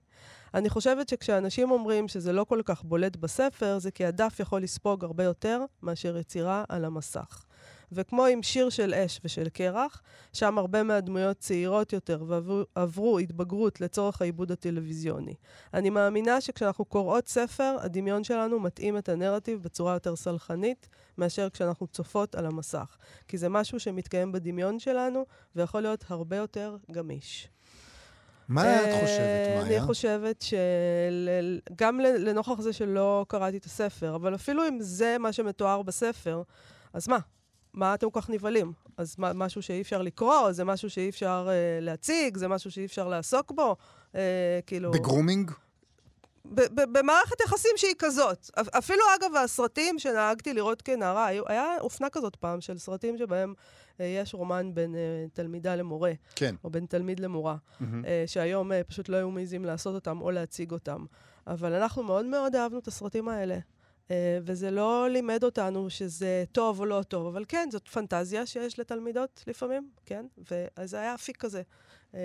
אני 0.54 0.70
חושבת 0.70 1.08
שכשאנשים 1.08 1.70
אומרים 1.70 2.08
שזה 2.08 2.32
לא 2.32 2.44
כל 2.44 2.60
כך 2.64 2.84
בולט 2.84 3.16
בספר, 3.16 3.78
זה 3.78 3.90
כי 3.90 4.04
הדף 4.04 4.40
יכול 4.40 4.62
לספוג 4.62 5.04
הרבה 5.04 5.24
יותר 5.24 5.64
מאשר 5.82 6.16
יצירה 6.16 6.64
על 6.68 6.84
המסך. 6.84 7.44
וכמו 7.92 8.24
עם 8.24 8.42
שיר 8.42 8.70
של 8.70 8.94
אש 8.94 9.20
ושל 9.24 9.48
קרח, 9.48 10.02
שם 10.32 10.58
הרבה 10.58 10.82
מהדמויות 10.82 11.38
צעירות 11.38 11.92
יותר 11.92 12.24
ועברו 12.28 13.18
התבגרות 13.18 13.80
לצורך 13.80 14.22
העיבוד 14.22 14.52
הטלוויזיוני. 14.52 15.34
אני 15.74 15.90
מאמינה 15.90 16.40
שכשאנחנו 16.40 16.84
קוראות 16.84 17.28
ספר, 17.28 17.76
הדמיון 17.80 18.24
שלנו 18.24 18.60
מתאים 18.60 18.98
את 18.98 19.08
הנרטיב 19.08 19.62
בצורה 19.62 19.94
יותר 19.94 20.16
סלחנית, 20.16 20.88
מאשר 21.18 21.50
כשאנחנו 21.50 21.86
צופות 21.86 22.34
על 22.34 22.46
המסך. 22.46 22.96
כי 23.28 23.38
זה 23.38 23.48
משהו 23.48 23.80
שמתקיים 23.80 24.32
בדמיון 24.32 24.78
שלנו, 24.78 25.26
ויכול 25.56 25.80
להיות 25.80 26.04
הרבה 26.08 26.36
יותר 26.36 26.76
גמיש. 26.92 27.48
מה 28.48 28.62
את 28.62 28.86
אה, 28.86 29.00
חושבת, 29.00 29.48
מאיה? 29.48 29.62
אני 29.62 29.80
חושבת 29.80 30.44
שגם 31.70 32.00
לנוכח 32.00 32.60
זה 32.60 32.72
שלא 32.72 33.24
קראתי 33.28 33.56
את 33.56 33.64
הספר, 33.64 34.14
אבל 34.14 34.34
אפילו 34.34 34.68
אם 34.68 34.76
זה 34.80 35.16
מה 35.20 35.32
שמתואר 35.32 35.82
בספר, 35.82 36.42
אז 36.92 37.08
מה? 37.08 37.18
מה 37.78 37.94
אתם 37.94 38.10
כל 38.10 38.20
כך 38.20 38.30
נבהלים? 38.30 38.72
אז 38.96 39.14
מה, 39.18 39.32
משהו 39.32 39.62
שאי 39.62 39.80
אפשר 39.80 40.02
לקרוא, 40.02 40.52
זה 40.52 40.64
משהו 40.64 40.90
שאי 40.90 41.08
אפשר 41.08 41.48
אה, 41.50 41.80
להציג, 41.80 42.36
זה 42.36 42.48
משהו 42.48 42.70
שאי 42.70 42.84
אפשר 42.84 43.08
לעסוק 43.08 43.52
בו, 43.52 43.76
אה, 44.14 44.20
כאילו... 44.66 44.90
בגרומינג? 44.90 45.50
במערכת 46.74 47.40
יחסים 47.40 47.70
שהיא 47.76 47.94
כזאת. 47.98 48.50
אפילו, 48.78 49.02
אגב, 49.18 49.36
הסרטים 49.36 49.98
שנהגתי 49.98 50.54
לראות 50.54 50.82
כנערה, 50.82 51.26
היה 51.26 51.66
אופנה 51.80 52.10
כזאת 52.10 52.36
פעם 52.36 52.60
של 52.60 52.78
סרטים 52.78 53.18
שבהם 53.18 53.54
אה, 54.00 54.06
יש 54.06 54.34
רומן 54.34 54.74
בין 54.74 54.94
אה, 54.94 55.00
תלמידה 55.32 55.76
למורה. 55.76 56.12
כן. 56.34 56.54
או 56.64 56.70
בין 56.70 56.86
תלמיד 56.86 57.20
למורה. 57.20 57.56
Mm-hmm. 57.56 57.84
אה, 58.06 58.24
שהיום 58.26 58.72
אה, 58.72 58.84
פשוט 58.84 59.08
לא 59.08 59.16
היו 59.16 59.30
מעיזים 59.30 59.64
לעשות 59.64 59.94
אותם 59.94 60.20
או 60.20 60.30
להציג 60.30 60.72
אותם. 60.72 61.04
אבל 61.46 61.72
אנחנו 61.72 62.02
מאוד 62.02 62.26
מאוד 62.26 62.56
אהבנו 62.56 62.78
את 62.78 62.88
הסרטים 62.88 63.28
האלה. 63.28 63.58
אה, 64.10 64.38
וזה 64.42 64.70
לא 64.70 65.08
לימד 65.10 65.44
אותנו 65.44 65.90
שזה 65.90 66.44
טוב 66.52 66.80
או 66.80 66.84
לא 66.86 67.02
טוב, 67.02 67.26
אבל 67.26 67.44
כן, 67.48 67.68
זאת 67.72 67.88
פנטזיה 67.88 68.46
שיש 68.46 68.78
לתלמידות 68.78 69.44
לפעמים, 69.46 69.90
כן? 70.06 70.26
וזה 70.50 71.00
היה 71.00 71.14
אפיק 71.14 71.36
כזה, 71.36 71.62
אה, 72.14 72.20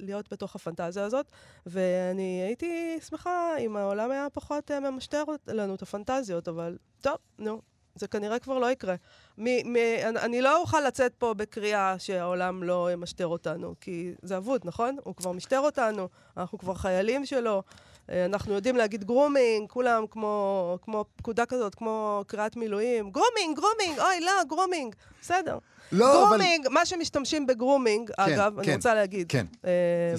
להיות 0.00 0.32
בתוך 0.32 0.56
הפנטזיה 0.56 1.04
הזאת, 1.04 1.32
ואני 1.66 2.42
הייתי 2.46 2.98
שמחה 3.08 3.58
אם 3.58 3.76
העולם 3.76 4.10
היה 4.10 4.26
פחות 4.32 4.70
אה, 4.70 4.80
ממשטר 4.80 5.24
לנו 5.46 5.74
את 5.74 5.82
הפנטזיות, 5.82 6.48
אבל 6.48 6.78
טוב, 7.00 7.16
נו, 7.38 7.60
זה 7.94 8.08
כנראה 8.08 8.38
כבר 8.38 8.58
לא 8.58 8.70
יקרה. 8.70 8.94
מ- 9.38 9.72
מ- 9.72 10.16
אני 10.16 10.40
לא 10.40 10.60
אוכל 10.60 10.80
לצאת 10.80 11.14
פה 11.14 11.34
בקריאה 11.34 11.98
שהעולם 11.98 12.62
לא 12.62 12.88
משטר 12.96 13.26
אותנו, 13.26 13.74
כי 13.80 14.12
זה 14.22 14.36
אבוד, 14.36 14.60
נכון? 14.64 14.96
הוא 15.04 15.14
כבר 15.14 15.32
משטר 15.32 15.60
אותנו, 15.60 16.08
אנחנו 16.36 16.58
כבר 16.58 16.74
חיילים 16.74 17.26
שלו. 17.26 17.62
אה, 18.10 18.24
אנחנו 18.24 18.54
יודעים 18.54 18.76
להגיד 18.76 19.04
grooming, 19.04 19.68
כולם 19.68 20.04
כמו, 20.10 20.78
כמו 20.82 21.04
פקודה 21.16 21.46
כזאת, 21.46 21.74
כמו 21.74 22.24
קריאת 22.26 22.56
מילואים. 22.56 23.10
grooming, 23.10 23.56
grooming, 23.56 24.00
אוי, 24.00 24.20
לא, 24.20 24.32
grooming. 24.48 24.94
בסדר. 25.22 25.58
לא, 25.92 26.12
grooming, 26.12 26.66
אבל... 26.66 26.74
מה 26.74 26.86
שמשתמשים 26.86 27.46
ב 27.46 27.52
grooming, 27.52 28.10
כן, 28.10 28.22
אגב, 28.22 28.54
כן, 28.56 28.68
אני 28.68 28.76
רוצה 28.76 28.94
להגיד. 28.94 29.26
כן. 29.28 29.46
אה, 29.64 30.14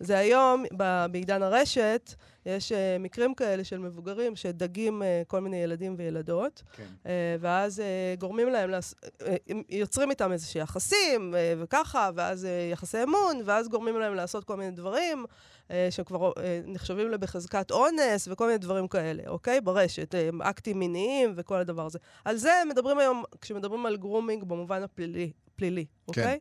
זה 0.00 0.18
היום, 0.18 0.64
בעידן 1.10 1.42
הרשת, 1.42 2.14
יש 2.56 2.72
אה, 2.72 2.96
מקרים 3.00 3.34
כאלה 3.34 3.64
של 3.64 3.78
מבוגרים 3.78 4.36
שדגים 4.36 5.02
אה, 5.02 5.22
כל 5.26 5.40
מיני 5.40 5.56
ילדים 5.56 5.94
וילדות, 5.98 6.62
כן. 6.72 6.84
אה, 7.06 7.36
ואז 7.40 7.80
אה, 7.80 8.14
גורמים 8.18 8.48
להם. 8.48 8.70
אה, 8.74 9.36
הם 9.48 9.62
יוצרים 9.68 10.10
איתם 10.10 10.32
איזשהם 10.32 10.62
יחסים, 10.62 11.34
אה, 11.34 11.54
וככה, 11.58 12.10
ואז 12.14 12.44
אה, 12.44 12.68
יחסי 12.72 13.02
אמון, 13.02 13.40
ואז 13.44 13.68
גורמים 13.68 13.98
להם 13.98 14.14
לעשות 14.14 14.44
כל 14.44 14.56
מיני 14.56 14.70
דברים 14.70 15.24
שכבר 15.90 16.32
נחשבים 16.66 17.10
בחזקת 17.20 17.70
אונס, 17.70 18.28
וכל 18.30 18.46
מיני 18.46 18.58
דברים 18.58 18.88
כאלה, 18.88 19.22
אוקיי? 19.26 19.60
ברשת, 19.60 20.14
אקטים 20.40 20.78
מיניים 20.78 21.32
וכל 21.36 21.56
הדבר 21.56 21.86
הזה. 21.86 21.98
על 22.24 22.36
זה 22.36 22.52
מדברים 22.68 22.98
היום, 22.98 23.24
כשמדברים 23.40 23.86
על 23.86 23.96
grooming 23.96 24.44
במובן 24.44 24.82
הפלילי, 24.82 25.30
פלילי, 25.56 25.84
כן. 25.84 26.04
אוקיי? 26.08 26.24
אה, 26.24 26.36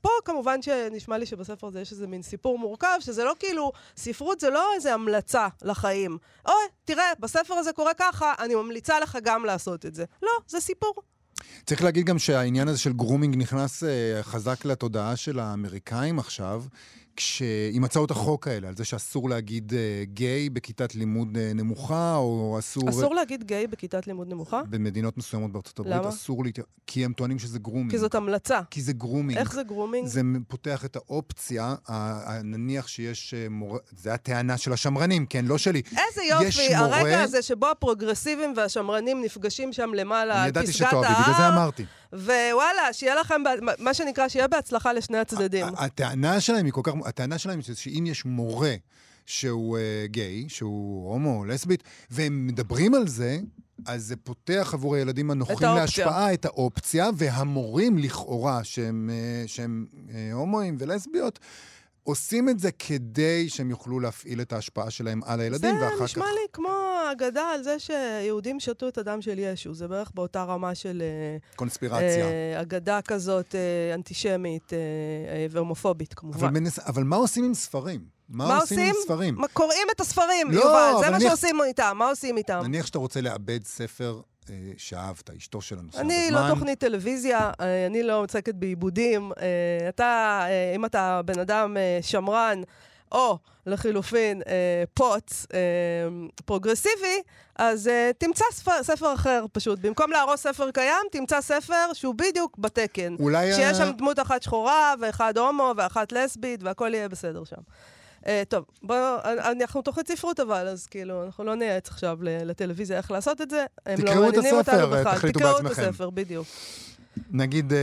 פה 0.00 0.10
כמובן 0.24 0.62
שנשמע 0.62 1.18
לי 1.18 1.26
שבספר 1.26 1.66
הזה 1.66 1.80
יש 1.80 1.92
איזה 1.92 2.06
מין 2.06 2.22
סיפור 2.22 2.58
מורכב, 2.58 2.96
שזה 3.00 3.24
לא 3.24 3.34
כאילו, 3.38 3.72
ספרות 3.96 4.40
זה 4.40 4.50
לא 4.50 4.74
איזה 4.74 4.94
המלצה 4.94 5.48
לחיים. 5.62 6.18
אוי, 6.46 6.54
תראה, 6.84 7.12
בספר 7.20 7.54
הזה 7.54 7.72
קורה 7.72 7.94
ככה, 7.94 8.34
אני 8.38 8.54
ממליצה 8.54 9.00
לך 9.00 9.18
גם 9.22 9.44
לעשות 9.44 9.86
את 9.86 9.94
זה. 9.94 10.04
לא, 10.22 10.30
זה 10.48 10.60
סיפור. 10.60 10.94
צריך 11.66 11.84
להגיד 11.84 12.06
גם 12.06 12.18
שהעניין 12.18 12.68
הזה 12.68 12.78
של 12.78 12.92
grooming 12.92 13.36
נכנס 13.36 13.84
אה, 13.84 14.22
חזק 14.22 14.64
לתודעה 14.64 15.16
של 15.16 15.38
האמריקאים 15.38 16.18
עכשיו, 16.18 16.62
כש... 17.16 17.42
עם 17.72 17.84
הצעות 17.84 18.10
החוק 18.10 18.48
האלה, 18.48 18.68
על 18.68 18.76
זה 18.76 18.84
שאסור 18.84 19.28
להגיד 19.30 19.74
אה, 19.74 20.04
גיי 20.04 20.50
בכיתת 20.50 20.94
לימוד 20.94 21.36
אה, 21.36 21.52
נמוכה, 21.54 22.16
או 22.16 22.56
אסור... 22.58 22.90
אסור 22.90 23.14
להגיד 23.14 23.44
גיי 23.44 23.66
בכיתת 23.66 24.06
לימוד 24.06 24.28
נמוכה? 24.28 24.62
במדינות 24.70 25.18
מסוימות 25.18 25.52
בארצות 25.52 25.78
הברית 25.78 25.94
למה? 25.96 26.08
אסור 26.08 26.44
להת... 26.44 26.58
כי 26.86 27.04
הם 27.04 27.12
טוענים 27.12 27.38
שזה 27.38 27.58
grooming. 27.58 27.90
כי 27.90 27.98
זאת 27.98 28.14
המלצה. 28.14 28.60
כי 28.70 28.82
זה 28.82 28.92
grooming. 28.92 29.38
איך 29.38 29.52
זה 29.52 29.62
grooming? 29.62 30.06
זה 30.06 30.20
פותח 30.48 30.84
את 30.84 30.96
האופציה, 30.96 31.74
נניח 32.44 32.88
שיש 32.88 33.34
אה, 33.34 33.48
מורה, 33.48 33.78
זה 33.96 34.14
הטענה 34.14 34.56
של 34.58 34.72
השמרנים, 34.72 35.26
כן, 35.26 35.44
לא 35.44 35.58
שלי. 35.58 35.82
איזה 35.90 36.22
יש 36.42 36.56
יופי, 36.58 36.76
מורה- 36.76 37.00
הרגע 37.00 37.22
הזה 37.22 37.42
שבו 37.42 37.66
הפרוגרסיבים 37.66 38.54
והשמרנים 38.56 39.22
נפגשים 39.24 39.72
שם 39.72 39.90
למעלה 39.94 40.34
אני 40.34 40.42
על 40.42 40.48
ידעתי 40.48 40.66
פסגת 40.66 40.76
שתאהבי, 40.88 40.98
בגלל 41.22 41.34
זה 41.36 41.42
ההר, 41.42 41.54
אמרתי. 41.54 41.84
ווואלה, 42.14 42.92
שיהיה 42.92 43.14
לכם, 43.14 43.42
מה 43.78 43.94
שנקרא, 43.94 44.28
שיהיה 44.28 44.48
בהצלחה 44.48 44.92
לשני 44.92 45.18
הצדדים. 45.18 45.66
הטענה 45.76 46.40
שלהם 46.40 46.64
היא 46.64 46.72
כל 46.72 46.80
כך, 46.84 46.92
הטענה 47.04 47.38
שלהם 47.38 47.60
היא 47.66 47.76
שאם 47.76 48.04
יש 48.06 48.24
מורה 48.24 48.74
שהוא 49.26 49.78
uh, 49.78 49.80
גיי, 50.08 50.48
שהוא 50.48 51.12
הומו 51.12 51.38
או 51.38 51.44
לסבית, 51.44 51.82
והם 52.10 52.46
מדברים 52.46 52.94
על 52.94 53.08
זה, 53.08 53.38
אז 53.86 54.04
זה 54.04 54.16
פותח 54.16 54.70
עבור 54.72 54.94
הילדים 54.94 55.30
הנוחים 55.30 55.56
האופציה. 55.60 55.74
להשפעה 55.74 56.34
את 56.34 56.44
האופציה, 56.44 57.10
והמורים 57.16 57.98
לכאורה, 57.98 58.64
שהם, 58.64 59.10
uh, 59.10 59.48
שהם 59.48 59.86
uh, 59.92 60.10
הומואים 60.32 60.76
ולסביות, 60.78 61.38
עושים 62.02 62.48
את 62.48 62.58
זה 62.58 62.70
כדי 62.72 63.48
שהם 63.48 63.70
יוכלו 63.70 64.00
להפעיל 64.00 64.40
את 64.40 64.52
ההשפאה 64.52 64.90
שלהם 64.90 65.20
על 65.24 65.40
הילדים, 65.40 65.78
זה 65.78 65.84
ואחר 65.84 66.04
נשמע 66.04 66.24
כך... 66.24 66.30
לי 66.30 66.46
כמו 66.52 66.93
אגדה 67.12 67.42
על 67.54 67.62
זה 67.62 67.76
שיהודים 67.78 68.60
שתו 68.60 68.88
את 68.88 68.98
הדם 68.98 69.22
של 69.22 69.38
ישו. 69.38 69.74
זה 69.74 69.88
בערך 69.88 70.10
באותה 70.14 70.42
רמה 70.44 70.74
של 70.74 71.02
אה, 71.02 71.36
קונספירציה. 71.56 72.24
אה, 72.26 72.60
אגדה 72.60 73.00
כזאת 73.02 73.54
אה, 73.54 73.94
אנטישמית 73.94 74.72
אה, 74.72 74.78
אה, 74.78 75.46
והומופובית, 75.50 76.14
כמובן. 76.14 76.38
אבל, 76.38 76.50
מנס... 76.60 76.78
אבל 76.78 77.02
מה 77.04 77.16
עושים 77.16 77.44
עם 77.44 77.54
ספרים? 77.54 78.00
מה, 78.28 78.48
מה 78.48 78.56
עושים 78.60 78.78
עם 78.78 78.86
עושים? 78.88 79.02
ספרים? 79.04 79.34
מה, 79.34 79.48
קוראים 79.48 79.86
את 79.96 80.00
הספרים, 80.00 80.50
לא, 80.50 80.60
יובל, 80.60 80.92
זה 81.04 81.10
מה 81.10 81.16
נניח- 81.18 81.28
שעושים 81.28 81.56
איתם, 81.64 81.92
מה 81.98 82.08
עושים 82.08 82.36
איתם? 82.36 82.60
נניח 82.64 82.86
שאתה 82.86 82.98
רוצה 82.98 83.20
לאבד 83.20 83.64
ספר 83.64 84.20
אה, 84.50 84.54
שאהבת, 84.76 85.30
אשתו 85.30 85.60
של 85.60 85.78
הנושא 85.78 86.00
אני 86.00 86.28
לא 86.30 86.40
תוכנית 86.48 86.78
טלוויזיה, 86.80 87.50
אה, 87.60 87.86
אני 87.86 88.02
לא 88.02 88.20
עוסקת 88.22 88.54
בעיבודים. 88.54 89.32
אה, 89.40 89.88
אתה, 89.88 90.04
אה, 90.48 90.72
אם 90.76 90.84
אתה 90.84 91.20
בן 91.24 91.38
אדם 91.38 91.76
אה, 91.76 91.98
שמרן, 92.02 92.62
או 93.14 93.38
לחילופין 93.66 94.42
אה, 94.46 94.84
פוץ 94.94 95.46
אה, 95.54 95.58
פרוגרסיבי, 96.44 97.22
אז 97.56 97.88
אה, 97.88 98.10
תמצא 98.18 98.44
ספר, 98.52 98.82
ספר 98.82 99.14
אחר 99.14 99.44
פשוט. 99.52 99.78
במקום 99.78 100.10
להרוס 100.10 100.40
ספר 100.40 100.70
קיים, 100.70 101.06
תמצא 101.12 101.40
ספר 101.40 101.92
שהוא 101.92 102.14
בדיוק 102.14 102.58
בתקן. 102.58 103.16
אולי... 103.20 103.52
ה- 103.52 103.56
שיש 103.56 103.76
שם 103.76 103.90
דמות 103.98 104.18
אחת 104.18 104.42
שחורה, 104.42 104.94
ואחד 105.00 105.38
הומו, 105.38 105.72
ואחת 105.76 106.12
לסבית, 106.12 106.62
והכל 106.62 106.90
יהיה 106.94 107.08
בסדר 107.08 107.44
שם. 107.44 107.56
Uh, 108.22 108.26
טוב, 108.48 108.64
בואו, 108.82 109.16
אנחנו 109.24 109.82
תוכנית 109.82 110.08
ספרות 110.08 110.40
אבל, 110.40 110.68
אז 110.68 110.86
כאילו, 110.86 111.24
אנחנו 111.24 111.44
לא 111.44 111.54
נייעץ 111.54 111.88
עכשיו 111.88 112.18
לטלוויזיה 112.22 112.96
איך 112.96 113.10
לעשות 113.10 113.40
את 113.40 113.50
זה. 113.50 113.64
הם 113.86 113.96
תקראו 113.96 114.20
לא 114.22 114.28
את 114.28 114.34
מעניינים 114.34 114.60
הספר, 114.60 114.84
אותנו 114.84 115.00
בכלל. 115.00 115.14
תחליטו 115.14 115.38
תקראו 115.38 115.54
בעצמכם. 115.54 115.82
את 115.82 115.88
הספר, 115.88 116.10
בדיוק. 116.10 116.46
נגיד 117.30 117.72
uh, 117.72 117.74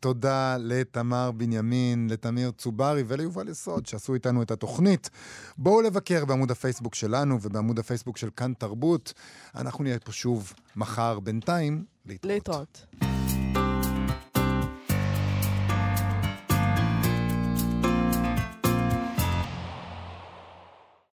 תודה 0.00 0.56
לתמר 0.60 1.30
בנימין, 1.30 2.08
לתמיר 2.10 2.50
צוברי 2.50 3.02
וליובל 3.06 3.48
יסוד 3.48 3.86
שעשו 3.86 4.14
איתנו 4.14 4.42
את 4.42 4.50
התוכנית. 4.50 5.10
בואו 5.58 5.82
לבקר 5.82 6.24
בעמוד 6.24 6.50
הפייסבוק 6.50 6.94
שלנו 6.94 7.38
ובעמוד 7.42 7.78
הפייסבוק 7.78 8.16
של 8.16 8.28
כאן 8.36 8.52
תרבות. 8.58 9.12
אנחנו 9.54 9.84
נהיה 9.84 9.98
פה 9.98 10.12
שוב 10.12 10.52
מחר. 10.76 11.20
בינתיים, 11.20 11.84
להתראות. 12.06 12.32
להתראות. 12.32 13.13